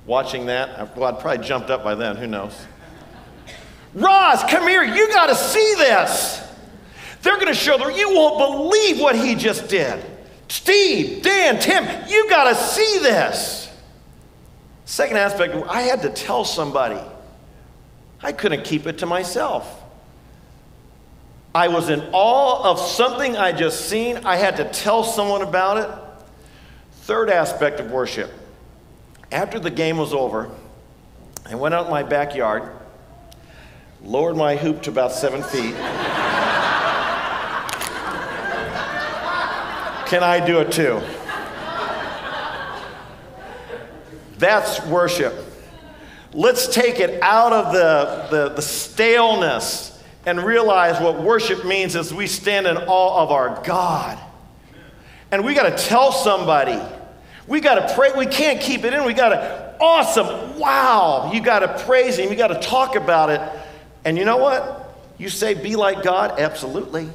watching 0.05 0.47
that, 0.47 0.95
well, 0.97 1.13
I'd 1.13 1.19
probably 1.19 1.45
jumped 1.45 1.69
up 1.69 1.83
by 1.83 1.95
then, 1.95 2.15
who 2.15 2.27
knows? 2.27 2.65
Roz, 3.93 4.43
come 4.49 4.67
here, 4.67 4.83
you 4.83 5.07
got 5.09 5.27
to 5.27 5.35
see 5.35 5.75
this. 5.77 6.41
They're 7.21 7.37
to 7.37 7.53
show 7.53 7.77
them, 7.77 7.95
you 7.95 8.09
won't 8.09 8.37
believe 8.37 8.99
what 8.99 9.15
he 9.15 9.35
just 9.35 9.69
did. 9.69 10.03
Steve, 10.47 11.23
Dan, 11.23 11.59
Tim, 11.59 11.85
you 12.09 12.29
got 12.29 12.45
to 12.49 12.55
see 12.55 12.99
this. 12.99 13.69
Second 14.85 15.17
aspect, 15.17 15.55
I 15.67 15.81
had 15.83 16.01
to 16.01 16.09
tell 16.09 16.43
somebody. 16.45 16.99
I 18.21 18.31
couldn't 18.31 18.63
keep 18.63 18.87
it 18.87 18.99
to 18.99 19.05
myself. 19.05 19.82
I 21.55 21.67
was 21.67 21.89
in 21.89 22.01
awe 22.13 22.71
of 22.71 22.79
something 22.79 23.37
I 23.37 23.51
just 23.51 23.87
seen. 23.87 24.17
I 24.25 24.37
had 24.37 24.57
to 24.57 24.65
tell 24.65 25.03
someone 25.03 25.43
about 25.43 25.77
it. 25.77 25.89
Third 27.03 27.29
aspect 27.29 27.79
of 27.79 27.91
worship. 27.91 28.31
After 29.31 29.59
the 29.59 29.69
game 29.69 29.97
was 29.97 30.13
over, 30.13 30.49
I 31.45 31.55
went 31.55 31.75
out 31.75 31.85
in 31.85 31.91
my 31.91 32.01
backyard, 32.01 32.71
lowered 34.01 34.35
my 34.35 34.55
hoop 34.55 34.81
to 34.83 34.89
about 34.89 35.11
seven 35.11 35.43
feet. 35.43 35.75
Can 40.07 40.23
I 40.23 40.43
do 40.45 40.59
it 40.59 40.71
too? 40.71 41.01
That's 44.37 44.83
worship. 44.87 45.33
Let's 46.33 46.67
take 46.67 46.99
it 46.99 47.21
out 47.21 47.53
of 47.53 47.73
the, 47.73 48.27
the, 48.29 48.49
the 48.55 48.61
staleness 48.61 49.92
and 50.25 50.43
realize 50.43 51.01
what 51.01 51.21
worship 51.21 51.65
means 51.65 51.95
is 51.95 52.13
we 52.13 52.27
stand 52.27 52.67
in 52.67 52.77
awe 52.77 53.23
of 53.23 53.31
our 53.31 53.61
God. 53.63 54.19
And 55.31 55.43
we 55.43 55.53
got 55.53 55.75
to 55.75 55.83
tell 55.83 56.11
somebody. 56.11 56.79
We 57.47 57.59
got 57.59 57.75
to 57.75 57.95
pray. 57.95 58.11
We 58.15 58.25
can't 58.25 58.61
keep 58.61 58.83
it 58.85 58.93
in. 58.93 59.03
We 59.03 59.13
got 59.13 59.29
to, 59.29 59.75
awesome, 59.81 60.59
wow. 60.59 61.31
You 61.33 61.41
got 61.41 61.59
to 61.59 61.83
praise 61.85 62.17
Him. 62.17 62.29
You 62.29 62.35
got 62.35 62.47
to 62.49 62.59
talk 62.59 62.95
about 62.95 63.29
it. 63.29 63.41
And 64.05 64.17
you 64.17 64.25
know 64.25 64.37
what? 64.37 64.95
You 65.17 65.29
say, 65.29 65.53
be 65.53 65.75
like 65.75 66.03
God? 66.03 66.39
Absolutely. 66.39 67.09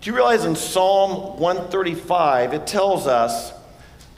Do 0.00 0.10
you 0.10 0.16
realize 0.16 0.44
in 0.44 0.56
Psalm 0.56 1.38
135, 1.38 2.54
it 2.54 2.66
tells 2.66 3.06
us 3.06 3.52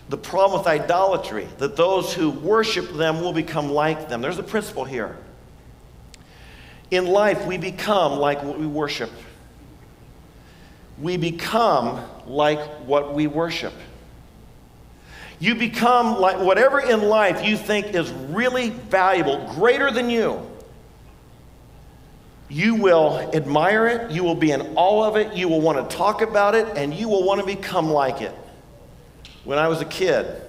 the 0.09 0.17
problem 0.17 0.61
with 0.61 0.69
idolatry, 0.69 1.49
that 1.59 1.77
those 1.77 2.13
who 2.13 2.31
worship 2.31 2.93
them 2.95 3.21
will 3.21 3.33
become 3.33 3.71
like 3.71 4.09
them. 4.09 4.21
There's 4.21 4.39
a 4.39 4.43
principle 4.43 4.85
here. 4.85 5.17
In 6.91 7.07
life, 7.07 7.47
we 7.47 7.57
become 7.59 8.19
like 8.19 8.43
what 8.43 8.59
we 8.59 8.67
worship. 8.67 9.11
We 11.01 11.17
become 11.17 12.05
like 12.27 12.61
what 12.87 13.15
we 13.15 13.27
worship. 13.27 13.73
You 15.41 15.55
become 15.55 16.21
like 16.21 16.39
whatever 16.39 16.81
in 16.81 17.03
life 17.03 17.45
you 17.45 17.57
think 17.57 17.95
is 17.95 18.11
really 18.11 18.71
valuable, 18.71 19.53
greater 19.55 19.91
than 19.91 20.09
you. 20.09 20.41
You 22.49 22.77
will 22.77 23.19
admire 23.35 23.87
it, 23.89 24.11
you 24.11 24.23
will 24.23 24.37
be 24.37 24.53
in 24.53 24.75
awe 24.77 25.09
of 25.09 25.17
it, 25.17 25.35
you 25.35 25.49
will 25.49 25.61
want 25.61 25.91
to 25.91 25.97
talk 25.97 26.23
about 26.23 26.55
it, 26.55 26.69
and 26.77 26.95
you 26.95 27.09
will 27.09 27.25
want 27.25 27.41
to 27.41 27.47
become 27.47 27.91
like 27.91 28.21
it. 28.21 28.35
When 29.45 29.59
I 29.59 29.67
was 29.69 29.81
a 29.81 29.85
kid, 29.87 30.43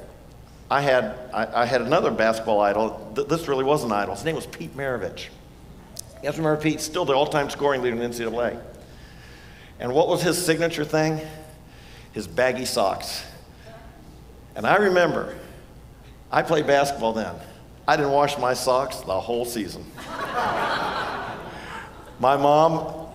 I 0.70 0.82
had, 0.82 1.18
I, 1.34 1.64
I 1.64 1.66
had 1.66 1.82
another 1.82 2.12
basketball 2.12 2.60
idol. 2.62 3.12
Th- 3.16 3.28
This 3.28 3.48
really 3.48 3.64
was 3.64 3.84
an 3.84 3.92
idol. 3.92 4.14
His 4.14 4.24
name 4.26 4.36
was 4.36 4.46
Pete 4.46 4.76
Maravich. 4.78 5.30
Remember 6.24 6.57
Pete? 6.57 6.82
Still 6.82 7.05
the 7.05 7.13
all 7.13 7.28
time 7.28 7.49
scoring 7.49 7.82
leader 7.82 8.01
in 8.01 8.11
the 8.11 8.18
NCAA. 8.18 8.59
And 9.80 9.93
what 9.93 10.07
was 10.07 10.22
his 10.22 10.43
signature 10.43 10.86
thing? 10.86 11.20
His 12.13 12.28
baggy 12.28 12.66
socks. 12.66 13.26
And 14.55 14.66
I 14.66 14.78
remember, 14.78 15.36
I 16.32 16.41
played 16.41 16.66
basketball 16.66 17.13
then. 17.13 17.36
I 17.88 17.97
didn't 17.97 18.13
wash 18.13 18.38
my 18.38 18.53
socks 18.53 18.97
the 19.01 19.20
whole 19.20 19.45
season. 19.45 19.86
my 22.20 22.38
mom, 22.38 23.07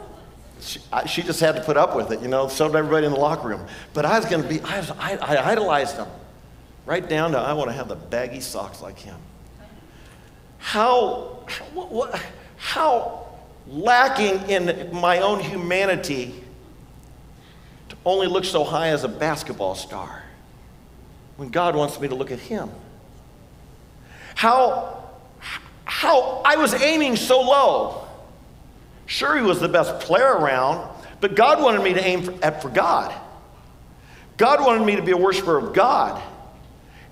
she, 0.61 0.81
I, 0.93 1.07
she 1.07 1.23
just 1.23 1.41
had 1.41 1.57
to 1.57 1.63
put 1.63 1.77
up 1.77 1.97
with 1.97 2.13
it, 2.13 2.21
you 2.21 2.29
know, 2.29 2.49
so 2.49 2.67
did 2.69 2.77
everybody 2.77 3.07
in 3.07 3.13
the 3.13 3.19
locker 3.19 3.49
room. 3.49 3.67
But 3.95 4.05
I 4.05 4.19
was 4.19 4.29
going 4.29 4.43
to 4.43 4.49
be, 4.49 4.61
I, 4.61 4.79
was, 4.79 4.91
I, 4.93 5.17
I 5.17 5.51
idolized 5.51 5.97
him. 5.97 6.09
Right 6.87 7.07
down 7.09 7.33
to, 7.33 7.39
I 7.39 7.53
want 7.53 7.71
to 7.71 7.75
have 7.75 7.89
the 7.89 7.97
baggy 7.97 8.41
socks 8.41 8.81
like 8.81 8.99
him. 8.99 9.17
How, 10.59 11.39
what, 11.73 11.91
what, 11.91 12.23
how 12.61 13.27
lacking 13.67 14.51
in 14.51 14.93
my 14.93 15.19
own 15.19 15.41
humanity 15.41 16.35
to 17.89 17.97
only 18.05 18.27
look 18.27 18.45
so 18.45 18.63
high 18.65 18.89
as 18.89 19.03
a 19.03 19.09
basketball 19.09 19.75
star 19.75 20.23
when 21.39 21.49
God 21.49 21.75
wants 21.75 21.99
me 21.99 22.07
to 22.09 22.15
look 22.15 22.31
at 22.31 22.39
him. 22.39 22.71
How, 24.35 25.09
how 25.85 26.43
I 26.45 26.57
was 26.57 26.75
aiming 26.75 27.17
so 27.17 27.41
low. 27.41 28.07
Sure, 29.07 29.37
he 29.37 29.43
was 29.43 29.59
the 29.59 29.69
best 29.69 29.99
player 30.01 30.35
around, 30.35 30.87
but 31.21 31.35
God 31.35 31.63
wanted 31.63 31.83
me 31.83 31.95
to 31.95 32.07
aim 32.07 32.23
for, 32.25 32.45
at, 32.45 32.61
for 32.61 32.69
God. 32.69 33.15
God 34.37 34.61
wanted 34.61 34.85
me 34.85 34.97
to 34.97 35.03
be 35.03 35.13
a 35.13 35.17
worshiper 35.17 35.57
of 35.57 35.73
God 35.73 36.23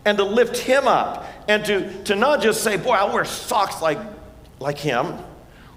and 0.04 0.18
to 0.18 0.24
lift 0.24 0.58
him 0.58 0.86
up 0.86 1.26
and 1.48 1.64
to, 1.64 2.04
to 2.04 2.14
not 2.14 2.42
just 2.42 2.62
say, 2.62 2.76
boy, 2.76 2.92
I'll 2.92 3.14
wear 3.14 3.24
socks 3.24 3.80
like, 3.80 3.98
like 4.60 4.78
him, 4.78 5.14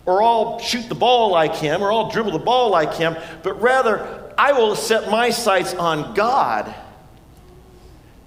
or 0.06 0.24
I'll 0.24 0.60
shoot 0.60 0.90
the 0.90 0.96
ball 0.96 1.32
like 1.32 1.56
him, 1.56 1.82
or 1.82 1.92
I'll 1.92 2.10
dribble 2.10 2.32
the 2.32 2.40
ball 2.40 2.72
like 2.72 2.94
him, 2.96 3.16
but 3.44 3.62
rather, 3.62 4.34
I 4.38 4.54
will 4.54 4.76
set 4.76 5.12
my 5.12 5.30
sights 5.30 5.74
on 5.74 6.16
God 6.16 6.74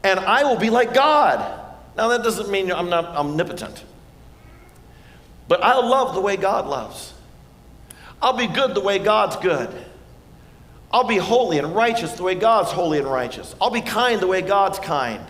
and 0.05 0.21
I 0.21 0.45
will 0.45 0.59
be 0.59 0.71
like 0.71 0.95
God. 0.95 1.63
Now, 1.97 2.09
that 2.09 2.23
doesn't 2.23 2.51
mean 2.51 2.71
I'm 2.71 2.91
not 2.91 3.07
omnipotent, 3.07 3.83
but 5.49 5.63
I'll 5.63 5.89
love 5.89 6.15
the 6.15 6.21
way 6.21 6.37
God 6.37 6.67
loves. 6.67 7.15
I'll 8.21 8.37
be 8.37 8.47
good 8.47 8.75
the 8.75 8.81
way 8.81 8.99
God's 8.99 9.37
good. 9.37 9.71
I'll 10.93 11.09
be 11.09 11.17
holy 11.17 11.59
and 11.59 11.75
righteous 11.75 12.13
the 12.13 12.23
way 12.23 12.35
God's 12.35 12.71
holy 12.71 12.99
and 12.99 13.07
righteous. 13.07 13.55
I'll 13.61 13.71
be 13.71 13.81
kind 13.81 14.21
the 14.21 14.27
way 14.27 14.43
God's 14.43 14.79
kind. 14.79 15.25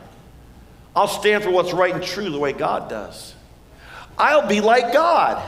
I'll 0.94 1.08
stand 1.08 1.42
for 1.42 1.50
what's 1.50 1.72
right 1.72 1.94
and 1.94 2.02
true 2.02 2.28
the 2.28 2.38
way 2.38 2.52
God 2.52 2.90
does. 2.90 3.34
I'll 4.18 4.46
be 4.46 4.60
like 4.60 4.92
God. 4.92 5.42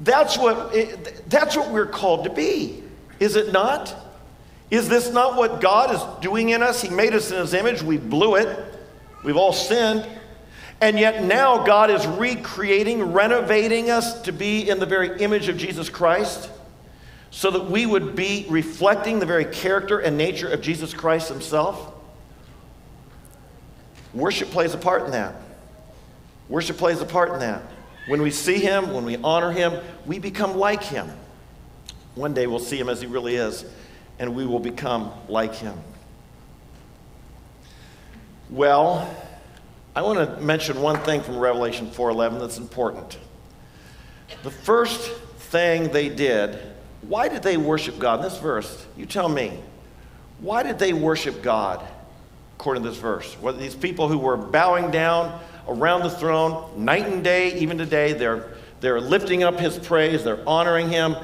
That's 0.00 0.36
what, 0.36 0.74
that's 1.28 1.56
what 1.56 1.70
we're 1.70 1.86
called 1.86 2.24
to 2.24 2.30
be, 2.30 2.82
is 3.20 3.36
it 3.36 3.52
not? 3.52 3.94
Is 4.70 4.88
this 4.88 5.10
not 5.10 5.36
what 5.36 5.60
God 5.60 5.94
is 5.94 6.00
doing 6.22 6.48
in 6.48 6.62
us? 6.62 6.82
He 6.82 6.88
made 6.88 7.14
us 7.14 7.30
in 7.30 7.38
His 7.38 7.54
image. 7.54 7.82
We 7.82 7.96
blew 7.96 8.36
it. 8.36 8.58
We've 9.22 9.36
all 9.36 9.52
sinned. 9.52 10.06
And 10.80 10.98
yet 10.98 11.22
now 11.22 11.64
God 11.64 11.90
is 11.90 12.04
recreating, 12.06 13.12
renovating 13.12 13.90
us 13.90 14.22
to 14.22 14.32
be 14.32 14.68
in 14.68 14.80
the 14.80 14.86
very 14.86 15.20
image 15.20 15.48
of 15.48 15.56
Jesus 15.56 15.88
Christ 15.88 16.50
so 17.30 17.50
that 17.50 17.70
we 17.70 17.86
would 17.86 18.14
be 18.14 18.46
reflecting 18.48 19.18
the 19.18 19.26
very 19.26 19.44
character 19.44 19.98
and 19.98 20.16
nature 20.16 20.48
of 20.48 20.60
Jesus 20.60 20.92
Christ 20.92 21.28
Himself. 21.28 21.92
Worship 24.12 24.50
plays 24.50 24.74
a 24.74 24.78
part 24.78 25.04
in 25.04 25.10
that. 25.12 25.34
Worship 26.48 26.76
plays 26.76 27.00
a 27.00 27.06
part 27.06 27.32
in 27.32 27.40
that. 27.40 27.62
When 28.06 28.22
we 28.22 28.30
see 28.30 28.58
Him, 28.58 28.92
when 28.92 29.04
we 29.04 29.16
honor 29.16 29.50
Him, 29.50 29.74
we 30.06 30.18
become 30.18 30.56
like 30.56 30.82
Him. 30.82 31.10
One 32.14 32.34
day 32.34 32.46
we'll 32.46 32.58
see 32.58 32.78
Him 32.78 32.88
as 32.88 33.00
He 33.00 33.06
really 33.06 33.36
is, 33.36 33.64
and 34.18 34.34
we 34.34 34.46
will 34.46 34.60
become 34.60 35.10
like 35.28 35.54
Him. 35.54 35.78
Well, 38.50 39.14
I 39.96 40.02
want 40.02 40.18
to 40.18 40.40
mention 40.42 40.82
one 40.82 40.98
thing 40.98 41.22
from 41.22 41.38
Revelation 41.38 41.90
4:11 41.90 42.40
that's 42.40 42.58
important. 42.58 43.18
The 44.42 44.50
first 44.50 45.10
thing 45.50 45.88
they 45.92 46.08
did, 46.08 46.58
why 47.02 47.28
did 47.28 47.42
they 47.42 47.56
worship 47.56 47.98
God? 47.98 48.18
In 48.18 48.24
this 48.24 48.38
verse, 48.38 48.86
you 48.96 49.06
tell 49.06 49.28
me. 49.28 49.58
Why 50.40 50.62
did 50.62 50.78
they 50.78 50.92
worship 50.92 51.42
God 51.42 51.80
according 52.56 52.82
to 52.82 52.90
this 52.90 52.98
verse? 52.98 53.34
What 53.40 53.58
these 53.58 53.74
people 53.74 54.08
who 54.08 54.18
were 54.18 54.36
bowing 54.36 54.90
down 54.90 55.40
around 55.68 56.02
the 56.02 56.10
throne 56.10 56.84
night 56.84 57.06
and 57.06 57.22
day, 57.24 57.54
even 57.58 57.78
today, 57.78 58.12
they're 58.12 58.48
they're 58.80 59.00
lifting 59.00 59.42
up 59.42 59.58
his 59.58 59.78
praise, 59.78 60.24
they're 60.24 60.46
honoring 60.46 60.90
him. 60.90 61.14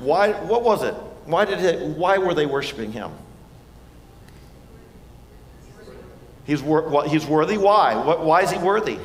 Why 0.00 0.32
what 0.32 0.62
was 0.62 0.82
it? 0.82 0.94
Why 1.26 1.44
did 1.44 1.60
it, 1.60 1.86
why 1.96 2.18
were 2.18 2.34
they 2.34 2.46
worshiping 2.46 2.92
him? 2.92 3.12
He's, 6.44 6.62
wor- 6.62 7.06
he's 7.06 7.26
worthy. 7.26 7.56
Why? 7.56 7.94
What, 7.94 8.24
why 8.24 8.42
is 8.42 8.50
he 8.50 8.58
worthy? 8.58 8.98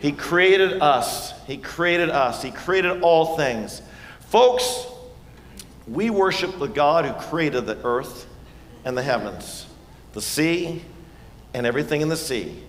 He 0.00 0.12
created 0.12 0.80
us. 0.80 1.34
He 1.46 1.58
created 1.58 2.08
us. 2.08 2.42
He 2.42 2.50
created 2.50 3.02
all 3.02 3.36
things. 3.36 3.82
Folks, 4.20 4.86
we 5.86 6.08
worship 6.08 6.58
the 6.58 6.68
God 6.68 7.04
who 7.04 7.12
created 7.28 7.66
the 7.66 7.76
earth 7.84 8.26
and 8.86 8.96
the 8.96 9.02
heavens, 9.02 9.66
the 10.14 10.22
sea, 10.22 10.82
and 11.52 11.66
everything 11.66 12.00
in 12.00 12.08
the 12.08 12.16
sea. 12.16 12.62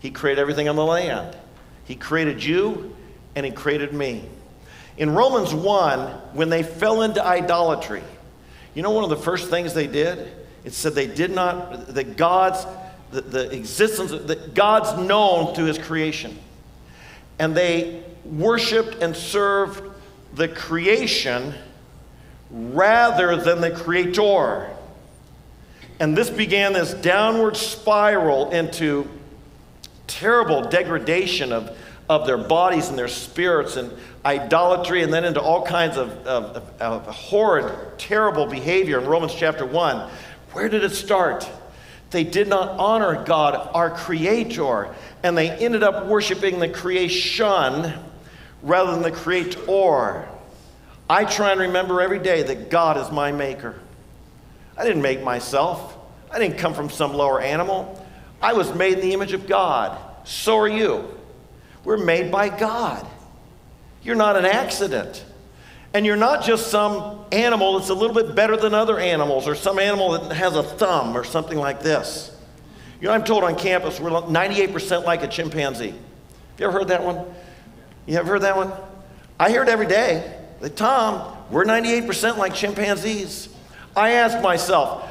He 0.00 0.10
created 0.10 0.40
everything 0.40 0.68
on 0.68 0.76
the 0.76 0.84
land. 0.84 1.36
He 1.84 1.94
created 1.94 2.42
you, 2.42 2.94
and 3.34 3.46
He 3.46 3.52
created 3.52 3.92
me. 3.92 4.24
In 4.98 5.10
Romans 5.14 5.52
1, 5.52 6.00
when 6.32 6.48
they 6.48 6.62
fell 6.62 7.02
into 7.02 7.24
idolatry, 7.24 8.02
you 8.74 8.82
know 8.82 8.90
one 8.90 9.04
of 9.04 9.10
the 9.10 9.16
first 9.16 9.50
things 9.50 9.74
they 9.74 9.86
did? 9.86 10.30
It 10.64 10.72
said 10.72 10.94
they 10.94 11.06
did 11.06 11.30
not, 11.30 11.94
that 11.94 12.16
God's, 12.16 12.66
the, 13.10 13.20
the 13.20 13.50
existence, 13.54 14.10
that 14.10 14.54
God's 14.54 15.00
known 15.06 15.54
through 15.54 15.66
his 15.66 15.78
creation. 15.78 16.36
And 17.38 17.54
they 17.54 18.02
worshiped 18.24 19.02
and 19.02 19.14
served 19.14 19.82
the 20.34 20.48
creation 20.48 21.54
rather 22.50 23.36
than 23.36 23.60
the 23.60 23.70
creator. 23.70 24.70
And 26.00 26.16
this 26.16 26.30
began 26.30 26.72
this 26.72 26.94
downward 26.94 27.56
spiral 27.56 28.50
into 28.50 29.08
terrible 30.06 30.62
degradation 30.62 31.52
of, 31.52 31.76
of 32.08 32.26
their 32.26 32.38
bodies 32.38 32.88
and 32.88 32.98
their 32.98 33.08
spirits 33.08 33.76
and 33.76 33.92
idolatry, 34.24 35.02
and 35.02 35.12
then 35.12 35.24
into 35.24 35.40
all 35.40 35.64
kinds 35.64 35.96
of, 35.96 36.10
of, 36.26 36.56
of, 36.56 36.80
of 36.80 37.06
horrid, 37.14 37.72
terrible 37.98 38.46
behavior 38.46 38.98
in 38.98 39.06
Romans 39.06 39.34
chapter 39.34 39.64
1. 39.64 40.10
Where 40.52 40.68
did 40.68 40.84
it 40.84 40.90
start? 40.90 41.48
They 42.10 42.24
did 42.24 42.48
not 42.48 42.78
honor 42.78 43.24
God, 43.24 43.70
our 43.74 43.90
Creator, 43.90 44.94
and 45.22 45.36
they 45.36 45.50
ended 45.50 45.82
up 45.82 46.06
worshiping 46.06 46.58
the 46.58 46.68
creation 46.68 47.92
rather 48.62 48.92
than 48.92 49.02
the 49.02 49.10
Creator. 49.10 50.28
I 51.08 51.24
try 51.24 51.52
and 51.52 51.60
remember 51.60 52.00
every 52.00 52.18
day 52.18 52.42
that 52.42 52.70
God 52.70 52.96
is 52.96 53.10
my 53.12 53.32
Maker. 53.32 53.78
I 54.76 54.84
didn't 54.84 55.02
make 55.02 55.22
myself, 55.22 55.96
I 56.30 56.38
didn't 56.38 56.58
come 56.58 56.74
from 56.74 56.90
some 56.90 57.14
lower 57.14 57.40
animal. 57.40 58.02
I 58.46 58.52
was 58.52 58.72
made 58.76 58.92
in 58.92 59.00
the 59.00 59.12
image 59.12 59.32
of 59.32 59.48
God. 59.48 59.98
So 60.22 60.56
are 60.56 60.68
you. 60.68 61.12
We're 61.82 61.96
made 61.96 62.30
by 62.30 62.48
God. 62.48 63.04
You're 64.04 64.14
not 64.14 64.36
an 64.36 64.44
accident. 64.44 65.24
And 65.92 66.06
you're 66.06 66.14
not 66.14 66.44
just 66.44 66.70
some 66.70 67.24
animal 67.32 67.76
that's 67.76 67.90
a 67.90 67.94
little 67.94 68.14
bit 68.14 68.36
better 68.36 68.56
than 68.56 68.72
other 68.72 69.00
animals 69.00 69.48
or 69.48 69.56
some 69.56 69.80
animal 69.80 70.12
that 70.12 70.32
has 70.32 70.54
a 70.54 70.62
thumb 70.62 71.16
or 71.16 71.24
something 71.24 71.58
like 71.58 71.82
this. 71.82 72.38
You 73.00 73.08
know, 73.08 73.14
I'm 73.14 73.24
told 73.24 73.42
on 73.42 73.56
campus 73.56 73.98
we're 73.98 74.10
98% 74.10 75.04
like 75.04 75.24
a 75.24 75.26
chimpanzee. 75.26 75.88
Have 75.88 75.96
You 76.60 76.66
ever 76.66 76.78
heard 76.78 76.88
that 76.88 77.02
one? 77.02 77.24
You 78.06 78.16
ever 78.16 78.34
heard 78.34 78.42
that 78.42 78.56
one? 78.56 78.72
I 79.40 79.50
hear 79.50 79.64
it 79.64 79.68
every 79.68 79.88
day. 79.88 80.38
That 80.60 80.76
Tom, 80.76 81.36
we're 81.50 81.64
98% 81.64 82.36
like 82.36 82.54
chimpanzees. 82.54 83.48
I 83.96 84.12
ask 84.12 84.40
myself, 84.40 85.10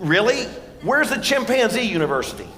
really? 0.00 0.46
Where's 0.82 1.10
the 1.10 1.18
chimpanzee 1.18 1.82
university? 1.82 2.48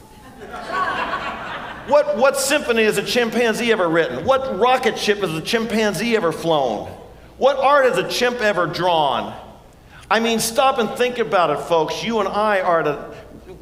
What, 1.86 2.16
what 2.16 2.36
symphony 2.38 2.84
has 2.84 2.96
a 2.96 3.02
chimpanzee 3.02 3.70
ever 3.70 3.88
written? 3.88 4.24
What 4.24 4.58
rocket 4.58 4.98
ship 4.98 5.18
has 5.18 5.34
a 5.34 5.42
chimpanzee 5.42 6.16
ever 6.16 6.32
flown? 6.32 6.88
What 7.36 7.58
art 7.58 7.84
has 7.84 7.98
a 7.98 8.08
chimp 8.08 8.40
ever 8.40 8.66
drawn? 8.66 9.38
I 10.10 10.20
mean, 10.20 10.38
stop 10.38 10.78
and 10.78 10.88
think 10.90 11.18
about 11.18 11.50
it, 11.50 11.62
folks. 11.64 12.02
You 12.02 12.20
and 12.20 12.28
I 12.28 12.60
are 12.60 12.80
at 12.80 12.86
a, 12.86 13.14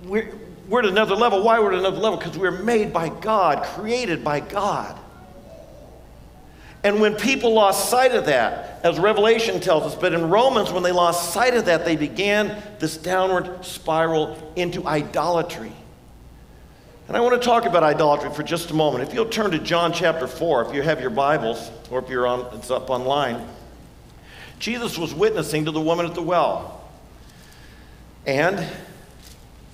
we're, 0.05 0.33
we're 0.69 0.81
at 0.81 0.87
another 0.87 1.17
level. 1.17 1.43
Why 1.43 1.59
we're 1.59 1.73
at 1.73 1.79
another 1.79 1.99
level? 1.99 2.19
Because 2.19 2.39
we're 2.39 2.63
made 2.63 2.93
by 2.93 3.09
God, 3.09 3.65
created 3.65 4.23
by 4.23 4.41
God. 4.41 4.99
And 6.85 7.01
when 7.01 7.15
people 7.15 7.55
lost 7.55 7.91
sight 7.91 8.13
of 8.13 8.27
that, 8.27 8.81
as 8.85 8.99
Revelation 8.99 9.61
tells 9.61 9.85
us, 9.85 9.95
but 9.95 10.13
in 10.13 10.31
Romans, 10.31 10.73
when 10.73 10.83
they 10.83 10.93
lost 10.93 11.33
sight 11.33 11.55
of 11.55 11.67
that, 11.67 11.85
they 11.85 11.97
began 11.97 12.61
this 12.81 12.97
downward 12.97 13.65
spiral 13.65 14.53
into 14.57 14.87
idolatry. 14.87 15.73
And 17.13 17.19
I 17.19 17.21
want 17.21 17.39
to 17.43 17.47
talk 17.47 17.67
about 17.67 17.83
idolatry 17.83 18.31
for 18.31 18.43
just 18.43 18.71
a 18.71 18.75
moment. 18.75 19.07
If 19.07 19.13
you'll 19.13 19.27
turn 19.27 19.51
to 19.51 19.59
John 19.59 19.93
chapter 19.93 20.27
4, 20.27 20.65
if 20.65 20.75
you 20.75 20.81
have 20.81 20.99
your 20.99 21.11
Bibles, 21.11 21.71
or 21.91 21.99
if 21.99 22.09
you're 22.09 22.27
on, 22.27 22.47
it's 22.55 22.71
up 22.71 22.89
online. 22.89 23.47
Jesus 24.59 24.97
was 24.97 25.13
witnessing 25.13 25.67
to 25.67 25.73
the 25.73 25.81
woman 25.81 26.07
at 26.07 26.15
the 26.15 26.23
well. 26.23 26.89
And, 28.25 28.67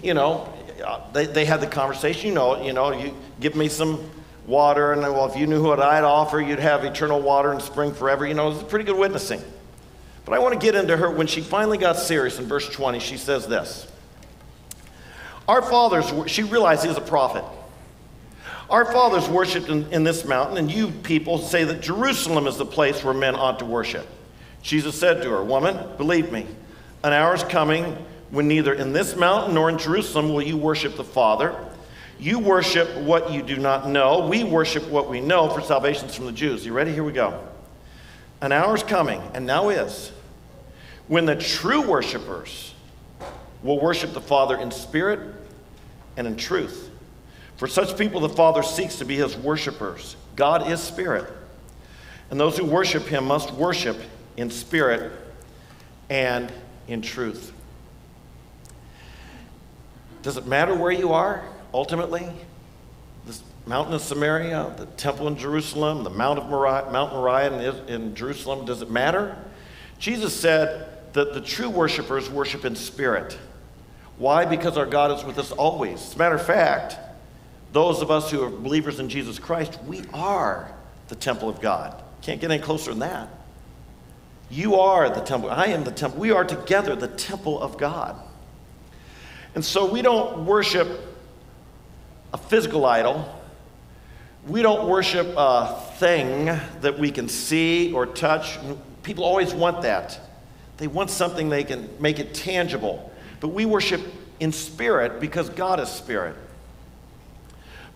you 0.03 0.15
know, 0.15 0.53
uh, 0.85 1.13
they, 1.13 1.27
they 1.27 1.45
had 1.45 1.61
the 1.61 1.69
conversation, 1.69 2.31
you 2.31 2.35
know, 2.35 2.61
you 2.61 2.73
know, 2.73 2.91
you 2.91 3.15
give 3.39 3.55
me 3.55 3.69
some 3.69 4.11
water, 4.45 4.93
and 4.93 5.03
well, 5.03 5.31
if 5.31 5.37
you 5.37 5.47
knew 5.47 5.63
what 5.63 5.79
I'd 5.79 6.03
offer, 6.03 6.41
you'd 6.41 6.59
have 6.59 6.83
eternal 6.83 7.21
water 7.21 7.53
and 7.53 7.63
spring 7.63 7.95
forever. 7.95 8.27
You 8.27 8.35
know, 8.35 8.51
it's 8.51 8.65
pretty 8.65 8.85
good 8.85 8.99
witnessing. 8.99 9.41
But 10.25 10.35
I 10.35 10.41
want 10.41 10.55
to 10.55 10.67
get 10.67 10.75
into 10.75 10.97
her. 10.97 11.09
When 11.09 11.29
she 11.29 11.43
finally 11.43 11.79
got 11.79 11.99
serious 11.99 12.41
in 12.41 12.47
verse 12.47 12.69
20, 12.69 12.99
she 12.99 13.17
says 13.17 13.47
this 13.47 13.87
Our 15.49 15.63
fathers, 15.63 16.13
she 16.31 16.43
realized 16.43 16.83
he 16.83 16.89
was 16.89 16.99
a 16.99 17.01
prophet. 17.01 17.43
Our 18.69 18.85
fathers 18.85 19.27
worshiped 19.29 19.71
in, 19.71 19.91
in 19.91 20.05
this 20.05 20.27
mountain, 20.27 20.59
and 20.59 20.71
you 20.71 20.91
people 20.91 21.39
say 21.39 21.65
that 21.65 21.81
Jerusalem 21.81 22.47
is 22.47 22.59
the 22.59 22.67
place 22.67 23.03
where 23.03 23.15
men 23.15 23.35
ought 23.35 23.59
to 23.61 23.65
worship. 23.65 24.07
Jesus 24.61 24.99
said 24.99 25.23
to 25.23 25.31
her, 25.31 25.43
Woman, 25.43 25.97
believe 25.97 26.31
me, 26.31 26.47
an 27.03 27.15
hour 27.15 27.35
is 27.35 27.43
coming 27.45 27.97
when 28.31 28.47
neither 28.47 28.75
in 28.75 28.93
this 28.93 29.17
mountain 29.17 29.55
nor 29.55 29.71
in 29.71 29.79
Jerusalem 29.79 30.35
will 30.35 30.43
you 30.43 30.59
worship 30.59 30.97
the 30.97 31.05
Father. 31.05 31.57
You 32.19 32.39
worship 32.41 32.95
what 32.99 33.33
you 33.33 33.43
do 33.43 33.57
not 33.57 33.89
know. 33.89 34.27
We 34.29 34.45
worship 34.45 34.87
what 34.89 35.09
we 35.09 35.23
know, 35.23 35.49
for 35.49 35.63
salvation's 35.63 36.15
from 36.15 36.27
the 36.27 36.33
Jews. 36.33 36.67
You 36.67 36.75
ready? 36.75 36.93
Here 36.93 37.05
we 37.05 37.13
go. 37.13 37.43
An 38.43 38.53
hour 38.53 38.75
is 38.75 38.83
coming, 38.83 39.23
and 39.33 39.47
now 39.47 39.71
is, 39.71 40.13
when 41.07 41.25
the 41.25 41.37
true 41.37 41.81
worshipers 41.81 42.75
will 43.63 43.81
worship 43.81 44.13
the 44.13 44.21
Father 44.21 44.57
in 44.57 44.71
spirit 44.71 45.21
and 46.19 46.27
in 46.27 46.37
truth. 46.37 46.91
For 47.57 47.67
such 47.67 47.97
people, 47.97 48.21
the 48.21 48.29
Father 48.29 48.63
seeks 48.63 48.97
to 48.97 49.05
be 49.05 49.17
his 49.17 49.37
worshipers. 49.37 50.17
God 50.37 50.71
is 50.71 50.81
spirit, 50.81 51.33
and 52.31 52.39
those 52.39 52.59
who 52.59 52.65
worship 52.65 53.05
him 53.05 53.25
must 53.25 53.53
worship 53.53 53.97
in 54.37 54.51
spirit 54.51 55.13
and 56.11 56.53
in 56.89 57.03
truth. 57.03 57.53
Does 60.23 60.37
it 60.37 60.47
matter 60.47 60.75
where 60.75 60.93
you 60.93 61.13
are, 61.13 61.45
ultimately? 61.73 62.29
This 63.25 63.43
mountain 63.67 63.95
of 63.95 64.01
Samaria, 64.01 64.75
the 64.77 64.87
temple 64.87 65.29
in 65.29 65.37
Jerusalem, 65.37 66.03
the 66.03 66.11
Mount, 66.11 66.41
of 66.41 66.47
Moriah, 66.47 66.91
Mount 66.91 67.13
Moriah 67.13 67.53
in, 67.53 67.89
in 67.89 68.15
Jerusalem, 68.15 68.67
does 68.67 68.83
it 68.83 68.91
matter? 68.91 69.37
Jesus 69.99 70.39
said 70.39 71.13
that 71.13 71.33
the 71.33 71.41
true 71.41 71.71
worshipers 71.71 72.29
worship 72.29 72.65
in 72.65 72.75
spirit. 72.75 73.39
Why? 74.19 74.45
Because 74.45 74.77
our 74.77 74.87
God 74.87 75.17
is 75.17 75.25
with 75.25 75.39
us 75.39 75.53
always. 75.53 76.03
As 76.03 76.15
a 76.15 76.19
matter 76.19 76.35
of 76.35 76.45
fact, 76.45 76.97
those 77.73 78.03
of 78.03 78.11
us 78.11 78.31
who 78.31 78.43
are 78.43 78.51
believers 78.51 78.99
in 78.99 79.09
Jesus 79.09 79.39
Christ, 79.39 79.79
we 79.87 80.03
are 80.13 80.73
the 81.09 81.15
temple 81.15 81.49
of 81.49 81.61
God. 81.61 82.03
Can't 82.23 82.41
get 82.41 82.51
any 82.51 82.63
closer 82.63 82.91
than 82.91 83.01
that. 83.01 83.29
You 84.51 84.77
are 84.77 85.09
the 85.11 85.21
temple. 85.21 85.51
I 85.51 85.67
am 85.67 85.85
the 85.85 85.93
temple. 85.93 86.21
We 86.21 86.31
are 86.31 86.45
together 86.45 86.97
the 86.97 87.09
temple 87.09 87.61
of 87.61 87.79
God. 87.79 88.17
And 89.55 89.65
so 89.65 89.91
we 89.91 90.03
don't 90.03 90.47
worship 90.47 90.89
a 92.33 92.39
physical 92.39 92.87
idol. 92.87 93.35
We 94.47 94.63
don't 94.63 94.89
worship 94.89 95.27
a 95.37 95.81
thing 95.97 96.47
that 96.81 96.99
we 96.99 97.11
can 97.11 97.29
see 97.29 97.93
or 97.93 98.07
touch. 98.07 98.59
People 99.03 99.25
always 99.25 99.53
want 99.53 99.83
that. 99.83 100.19
They 100.79 100.87
want 100.87 101.11
something 101.11 101.49
they 101.49 101.65
can 101.65 101.89
make 102.01 102.19
it 102.19 102.35
tangible. 102.35 103.08
But 103.41 103.49
we 103.49 103.67
worship 103.67 104.01
in 104.41 104.53
spirit 104.53 105.21
because 105.21 105.51
God 105.51 105.81
is 105.81 105.89
spirit. 105.89 106.37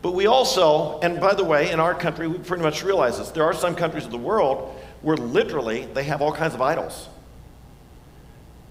But 0.03 0.12
we 0.12 0.26
also, 0.26 0.99
and 1.01 1.20
by 1.20 1.34
the 1.34 1.45
way, 1.45 1.70
in 1.70 1.78
our 1.78 1.95
country, 1.95 2.26
we 2.26 2.38
pretty 2.38 2.62
much 2.62 2.82
realize 2.82 3.18
this. 3.18 3.30
There 3.30 3.45
are 3.45 3.55
some 3.55 3.76
countries 3.76 4.05
of 4.05 4.11
the 4.11 4.18
world 4.18 4.76
where 5.01 5.16
literally 5.16 5.86
they 5.86 6.05
have 6.05 6.20
all 6.20 6.32
kinds 6.32 6.55
of 6.55 6.61
idols. 6.61 7.09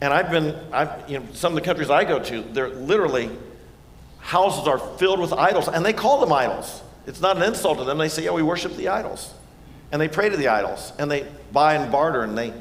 And 0.02 0.14
I've 0.14 0.32
been, 0.32 0.58
I've, 0.74 1.10
you 1.10 1.20
know, 1.20 1.26
some 1.34 1.54
of 1.54 1.56
the 1.56 1.66
countries 1.66 1.90
I 1.90 2.04
go 2.04 2.20
to, 2.20 2.42
they're 2.42 2.70
literally, 2.70 3.30
houses 4.20 4.68
are 4.68 4.80
filled 4.80 5.20
with 5.20 5.32
idols, 5.32 5.68
and 5.68 5.86
they 5.86 5.94
call 5.94 6.20
them 6.20 6.34
idols. 6.34 6.82
It's 7.06 7.22
not 7.22 7.38
an 7.38 7.44
insult 7.44 7.78
to 7.78 7.84
them. 7.84 7.98
They 7.98 8.10
say, 8.10 8.26
yeah, 8.26 8.32
we 8.32 8.44
worship 8.44 8.76
the 8.76 8.90
idols. 8.90 9.34
And 9.92 10.02
they 10.02 10.08
pray 10.08 10.30
to 10.30 10.38
the 10.38 10.48
idols, 10.48 10.92
and 10.98 11.10
they 11.10 11.28
buy 11.52 11.76
and 11.76 11.92
barter, 11.92 12.24
and 12.24 12.38
they, 12.38 12.54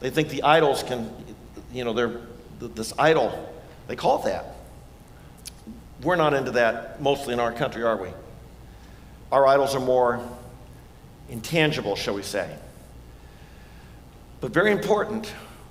they 0.00 0.10
think 0.10 0.28
the 0.28 0.42
idols 0.42 0.82
can, 0.82 1.10
you 1.72 1.84
know, 1.84 1.92
they're 1.92 2.20
this 2.60 2.92
idol, 2.98 3.47
they 3.88 3.96
call 3.96 4.18
that. 4.20 4.54
We're 6.02 6.16
not 6.16 6.34
into 6.34 6.52
that 6.52 7.02
mostly 7.02 7.34
in 7.34 7.40
our 7.40 7.52
country, 7.52 7.82
are 7.82 8.00
we? 8.00 8.10
Our 9.32 9.46
idols 9.46 9.74
are 9.74 9.80
more 9.80 10.20
intangible, 11.28 11.96
shall 11.96 12.14
we 12.14 12.22
say. 12.22 12.54
But 14.40 14.52
very 14.52 14.70
important, 14.70 15.26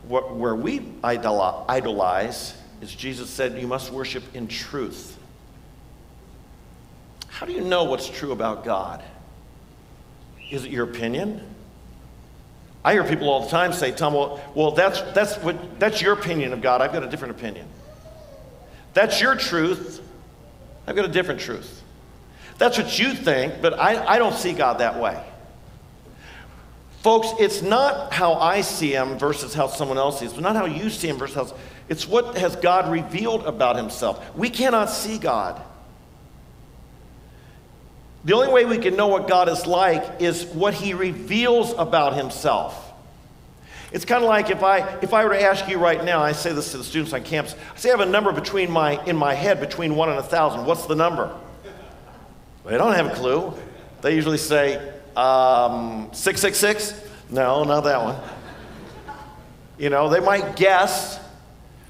what, 0.07 0.35
where 0.35 0.55
we 0.55 0.81
idolize 1.03 2.55
is 2.81 2.93
Jesus 2.93 3.29
said, 3.29 3.59
You 3.59 3.67
must 3.67 3.91
worship 3.91 4.23
in 4.35 4.47
truth. 4.47 5.17
How 7.29 7.45
do 7.45 7.53
you 7.53 7.61
know 7.61 7.85
what's 7.85 8.09
true 8.09 8.31
about 8.31 8.65
God? 8.65 9.03
Is 10.51 10.65
it 10.65 10.71
your 10.71 10.85
opinion? 10.85 11.41
I 12.83 12.93
hear 12.93 13.03
people 13.03 13.29
all 13.29 13.43
the 13.43 13.49
time 13.49 13.73
say, 13.73 13.91
Tom, 13.91 14.13
well, 14.13 14.41
well 14.55 14.71
that's, 14.71 15.01
that's, 15.13 15.35
what, 15.37 15.79
that's 15.79 16.01
your 16.01 16.13
opinion 16.13 16.53
of 16.53 16.61
God. 16.61 16.81
I've 16.81 16.93
got 16.93 17.03
a 17.03 17.09
different 17.09 17.35
opinion. 17.35 17.67
That's 18.97 19.21
your 19.21 19.35
truth. 19.35 20.01
I've 20.87 20.95
got 20.95 21.05
a 21.05 21.09
different 21.09 21.39
truth. 21.39 21.83
That's 22.57 22.79
what 22.79 22.97
you 22.97 23.13
think, 23.13 23.61
but 23.61 23.77
I, 23.77 24.15
I 24.15 24.17
don't 24.17 24.33
see 24.33 24.53
God 24.53 24.79
that 24.79 24.99
way. 24.99 25.23
Folks, 27.03 27.27
it's 27.39 27.61
not 27.61 28.11
how 28.11 28.33
I 28.33 28.61
see 28.61 28.93
him 28.93 29.19
versus 29.19 29.53
how 29.53 29.67
someone 29.67 29.99
else 29.99 30.19
sees. 30.19 30.31
It's 30.31 30.41
not 30.41 30.55
how 30.55 30.65
you 30.65 30.89
see 30.89 31.09
him 31.09 31.17
versus 31.19 31.35
how. 31.35 31.57
It's 31.89 32.07
what 32.07 32.39
has 32.39 32.55
God 32.55 32.91
revealed 32.91 33.45
about 33.45 33.75
himself. 33.75 34.35
We 34.35 34.49
cannot 34.49 34.89
see 34.89 35.19
God. 35.19 35.61
The 38.25 38.33
only 38.33 38.51
way 38.51 38.65
we 38.65 38.79
can 38.79 38.95
know 38.95 39.09
what 39.09 39.27
God 39.27 39.47
is 39.47 39.67
like 39.67 40.23
is 40.23 40.43
what 40.43 40.73
he 40.73 40.95
reveals 40.95 41.71
about 41.73 42.15
himself. 42.15 42.86
It's 43.91 44.03
kind 44.03 44.23
of 44.23 44.27
like 44.27 44.49
if 44.49 44.63
I, 44.63 44.79
if 45.01 45.13
I 45.13 45.23
were 45.23 45.33
to 45.33 45.41
ask 45.41 45.67
you 45.67 45.77
right 45.77 46.03
now, 46.03 46.21
I 46.21 46.33
say 46.33 46.51
this 46.51 46.71
to 46.71 46.77
the 46.77 46.83
students 46.83 47.13
on 47.13 47.23
campus, 47.23 47.55
I 47.73 47.77
say 47.77 47.89
I 47.89 47.97
have 47.97 48.01
a 48.01 48.11
number 48.11 48.33
between 48.33 48.69
my, 48.69 49.03
in 49.05 49.15
my 49.15 49.33
head 49.33 49.59
between 49.59 49.95
one 49.95 50.09
and 50.09 50.19
a 50.19 50.23
thousand. 50.23 50.65
What's 50.65 50.85
the 50.87 50.95
number? 50.95 51.33
They 52.65 52.77
don't 52.77 52.93
have 52.93 53.05
a 53.07 53.15
clue. 53.15 53.53
They 54.01 54.13
usually 54.13 54.37
say, 54.37 54.75
um, 55.15 56.09
666? 56.11 57.01
No, 57.29 57.63
not 57.63 57.81
that 57.85 58.03
one. 58.03 58.17
You 59.77 59.89
know, 59.89 60.09
they 60.09 60.19
might 60.19 60.55
guess, 60.57 61.19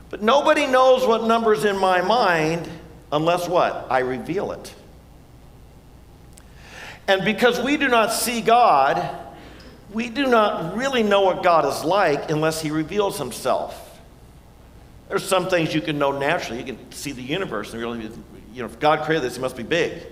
but 0.10 0.22
nobody 0.22 0.68
knows 0.68 1.06
what 1.08 1.24
number's 1.24 1.66
in 1.66 1.78
my 1.80 2.02
mind 2.02 2.70
unless 3.12 3.48
what? 3.48 3.88
I 3.90 4.00
reveal 4.00 4.52
it. 4.52 4.74
And 7.08 7.24
because 7.24 7.60
we 7.60 7.78
do 7.78 7.88
not 7.88 8.12
see 8.12 8.42
God, 8.42 9.27
we 9.98 10.10
do 10.10 10.28
not 10.28 10.78
really 10.78 11.02
know 11.02 11.22
what 11.22 11.42
God 11.42 11.66
is 11.66 11.84
like 11.84 12.30
unless 12.30 12.62
He 12.62 12.70
reveals 12.70 13.18
Himself. 13.18 14.00
There's 15.10 15.24
some 15.24 15.50
things 15.50 15.74
you 15.74 15.82
can 15.82 15.98
know 15.98 16.12
naturally. 16.12 16.60
You 16.60 16.66
can 16.68 16.92
see 16.92 17.14
the 17.14 17.24
universe 17.24 17.74
and 17.74 17.82
really, 17.82 18.04
you 18.04 18.60
know, 18.62 18.66
if 18.66 18.80
God 18.80 19.06
created 19.06 19.26
this, 19.26 19.38
He 19.38 19.42
must 19.42 19.58
be 19.58 19.64
big. 19.64 20.04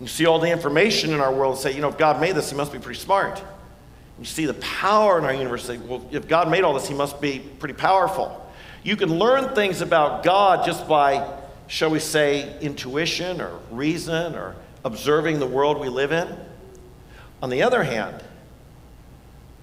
You 0.00 0.06
see 0.06 0.26
all 0.26 0.38
the 0.38 0.48
information 0.48 1.12
in 1.12 1.18
our 1.18 1.34
world 1.34 1.54
and 1.54 1.60
say, 1.60 1.74
you 1.74 1.80
know, 1.80 1.88
if 1.88 1.98
God 1.98 2.20
made 2.20 2.36
this, 2.36 2.50
He 2.50 2.56
must 2.56 2.72
be 2.72 2.78
pretty 2.78 3.00
smart. 3.00 3.42
You 4.20 4.24
see 4.24 4.46
the 4.46 4.54
power 4.54 5.18
in 5.18 5.24
our 5.24 5.34
universe. 5.34 5.64
Say, 5.64 5.78
well, 5.78 6.06
if 6.12 6.28
God 6.28 6.48
made 6.48 6.62
all 6.62 6.74
this, 6.74 6.86
He 6.86 6.94
must 6.94 7.20
be 7.20 7.40
pretty 7.40 7.74
powerful. 7.74 8.48
You 8.84 8.94
can 8.94 9.18
learn 9.18 9.56
things 9.56 9.80
about 9.80 10.22
God 10.22 10.64
just 10.64 10.86
by, 10.86 11.36
shall 11.66 11.90
we 11.90 11.98
say, 11.98 12.60
intuition 12.60 13.40
or 13.40 13.58
reason 13.72 14.36
or 14.36 14.54
observing 14.84 15.40
the 15.40 15.48
world 15.48 15.80
we 15.80 15.88
live 15.88 16.12
in. 16.12 16.28
On 17.42 17.50
the 17.50 17.64
other 17.64 17.82
hand, 17.82 18.22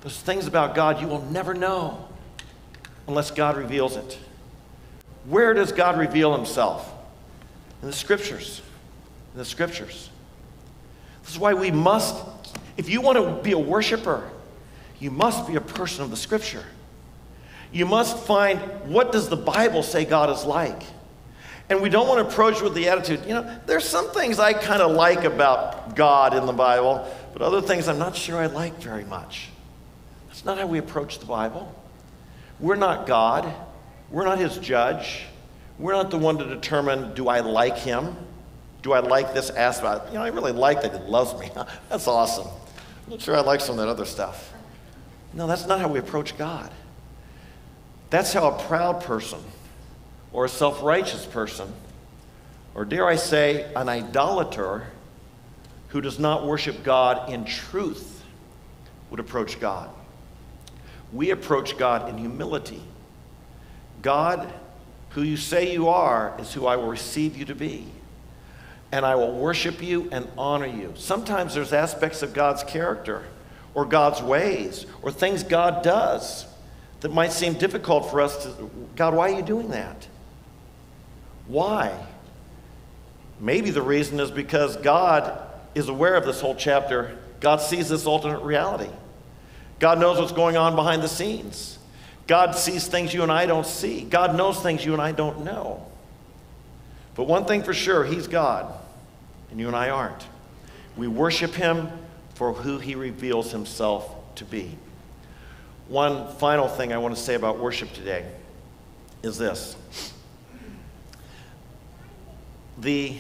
there's 0.02 0.20
things 0.20 0.48
about 0.48 0.76
God 0.76 1.00
you 1.00 1.08
will 1.08 1.22
never 1.26 1.54
know 1.54 2.08
unless 3.08 3.32
God 3.32 3.56
reveals 3.56 3.96
it. 3.96 4.18
Where 5.26 5.54
does 5.54 5.72
God 5.72 6.00
reveal 6.00 6.36
himself? 6.36 6.92
In 7.82 7.88
the 7.88 7.94
scriptures. 7.94 8.62
In 9.34 9.40
the 9.40 9.46
scriptures. 9.46 10.10
This 11.24 11.34
is 11.34 11.40
why 11.40 11.54
we 11.54 11.70
must, 11.70 12.16
if 12.78 12.90
you 12.90 13.02
want 13.02 13.18
to 13.18 13.44
be 13.44 13.52
a 13.52 13.60
worshiper, 13.60 14.30
you 15.00 15.12
must 15.12 15.48
be 15.48 15.56
a 15.56 15.62
person 15.62 16.04
of 16.04 16.10
the 16.10 16.18
scripture. 16.18 16.66
You 17.72 17.86
must 17.86 18.18
find 18.18 18.60
what 18.86 19.12
does 19.12 19.30
the 19.30 19.38
Bible 19.38 19.84
say 19.84 20.04
God 20.04 20.30
is 20.30 20.44
like? 20.44 20.82
And 21.70 21.82
we 21.82 21.90
don't 21.90 22.08
want 22.08 22.20
to 22.20 22.34
approach 22.34 22.62
with 22.62 22.74
the 22.74 22.90
attitude, 22.90 23.22
you 23.26 23.34
know, 23.34 23.60
there's 23.66 23.86
some 23.88 24.10
things 24.10 24.40
I 24.40 24.52
kind 24.52 24.82
of 24.82 24.92
like 24.92 25.24
about 25.24 25.96
God 25.96 26.34
in 26.34 26.46
the 26.46 26.52
Bible, 26.54 27.08
but 27.32 27.42
other 27.42 27.62
things 27.62 27.88
I'm 27.88 28.00
not 28.00 28.16
sure 28.16 28.38
I 28.38 28.48
like 28.48 28.82
very 28.82 29.06
much. 29.06 29.51
That's 30.42 30.58
not 30.58 30.58
how 30.58 30.66
we 30.66 30.80
approach 30.80 31.20
the 31.20 31.28
Bible. 31.28 31.72
We're 32.60 32.76
not 32.76 33.06
God. 33.06 33.54
We're 34.10 34.26
not 34.26 34.40
his 34.40 34.58
judge. 34.58 35.26
We're 35.78 35.92
not 35.92 36.10
the 36.10 36.18
one 36.18 36.40
to 36.40 36.46
determine 36.46 37.14
do 37.14 37.28
I 37.28 37.42
like 37.42 37.78
him? 37.78 38.16
Do 38.82 38.92
I 38.94 39.02
like 39.02 39.36
this 39.36 39.52
aspect? 39.52 40.08
You 40.08 40.16
know, 40.16 40.24
I 40.24 40.30
really 40.30 40.52
like 40.52 40.82
that 40.82 40.94
he 40.94 41.00
loves 41.08 41.40
me. 41.40 41.52
that's 41.90 42.08
awesome. 42.08 42.48
I'm 43.06 43.12
not 43.12 43.22
sure 43.22 43.38
I 43.38 43.42
like 43.42 43.62
some 43.62 43.78
of 43.78 43.86
that 43.86 43.88
other 43.88 44.04
stuff. 44.04 44.52
No, 45.32 45.46
that's 45.46 45.68
not 45.68 45.80
how 45.80 45.88
we 45.88 46.00
approach 46.00 46.36
God. 46.40 46.72
That's 48.10 48.34
how 48.34 48.48
a 48.48 48.64
proud 48.64 49.04
person 49.04 49.42
or 50.34 50.46
a 50.46 50.50
self 50.50 50.82
righteous 50.82 51.24
person, 51.24 51.72
or 52.74 52.84
dare 52.84 53.06
I 53.08 53.16
say, 53.16 53.72
an 53.76 53.90
idolater 53.90 54.88
who 55.90 56.02
does 56.02 56.18
not 56.18 56.48
worship 56.48 56.84
God 56.84 57.32
in 57.32 57.46
truth 57.46 58.24
would 59.12 59.20
approach 59.20 59.60
God. 59.60 59.92
We 61.14 61.32
approach 61.32 61.78
God 61.78 62.10
in 62.10 62.18
humility. 62.18 62.82
God, 64.02 64.52
who 65.12 65.22
you 65.22 65.38
say 65.38 65.74
you 65.74 65.90
are, 65.90 66.36
is 66.40 66.54
who 66.54 66.66
I 66.66 66.76
will 66.76 66.88
receive 66.88 67.38
you 67.38 67.46
to 67.46 67.56
be. 67.56 67.86
And 68.92 69.06
I 69.06 69.16
will 69.16 69.34
worship 69.34 69.82
you 69.82 70.10
and 70.12 70.28
honor 70.38 70.66
you. 70.66 70.94
Sometimes 70.96 71.54
there's 71.54 71.74
aspects 71.74 72.22
of 72.22 72.34
God's 72.34 72.64
character 72.64 73.24
or 73.74 73.86
God's 73.86 74.22
ways 74.22 74.86
or 75.02 75.12
things 75.12 75.44
God 75.44 75.84
does 75.84 76.46
that 77.02 77.14
might 77.14 77.32
seem 77.32 77.54
difficult 77.54 78.10
for 78.10 78.22
us 78.22 78.44
to. 78.44 78.70
God, 78.96 79.14
why 79.14 79.32
are 79.32 79.36
you 79.36 79.42
doing 79.42 79.70
that? 79.70 80.08
Why? 81.48 81.98
Maybe 83.40 83.72
the 83.72 83.82
reason 83.82 84.20
is 84.20 84.30
because 84.30 84.78
God 84.78 85.40
is 85.74 85.90
aware 85.90 86.16
of 86.16 86.26
this 86.26 86.42
whole 86.42 86.56
chapter. 86.56 87.18
God 87.40 87.58
sees 87.62 87.90
this 87.90 88.06
alternate 88.06 88.44
reality. 88.44 88.90
God 89.82 90.00
knows 90.00 90.20
what's 90.20 90.32
going 90.32 90.58
on 90.58 90.76
behind 90.76 91.02
the 91.02 91.08
scenes. 91.08 91.80
God 92.28 92.56
sees 92.56 92.88
things 92.88 93.16
you 93.16 93.24
and 93.24 93.32
I 93.32 93.48
don't 93.48 93.66
see. 93.66 94.04
God 94.04 94.36
knows 94.36 94.62
things 94.62 94.86
you 94.86 94.94
and 94.94 95.02
I 95.02 95.12
don't 95.12 95.44
know. 95.44 95.84
But 97.16 97.24
one 97.24 97.46
thing 97.46 97.64
for 97.64 97.74
sure, 97.74 98.06
He's 98.06 98.28
God, 98.28 98.72
and 99.50 99.60
you 99.60 99.66
and 99.66 99.76
I 99.76 99.90
aren't. 99.90 100.24
We 100.96 101.08
worship 101.08 101.56
Him 101.56 101.90
for 102.36 102.54
who 102.54 102.78
He 102.78 102.94
reveals 102.94 103.52
Himself 103.52 104.36
to 104.36 104.46
be. 104.46 104.78
One 105.88 106.32
final 106.36 106.68
thing 106.68 106.94
I 106.94 107.00
want 107.00 107.16
to 107.16 107.22
say 107.22 107.34
about 107.34 107.58
worship 107.58 107.92
today 107.92 108.24
is 109.24 109.40
this 109.40 109.76
the 112.78 113.18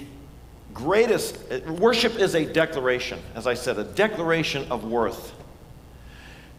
greatest 0.75 1.39
worship 1.67 2.19
is 2.19 2.35
a 2.35 2.45
declaration, 2.45 3.19
as 3.33 3.47
I 3.47 3.55
said, 3.55 3.79
a 3.79 3.83
declaration 3.83 4.71
of 4.71 4.83
worth. 4.83 5.33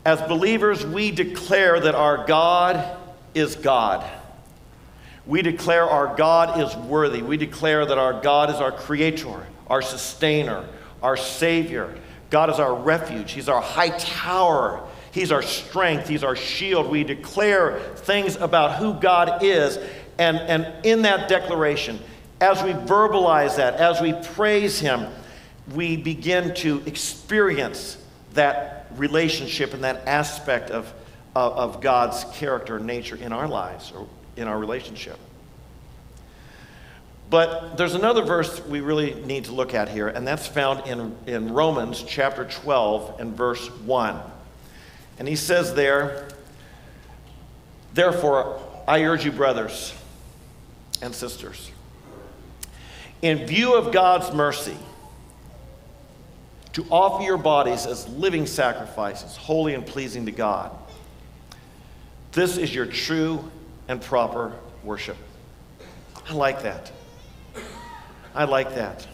As 0.05 0.21
believers, 0.23 0.85
we 0.85 1.11
declare 1.11 1.79
that 1.79 1.95
our 1.95 2.27
God 2.27 2.97
is 3.35 3.57
God. 3.57 4.09
We 5.27 5.43
declare 5.43 5.85
our 5.89 6.17
God 6.17 6.61
is 6.61 6.75
worthy. 6.75 7.23
We 7.23 7.37
declare 7.37 7.87
that 7.87 7.99
our 7.99 8.21
God 8.21 8.51
is 8.51 8.57
our 8.57 8.73
creator, 8.73 9.47
our 9.69 9.83
sustainer, 9.83 10.69
our 11.03 11.17
savior. 11.17 11.95
God 12.31 12.51
is 12.51 12.59
our 12.59 12.75
refuge. 12.75 13.33
He's 13.33 13.49
our 13.49 13.63
high 13.63 13.91
tower. 13.91 14.83
He's 15.13 15.31
our 15.31 15.43
strength. 15.43 16.09
He's 16.09 16.25
our 16.25 16.35
shield. 16.35 16.91
We 16.91 17.05
declare 17.05 17.79
things 17.97 18.35
about 18.37 18.79
who 18.79 18.95
God 18.95 19.45
is. 19.45 19.79
And, 20.19 20.39
and 20.39 20.85
in 20.85 21.03
that 21.03 21.29
declaration, 21.29 22.01
as 22.41 22.61
we 22.63 22.73
verbalize 22.73 23.57
that, 23.57 23.75
as 23.75 24.01
we 24.01 24.15
praise 24.35 24.81
Him, 24.81 25.07
we 25.75 25.97
begin 25.97 26.55
to 26.57 26.83
experience 26.87 27.99
that 28.35 28.82
relationship 28.97 29.75
and 29.75 29.85
that 29.85 30.07
aspect 30.07 30.71
of, 30.71 30.93
of, 31.35 31.53
of 31.53 31.81
God's 31.81 32.25
character 32.35 32.77
and 32.77 32.87
nature 32.87 33.17
in 33.17 33.33
our 33.33 33.49
lives 33.49 33.93
or 33.95 34.07
in 34.37 34.49
our 34.49 34.59
relationship. 34.59 35.19
But 37.31 37.79
there's 37.79 37.95
another 37.95 38.23
verse 38.23 38.65
we 38.67 38.81
really 38.81 39.15
need 39.25 39.47
to 39.47 39.53
look 39.53 39.73
at 39.73 39.89
here, 39.89 40.09
and 40.09 40.27
that's 40.27 40.47
found 40.47 40.87
in, 40.87 41.17
in 41.27 41.55
Romans 41.55 42.05
chapter 42.07 42.45
12 42.45 43.21
and 43.21 43.35
verse 43.35 43.67
1. 43.69 44.21
And 45.19 45.27
he 45.27 45.37
says 45.37 45.75
there, 45.75 46.29
Therefore, 47.95 48.61
I 48.87 49.05
urge 49.05 49.25
you, 49.25 49.33
brothers 49.33 49.95
and 51.01 51.15
sisters, 51.15 51.71
in 53.23 53.47
view 53.47 53.77
of 53.77 53.93
God's 53.93 54.35
mercy, 54.35 54.77
to 56.73 56.87
offer 56.91 57.23
your 57.23 57.37
bodies 57.37 57.87
as 57.87 58.09
living 58.09 58.47
sacrifices, 58.47 59.37
holy 59.37 59.75
and 59.75 59.87
pleasing 59.87 60.27
to 60.27 60.33
God. 60.33 60.71
This 62.33 62.57
is 62.57 62.75
your 62.75 62.87
true 62.87 63.51
and 63.89 64.01
proper 64.01 64.53
worship. 64.83 65.17
I 66.29 66.33
like 66.33 66.63
that. 66.63 66.91
I 68.35 68.45
like 68.45 68.75
that. 68.75 69.07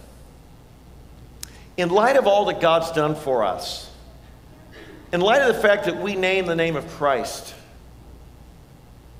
In 1.77 1.89
light 1.89 2.17
of 2.17 2.27
all 2.27 2.45
that 2.47 2.61
God's 2.61 2.93
done 2.93 3.15
for 3.15 3.45
us, 3.45 3.91
in 5.13 5.21
light 5.21 5.43
of 5.43 5.55
the 5.55 5.61
fact 5.61 5.87
that 5.87 6.01
we 6.01 6.15
name 6.15 6.47
the 6.47 6.55
name 6.55 6.77
of 6.77 6.87
Christ, 6.91 7.55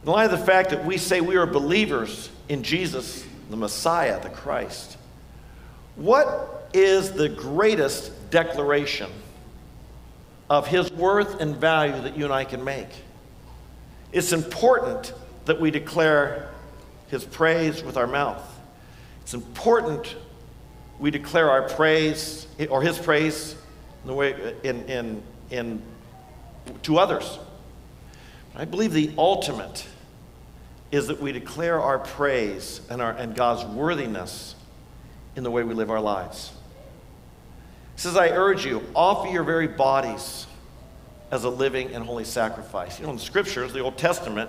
in 0.05 0.11
light 0.11 0.27
of 0.27 0.39
the 0.39 0.45
fact 0.47 0.71
that 0.71 0.85
we 0.85 0.99
say 0.99 1.21
we 1.21 1.37
are 1.37 1.47
believers 1.47 2.31
in 2.49 2.63
Jesus, 2.63 3.25
the 3.51 3.57
Messiah, 3.57 4.21
the 4.23 4.29
Christ, 4.29 4.97
what 5.97 6.69
is 6.73 7.13
the 7.13 7.29
greatest 7.29 8.13
declaration 8.31 9.11
of 10.51 10.67
his 10.67 10.91
worth 10.93 11.41
and 11.41 11.57
value 11.57 12.01
that 12.03 12.17
you 12.17 12.25
and 12.25 12.33
I 12.33 12.45
can 12.45 12.65
make? 12.65 12.89
It's 14.13 14.33
important 14.33 15.13
that 15.45 15.61
we 15.61 15.71
declare 15.71 16.51
his 17.09 17.25
praise 17.25 17.83
with 17.83 17.97
our 17.97 18.07
mouth. 18.07 18.43
It's 19.23 19.35
important 19.35 20.17
we 20.99 21.11
declare 21.11 21.51
our 21.51 21.63
praise 21.63 22.47
or 22.71 22.83
his 22.83 22.99
praise 22.99 23.55
in 24.03 24.09
the 24.09 24.15
way 24.15 24.55
in, 24.63 24.85
in, 24.87 25.23
in 25.51 25.83
to 26.83 26.99
others. 26.99 27.39
I 28.55 28.65
believe 28.65 28.93
the 28.93 29.13
ultimate 29.17 29.87
is 30.91 31.07
that 31.07 31.21
we 31.21 31.31
declare 31.33 31.81
our 31.81 31.99
praise 31.99 32.81
and, 32.91 33.01
our, 33.01 33.13
and 33.13 33.35
God's 33.35 33.65
worthiness 33.65 34.57
in 35.37 35.45
the 35.45 35.51
way 35.51 35.63
we 35.63 35.75
live 35.75 35.91
our 35.91 36.01
lives. 36.01 36.51
Says, 37.99 38.17
I 38.17 38.29
urge 38.29 38.65
you, 38.65 38.81
offer 38.95 39.29
your 39.29 39.43
very 39.43 39.67
bodies 39.67 40.47
as 41.33 41.43
a 41.43 41.51
living 41.51 41.93
and 41.93 42.05
holy 42.05 42.23
sacrifice. 42.23 43.01
You 43.01 43.07
know, 43.07 43.11
in 43.11 43.17
the 43.17 43.23
scriptures, 43.23 43.73
the 43.73 43.81
Old 43.81 43.99
Testament, 43.99 44.49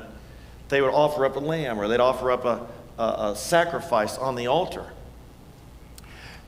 they 0.70 0.82
would 0.82 0.94
offer 0.94 1.26
up 1.26 1.36
a 1.36 1.40
lamb 1.40 1.80
or 1.80 1.88
they'd 1.88 2.00
offer 2.00 2.30
up 2.30 2.46
a, 2.46 2.68
a, 3.02 3.32
a 3.32 3.36
sacrifice 3.36 4.20
on 4.20 4.36
the 4.36 4.46
altar. 4.46 4.86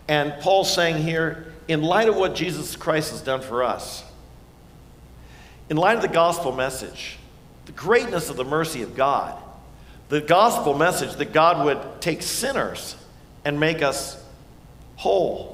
And 0.07 0.31
Paul's 0.41 0.71
saying 0.71 1.01
here, 1.01 1.51
in 1.67 1.81
light 1.81 2.07
of 2.07 2.15
what 2.15 2.35
Jesus 2.35 2.75
Christ 2.75 3.09
has 3.09 3.21
done 3.21 3.41
for 3.41 3.63
us, 3.63 4.03
in 5.71 5.77
light 5.77 5.95
of 5.95 6.03
the 6.03 6.07
gospel 6.07 6.51
message, 6.51 7.17
the 7.65 7.71
greatness 7.71 8.29
of 8.29 8.35
the 8.35 8.45
mercy 8.45 8.83
of 8.83 8.95
God, 8.95 9.41
the 10.09 10.21
gospel 10.21 10.77
message 10.77 11.15
that 11.15 11.33
God 11.33 11.65
would 11.65 11.79
take 11.99 12.21
sinners 12.21 12.95
and 13.43 13.59
make 13.59 13.81
us 13.81 14.23
whole, 14.97 15.50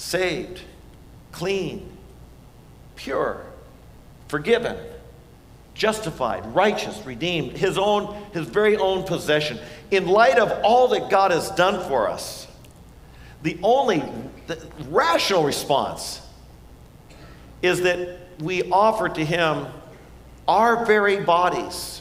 saved, 0.00 0.62
clean, 1.30 1.86
pure, 2.96 3.44
forgiven, 4.28 4.76
justified, 5.74 6.44
righteous, 6.54 7.04
redeemed, 7.04 7.52
his 7.52 7.76
own, 7.76 8.14
his 8.32 8.46
very 8.46 8.78
own 8.78 9.04
possession. 9.04 9.58
In 9.90 10.06
light 10.06 10.38
of 10.38 10.50
all 10.64 10.88
that 10.88 11.10
God 11.10 11.32
has 11.32 11.50
done 11.50 11.86
for 11.86 12.08
us, 12.08 12.48
the 13.42 13.58
only 13.62 14.02
the 14.46 14.58
rational 14.88 15.44
response 15.44 16.22
is 17.60 17.82
that 17.82 18.20
we 18.40 18.70
offer 18.70 19.08
to 19.08 19.24
him 19.24 19.66
our 20.48 20.86
very 20.86 21.20
bodies. 21.20 22.00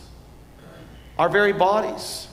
Our 1.17 1.27
very 1.27 1.53
bodies. 1.53 2.29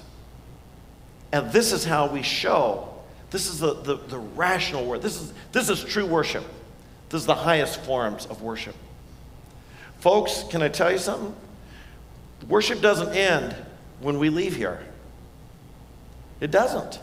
And 1.32 1.50
this 1.50 1.72
is 1.72 1.84
how 1.84 2.06
we 2.06 2.22
show. 2.22 2.95
This 3.36 3.48
is 3.48 3.58
the, 3.58 3.74
the, 3.74 3.96
the 3.96 4.16
rational 4.16 4.86
word. 4.86 5.02
This 5.02 5.20
is, 5.20 5.30
this 5.52 5.68
is 5.68 5.84
true 5.84 6.06
worship. 6.06 6.42
This 7.10 7.20
is 7.20 7.26
the 7.26 7.34
highest 7.34 7.82
forms 7.82 8.24
of 8.24 8.40
worship. 8.40 8.74
Folks, 9.98 10.44
can 10.48 10.62
I 10.62 10.68
tell 10.68 10.90
you 10.90 10.96
something? 10.96 11.36
Worship 12.48 12.80
doesn't 12.80 13.14
end 13.14 13.54
when 14.00 14.18
we 14.18 14.30
leave 14.30 14.56
here. 14.56 14.80
It 16.40 16.50
doesn't. 16.50 16.98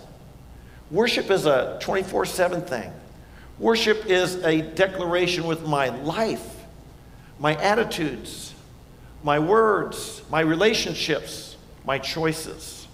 Worship 0.90 1.30
is 1.30 1.46
a 1.46 1.78
24 1.80 2.26
7 2.26 2.62
thing. 2.64 2.92
Worship 3.60 4.08
is 4.08 4.38
a 4.38 4.64
declaration 4.64 5.46
with 5.46 5.68
my 5.68 5.90
life, 5.90 6.64
my 7.38 7.54
attitudes, 7.62 8.56
my 9.24 9.38
words, 9.38 10.24
my 10.32 10.40
relationships, 10.40 11.58
my 11.86 12.00
choices. 12.00 12.88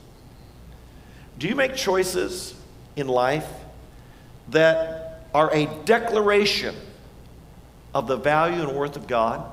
Do 1.38 1.48
you 1.48 1.56
make 1.56 1.78
choices 1.78 2.59
in 3.00 3.08
life 3.08 3.48
that 4.50 5.24
are 5.34 5.54
a 5.54 5.66
declaration 5.86 6.76
of 7.94 8.08
the 8.08 8.18
value 8.18 8.62
and 8.62 8.78
worth 8.78 8.96
of 8.96 9.08
God? 9.08 9.50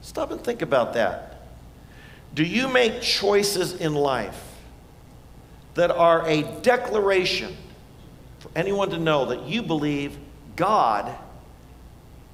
Stop 0.00 0.30
and 0.30 0.42
think 0.42 0.62
about 0.62 0.94
that. 0.94 1.42
Do 2.34 2.44
you 2.44 2.68
make 2.68 3.00
choices 3.00 3.74
in 3.74 3.94
life 3.94 4.42
that 5.74 5.90
are 5.90 6.26
a 6.26 6.42
declaration 6.62 7.56
for 8.38 8.50
anyone 8.54 8.90
to 8.90 8.98
know 8.98 9.26
that 9.26 9.44
you 9.44 9.62
believe 9.62 10.16
God 10.56 11.14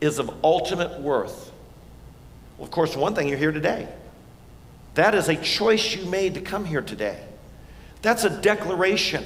is 0.01 0.19
of 0.19 0.31
ultimate 0.45 1.01
worth? 1.01 1.53
Well, 2.59 2.67
of 2.67 2.71
course, 2.71 2.97
one 2.97 3.15
thing 3.15 3.29
you're 3.29 3.39
here 3.39 3.53
today. 3.53 3.89
That 4.95 5.15
is 5.15 5.29
a 5.29 5.37
choice 5.37 5.95
you 5.95 6.05
made 6.07 6.35
to 6.35 6.41
come 6.41 6.65
here 6.65 6.83
today. 6.83 7.21
That's 8.03 8.25
a 8.25 8.31
declaration. 8.31 9.25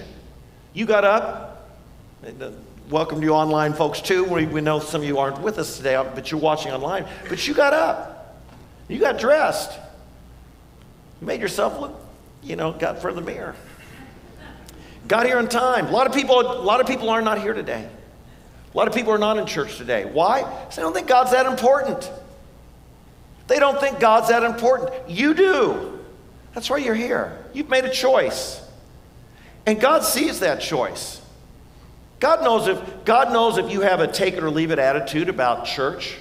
You 0.79 0.87
got 0.87 1.05
up. 1.05 1.75
Welcome 2.89 3.21
to 3.21 3.27
you 3.27 3.33
online 3.33 3.73
folks 3.73 4.01
too. 4.01 4.23
We, 4.23 4.47
we 4.47 4.61
know 4.61 4.79
some 4.79 5.01
of 5.01 5.09
you 5.09 5.19
aren't 5.19 5.41
with 5.41 5.59
us 5.59 5.77
today, 5.77 6.01
but 6.15 6.31
you're 6.31 6.39
watching 6.39 6.71
online. 6.71 7.05
But 7.29 7.49
you 7.49 7.53
got 7.53 7.73
up. 7.73 8.41
You 8.87 9.01
got 9.01 9.19
dressed. 9.19 9.77
You 11.21 11.27
made 11.27 11.41
yourself 11.41 11.81
look, 11.81 12.01
you 12.45 12.55
know, 12.55 12.71
got 12.71 13.05
of 13.05 13.17
the 13.17 13.21
mirror. 13.21 13.57
Got 15.09 15.27
here 15.27 15.41
in 15.41 15.49
time. 15.49 15.87
A 15.87 15.91
lot 15.91 16.07
of 16.07 16.15
people, 16.15 16.39
a 16.39 16.63
lot 16.63 16.81
of 16.81 16.87
people 16.87 17.11
are 17.11 17.23
not 17.23 17.41
here 17.41 17.55
today. 17.55 17.89
A 18.73 18.77
lot 18.77 18.87
of 18.87 18.95
people 18.95 19.13
are 19.13 19.19
not 19.19 19.37
in 19.37 19.47
church 19.47 19.79
today. 19.79 20.05
Why? 20.05 20.43
Because 20.43 20.77
they 20.77 20.83
don't 20.83 20.95
think 20.95 21.09
God's 21.09 21.33
that 21.33 21.47
important. 21.47 22.09
They 23.49 23.59
don't 23.59 23.81
think 23.81 23.99
God's 23.99 24.29
that 24.29 24.45
important. 24.45 25.11
You 25.11 25.35
do. 25.35 25.99
That's 26.55 26.71
why 26.71 26.77
you're 26.77 26.95
here. 26.95 27.37
You've 27.53 27.69
made 27.69 27.85
a 27.85 27.91
choice. 27.91 28.63
And 29.69 29.79
God 29.79 30.03
sees 30.03 30.41
that 30.41 30.63
choice. 30.63 31.21
God 32.21 32.43
knows 32.43 32.69
if 32.69 33.05
God 33.05 33.35
knows 33.35 33.59
if 33.59 33.71
you 33.71 33.83
have 33.83 34.01
a 34.01 34.09
take 34.09 34.33
it 34.33 34.43
or 34.43 34.51
leave 34.51 34.71
it 34.71 34.79
attitude 34.79 35.29
about 35.29 35.67
church. 35.67 36.17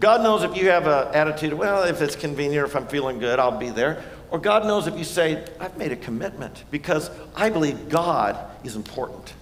God 0.00 0.24
knows 0.24 0.42
if 0.42 0.56
you 0.56 0.68
have 0.70 0.88
an 0.88 1.14
attitude, 1.14 1.52
well, 1.52 1.84
if 1.84 2.02
it's 2.02 2.16
convenient 2.16 2.64
or 2.64 2.66
if 2.66 2.74
I'm 2.74 2.88
feeling 2.88 3.20
good, 3.20 3.38
I'll 3.38 3.56
be 3.56 3.70
there. 3.70 4.02
Or 4.32 4.40
God 4.40 4.66
knows 4.66 4.88
if 4.88 4.98
you 4.98 5.04
say, 5.04 5.46
I've 5.60 5.76
made 5.78 5.92
a 5.92 5.96
commitment 5.96 6.64
because 6.72 7.08
I 7.36 7.50
believe 7.50 7.88
God 7.88 8.36
is 8.64 8.74
important. 8.74 9.32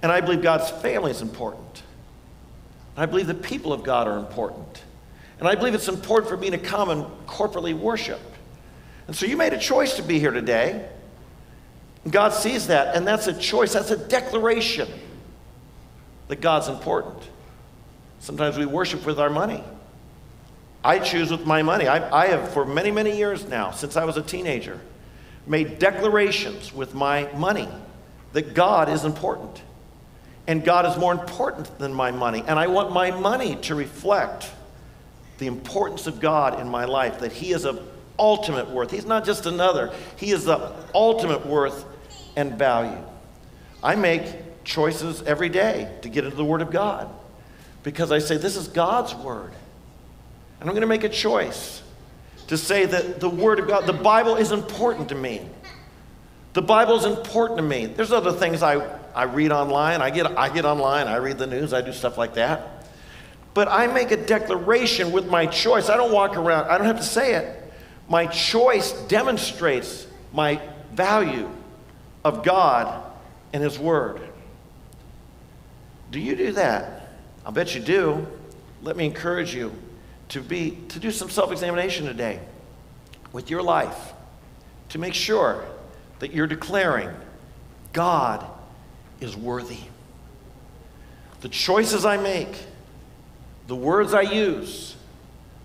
And 0.00 0.10
I 0.10 0.22
believe 0.22 0.40
God's 0.40 0.70
family 0.70 1.10
is 1.10 1.20
important. 1.20 1.82
And 2.96 3.02
I 3.02 3.04
believe 3.04 3.26
the 3.26 3.34
people 3.34 3.74
of 3.74 3.82
God 3.82 4.08
are 4.08 4.16
important. 4.16 4.82
And 5.38 5.46
I 5.46 5.54
believe 5.54 5.74
it's 5.74 5.88
important 5.88 6.30
for 6.30 6.38
me 6.38 6.48
to 6.48 6.58
come 6.58 6.88
and 6.88 7.04
corporately 7.26 7.74
worship. 7.78 8.22
And 9.06 9.14
so 9.14 9.26
you 9.26 9.36
made 9.36 9.52
a 9.52 9.58
choice 9.58 9.96
to 9.96 10.02
be 10.02 10.18
here 10.18 10.30
today. 10.30 10.88
God 12.10 12.34
sees 12.34 12.66
that, 12.66 12.94
and 12.94 13.06
that's 13.06 13.26
a 13.26 13.32
choice, 13.32 13.72
that's 13.72 13.90
a 13.90 13.96
declaration 13.96 14.88
that 16.28 16.40
God's 16.40 16.68
important. 16.68 17.22
Sometimes 18.20 18.56
we 18.56 18.66
worship 18.66 19.06
with 19.06 19.18
our 19.18 19.30
money. 19.30 19.62
I 20.82 20.98
choose 20.98 21.30
with 21.30 21.46
my 21.46 21.62
money. 21.62 21.88
I, 21.88 22.24
I 22.24 22.26
have, 22.28 22.52
for 22.52 22.66
many, 22.66 22.90
many 22.90 23.16
years 23.16 23.48
now, 23.48 23.70
since 23.70 23.96
I 23.96 24.04
was 24.04 24.18
a 24.18 24.22
teenager, 24.22 24.78
made 25.46 25.78
declarations 25.78 26.74
with 26.74 26.94
my 26.94 27.30
money 27.34 27.68
that 28.34 28.54
God 28.54 28.88
is 28.88 29.04
important. 29.04 29.62
And 30.46 30.62
God 30.62 30.84
is 30.84 30.98
more 30.98 31.12
important 31.12 31.78
than 31.78 31.94
my 31.94 32.10
money. 32.10 32.44
And 32.46 32.58
I 32.58 32.66
want 32.66 32.92
my 32.92 33.10
money 33.10 33.56
to 33.62 33.74
reflect 33.74 34.50
the 35.38 35.46
importance 35.46 36.06
of 36.06 36.20
God 36.20 36.60
in 36.60 36.68
my 36.68 36.84
life, 36.84 37.20
that 37.20 37.32
He 37.32 37.52
is 37.52 37.64
of 37.64 37.80
ultimate 38.18 38.70
worth. 38.70 38.90
He's 38.90 39.06
not 39.06 39.24
just 39.24 39.46
another, 39.46 39.92
He 40.16 40.32
is 40.32 40.44
the 40.44 40.72
ultimate 40.94 41.46
worth 41.46 41.86
and 42.36 42.58
value. 42.58 43.02
I 43.82 43.96
make 43.96 44.24
choices 44.64 45.22
every 45.22 45.48
day 45.48 45.90
to 46.02 46.08
get 46.08 46.24
into 46.24 46.36
the 46.36 46.44
Word 46.44 46.62
of 46.62 46.70
God 46.70 47.08
because 47.82 48.10
I 48.10 48.18
say, 48.18 48.36
This 48.36 48.56
is 48.56 48.68
God's 48.68 49.14
Word. 49.14 49.52
And 50.60 50.68
I'm 50.68 50.74
going 50.74 50.80
to 50.80 50.86
make 50.86 51.04
a 51.04 51.08
choice 51.08 51.82
to 52.48 52.56
say 52.56 52.86
that 52.86 53.20
the 53.20 53.28
Word 53.28 53.58
of 53.58 53.68
God, 53.68 53.86
the 53.86 53.92
Bible 53.92 54.36
is 54.36 54.52
important 54.52 55.10
to 55.10 55.14
me. 55.14 55.46
The 56.54 56.62
Bible 56.62 56.96
is 56.96 57.04
important 57.04 57.58
to 57.58 57.62
me. 57.62 57.86
There's 57.86 58.12
other 58.12 58.32
things 58.32 58.62
I, 58.62 58.76
I 59.14 59.24
read 59.24 59.52
online. 59.52 60.00
I 60.00 60.10
get, 60.10 60.26
I 60.38 60.48
get 60.48 60.64
online, 60.64 61.08
I 61.08 61.16
read 61.16 61.38
the 61.38 61.46
news, 61.46 61.72
I 61.72 61.80
do 61.80 61.92
stuff 61.92 62.16
like 62.16 62.34
that. 62.34 62.86
But 63.54 63.68
I 63.68 63.86
make 63.86 64.10
a 64.10 64.16
declaration 64.16 65.12
with 65.12 65.28
my 65.28 65.46
choice. 65.46 65.88
I 65.88 65.96
don't 65.96 66.12
walk 66.12 66.36
around, 66.36 66.66
I 66.70 66.78
don't 66.78 66.86
have 66.86 66.98
to 66.98 67.04
say 67.04 67.34
it. 67.34 67.72
My 68.08 68.26
choice 68.26 68.92
demonstrates 69.08 70.06
my 70.32 70.60
value 70.92 71.50
of 72.24 72.42
God 72.42 73.02
and 73.52 73.62
His 73.62 73.78
Word. 73.78 74.20
Do 76.10 76.18
you 76.20 76.36
do 76.36 76.52
that? 76.52 77.08
I 77.44 77.50
bet 77.50 77.74
you 77.74 77.80
do. 77.80 78.26
Let 78.82 78.96
me 78.96 79.04
encourage 79.06 79.54
you 79.54 79.72
to 80.30 80.40
be 80.40 80.78
to 80.88 80.98
do 80.98 81.10
some 81.10 81.28
self-examination 81.28 82.06
today 82.06 82.40
with 83.32 83.50
your 83.50 83.62
life 83.62 84.12
to 84.90 84.98
make 84.98 85.14
sure 85.14 85.64
that 86.20 86.32
you're 86.32 86.46
declaring 86.46 87.10
God 87.92 88.46
is 89.20 89.36
worthy. 89.36 89.80
The 91.40 91.48
choices 91.48 92.04
I 92.04 92.16
make, 92.16 92.56
the 93.66 93.76
words 93.76 94.14
I 94.14 94.22
use, 94.22 94.96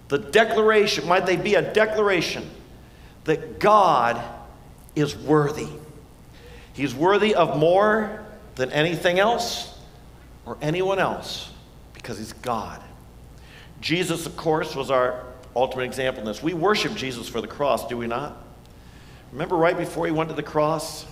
the 0.08 0.18
declaration, 0.18 1.08
might 1.08 1.26
they 1.26 1.36
be 1.36 1.56
a 1.56 1.74
declaration 1.74 2.50
that 3.26 3.60
God 3.60 4.22
is 4.96 5.16
worthy. 5.16 5.68
He's 6.80 6.96
worthy 6.96 7.36
of 7.36 7.58
more 7.58 8.24
than 8.56 8.72
anything 8.72 9.20
else 9.20 9.78
or 10.46 10.58
anyone 10.62 10.98
else 10.98 11.52
because 11.94 12.18
he's 12.18 12.32
God. 12.32 12.82
Jesus, 13.82 14.26
of 14.26 14.38
course, 14.38 14.78
was 14.78 14.90
our 14.90 15.26
ultimate 15.58 15.84
example 15.84 16.22
in 16.22 16.26
this. 16.26 16.42
We 16.42 16.54
worship 16.54 16.96
Jesus 16.96 17.28
for 17.28 17.42
the 17.42 17.48
cross, 17.48 17.86
do 17.90 17.98
we 17.98 18.08
not? 18.08 18.42
Remember 19.34 19.58
right 19.58 19.78
before 19.78 20.06
he 20.06 20.14
went 20.14 20.30
to 20.30 20.36
the 20.38 20.42
cross, 20.42 21.06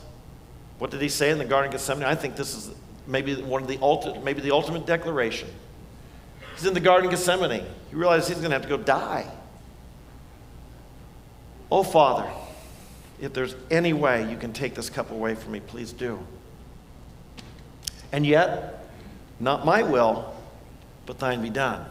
what 0.79 0.89
did 0.89 1.01
he 1.01 1.09
say 1.09 1.31
in 1.31 1.37
the 1.37 1.43
Garden 1.43 1.67
of 1.67 1.73
Gethsemane? 1.73 2.05
I 2.05 2.15
think 2.15 2.37
this 2.37 2.55
is 2.55 2.71
maybe 3.05 3.35
one 3.35 3.61
of 3.61 3.67
the 3.67 4.21
maybe 4.23 4.39
the 4.39 4.51
ultimate 4.51 4.85
declaration. 4.85 5.49
He's 6.55 6.65
in 6.65 6.73
the 6.75 6.79
Garden 6.79 7.07
of 7.07 7.11
Gethsemane. 7.11 7.65
He 7.89 7.95
realizes 7.95 8.29
he's 8.29 8.37
going 8.37 8.51
to 8.51 8.55
have 8.55 8.63
to 8.63 8.69
go 8.69 8.77
die. 8.77 9.29
Oh, 11.69 11.83
Father, 11.83 12.31
if 13.19 13.33
there's 13.33 13.55
any 13.71 13.93
way 13.93 14.29
you 14.29 14.37
can 14.37 14.53
take 14.53 14.75
this 14.75 14.89
cup 14.89 15.11
away 15.11 15.35
from 15.35 15.53
me, 15.53 15.59
please 15.59 15.91
do. 15.91 16.19
And 18.11 18.25
yet, 18.25 18.87
not 19.39 19.65
my 19.65 19.83
will, 19.83 20.33
but 21.05 21.19
thine 21.19 21.41
be 21.41 21.49
done. 21.49 21.85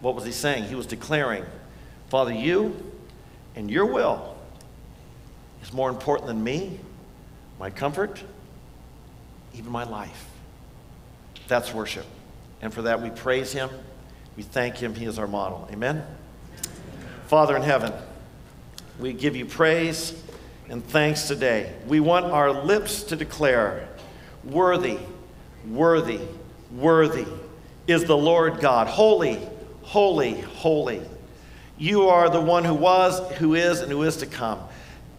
What 0.00 0.14
was 0.14 0.24
he 0.24 0.32
saying? 0.32 0.64
He 0.64 0.74
was 0.74 0.86
declaring, 0.86 1.44
Father, 2.08 2.32
you 2.32 2.76
and 3.56 3.70
your 3.70 3.86
will 3.86 4.36
is 5.62 5.72
more 5.72 5.90
important 5.90 6.28
than 6.28 6.42
me, 6.44 6.78
my 7.58 7.70
comfort, 7.70 8.22
even 9.54 9.72
my 9.72 9.84
life. 9.84 10.26
That's 11.48 11.72
worship. 11.72 12.06
And 12.60 12.72
for 12.72 12.82
that, 12.82 13.02
we 13.02 13.10
praise 13.10 13.52
him. 13.52 13.70
We 14.36 14.42
thank 14.42 14.76
him. 14.76 14.94
He 14.94 15.06
is 15.06 15.18
our 15.18 15.26
model. 15.26 15.68
Amen? 15.72 16.04
Father 17.26 17.56
in 17.56 17.62
heaven, 17.62 17.92
we 19.00 19.12
give 19.12 19.34
you 19.34 19.44
praise 19.44 20.12
and 20.70 20.84
thanks 20.84 21.28
today. 21.28 21.72
We 21.86 22.00
want 22.00 22.26
our 22.26 22.52
lips 22.52 23.02
to 23.04 23.16
declare, 23.16 23.88
Worthy, 24.44 24.98
worthy, 25.66 26.20
worthy 26.76 27.26
is 27.86 28.04
the 28.04 28.16
Lord 28.16 28.60
God. 28.60 28.86
Holy, 28.86 29.40
holy, 29.82 30.40
holy. 30.40 31.02
You 31.78 32.08
are 32.08 32.28
the 32.28 32.40
one 32.40 32.64
who 32.64 32.74
was, 32.74 33.20
who 33.36 33.54
is, 33.54 33.80
and 33.80 33.90
who 33.90 34.02
is 34.02 34.18
to 34.18 34.26
come. 34.26 34.60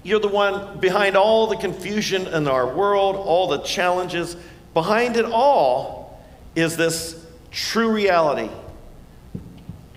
You're 0.03 0.19
the 0.19 0.27
one 0.27 0.79
behind 0.79 1.17
all 1.17 1.47
the 1.47 1.57
confusion 1.57 2.27
in 2.27 2.47
our 2.47 2.73
world, 2.73 3.15
all 3.15 3.47
the 3.47 3.59
challenges. 3.59 4.37
Behind 4.73 5.17
it 5.17 5.25
all 5.25 6.23
is 6.55 6.77
this 6.77 7.25
true 7.51 7.91
reality 7.91 8.49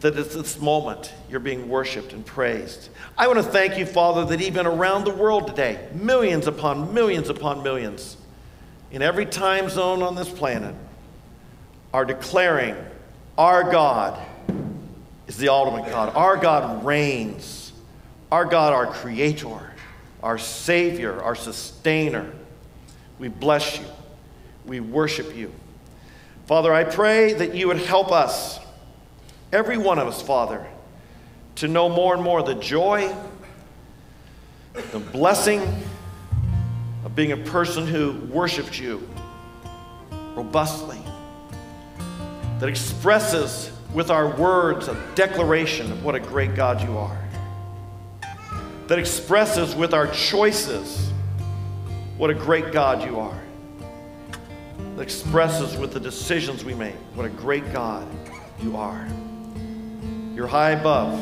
that 0.02 0.16
at 0.16 0.30
this 0.30 0.60
moment 0.60 1.12
you're 1.30 1.40
being 1.40 1.68
worshiped 1.68 2.12
and 2.12 2.24
praised. 2.26 2.90
I 3.16 3.26
want 3.26 3.38
to 3.38 3.44
thank 3.44 3.78
you, 3.78 3.86
Father, 3.86 4.24
that 4.26 4.40
even 4.40 4.66
around 4.66 5.04
the 5.04 5.14
world 5.14 5.46
today, 5.46 5.88
millions 5.94 6.46
upon 6.46 6.92
millions 6.92 7.28
upon 7.28 7.62
millions, 7.62 8.16
in 8.90 9.00
every 9.00 9.26
time 9.26 9.68
zone 9.70 10.02
on 10.02 10.14
this 10.14 10.28
planet, 10.28 10.74
are 11.94 12.04
declaring 12.04 12.76
our 13.38 13.70
God 13.70 14.20
is 15.26 15.36
the 15.38 15.48
ultimate 15.48 15.88
God. 15.88 16.14
Our 16.14 16.36
God 16.36 16.84
reigns. 16.84 17.72
Our 18.30 18.44
God, 18.44 18.72
our 18.72 18.86
creator, 18.86 19.72
our 20.22 20.38
Savior, 20.38 21.22
our 21.22 21.34
sustainer. 21.34 22.30
We 23.18 23.28
bless 23.28 23.78
you. 23.78 23.84
We 24.64 24.80
worship 24.80 25.36
you. 25.36 25.52
Father, 26.46 26.72
I 26.72 26.84
pray 26.84 27.34
that 27.34 27.54
you 27.54 27.68
would 27.68 27.78
help 27.78 28.10
us, 28.10 28.58
every 29.52 29.76
one 29.76 29.98
of 29.98 30.08
us, 30.08 30.22
Father, 30.22 30.66
to 31.56 31.68
know 31.68 31.88
more 31.88 32.14
and 32.14 32.22
more 32.22 32.42
the 32.42 32.54
joy, 32.54 33.14
the 34.90 34.98
blessing 34.98 35.60
of 37.04 37.14
being 37.14 37.32
a 37.32 37.36
person 37.36 37.86
who 37.86 38.12
worships 38.32 38.78
you 38.78 39.06
robustly, 40.34 41.00
that 42.58 42.68
expresses 42.68 43.70
with 43.92 44.10
our 44.10 44.34
words 44.36 44.88
a 44.88 44.94
declaration 45.14 45.92
of 45.92 46.02
what 46.02 46.14
a 46.14 46.20
great 46.20 46.54
God 46.54 46.80
you 46.82 46.96
are, 46.96 47.22
that 48.86 48.98
expresses 48.98 49.74
with 49.74 49.92
our 49.92 50.06
choices 50.08 51.10
what 52.16 52.30
a 52.30 52.34
great 52.34 52.72
God 52.72 53.04
you 53.04 53.18
are, 53.18 53.42
that 54.96 55.02
expresses 55.02 55.76
with 55.76 55.92
the 55.92 56.00
decisions 56.00 56.64
we 56.64 56.72
make 56.72 56.94
what 57.14 57.26
a 57.26 57.30
great 57.30 57.70
God 57.72 58.08
you 58.62 58.76
are. 58.76 59.06
You're 60.34 60.46
high 60.46 60.70
above. 60.70 61.20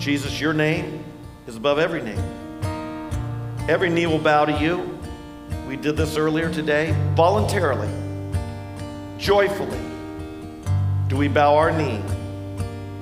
Jesus, 0.00 0.40
your 0.40 0.52
name 0.52 1.04
is 1.46 1.54
above 1.54 1.78
every 1.78 2.02
name. 2.02 2.18
Every 3.68 3.90
knee 3.90 4.06
will 4.06 4.18
bow 4.18 4.44
to 4.44 4.60
you. 4.60 4.98
We 5.68 5.76
did 5.76 5.96
this 5.96 6.16
earlier 6.16 6.52
today, 6.52 6.96
voluntarily, 7.14 7.88
joyfully. 9.18 9.78
Do 11.06 11.16
we 11.16 11.28
bow 11.28 11.54
our 11.54 11.70
knee 11.70 12.02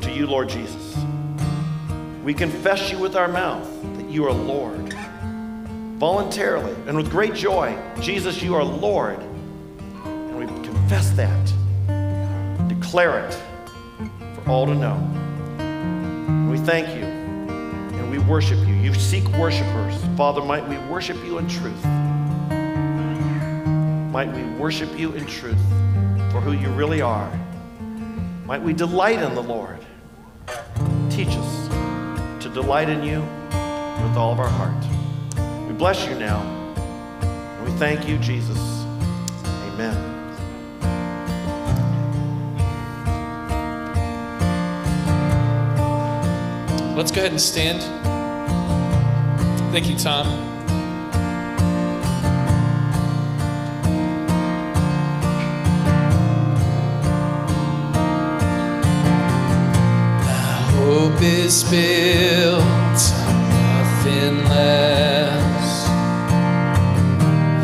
to 0.02 0.10
you, 0.10 0.26
Lord 0.26 0.51
Jesus? 0.51 0.98
We 2.22 2.34
confess 2.34 2.92
you 2.92 2.98
with 2.98 3.16
our 3.16 3.28
mouth 3.28 3.66
that 3.97 4.10
you 4.10 4.26
are 4.26 4.32
Lord, 4.32 4.92
voluntarily 5.98 6.74
and 6.86 6.94
with 6.94 7.10
great 7.10 7.34
joy. 7.34 7.74
Jesus, 8.02 8.42
you 8.42 8.55
are 8.55 8.64
Lord. 8.64 9.18
And 10.05 10.36
we 10.36 10.44
confess 10.62 11.10
that, 11.12 12.68
declare 12.68 13.26
it 13.26 13.40
for 14.44 14.50
all 14.50 14.66
to 14.66 14.74
know. 14.74 14.96
We 16.50 16.58
thank 16.58 16.88
you 16.88 17.04
and 17.04 18.10
we 18.10 18.18
worship 18.18 18.58
you. 18.66 18.74
You 18.74 18.94
seek 18.94 19.26
worshipers. 19.38 19.96
Father, 20.16 20.42
might 20.42 20.66
we 20.68 20.76
worship 20.90 21.16
you 21.24 21.38
in 21.38 21.48
truth. 21.48 21.84
Might 24.12 24.32
we 24.34 24.42
worship 24.58 24.98
you 24.98 25.12
in 25.12 25.26
truth 25.26 25.60
for 26.32 26.40
who 26.40 26.52
you 26.52 26.68
really 26.70 27.00
are. 27.00 27.30
Might 28.44 28.62
we 28.62 28.72
delight 28.72 29.22
in 29.22 29.34
the 29.34 29.42
Lord. 29.42 29.78
Teach 31.08 31.28
us 31.28 31.68
to 32.42 32.50
delight 32.52 32.88
in 32.88 33.04
you 33.04 33.20
with 34.02 34.16
all 34.16 34.32
of 34.32 34.40
our 34.40 34.48
heart. 34.48 34.84
We 35.68 35.74
bless 35.74 36.06
you 36.08 36.16
now. 36.16 36.40
And 37.22 37.64
we 37.64 37.70
thank 37.78 38.08
you, 38.08 38.18
Jesus. 38.18 38.58
Amen. 39.72 40.09
Let's 47.01 47.12
go 47.12 47.20
ahead 47.22 47.32
and 47.32 47.40
stand. 47.40 47.81
Thank 49.72 49.89
you, 49.89 49.97
Tom. 49.97 50.27
My 60.27 60.72
hope 60.77 61.22
is 61.22 61.64
built 61.64 62.60
on 62.60 63.48
nothing 63.48 64.44
less 64.51 65.86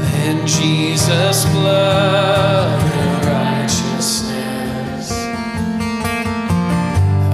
than 0.00 0.46
Jesus' 0.46 1.44
blood 1.52 2.80
and 2.80 3.26
righteousness. 3.26 5.12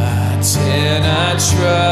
I 0.00 0.40
cannot 0.42 1.38
trust 1.38 1.91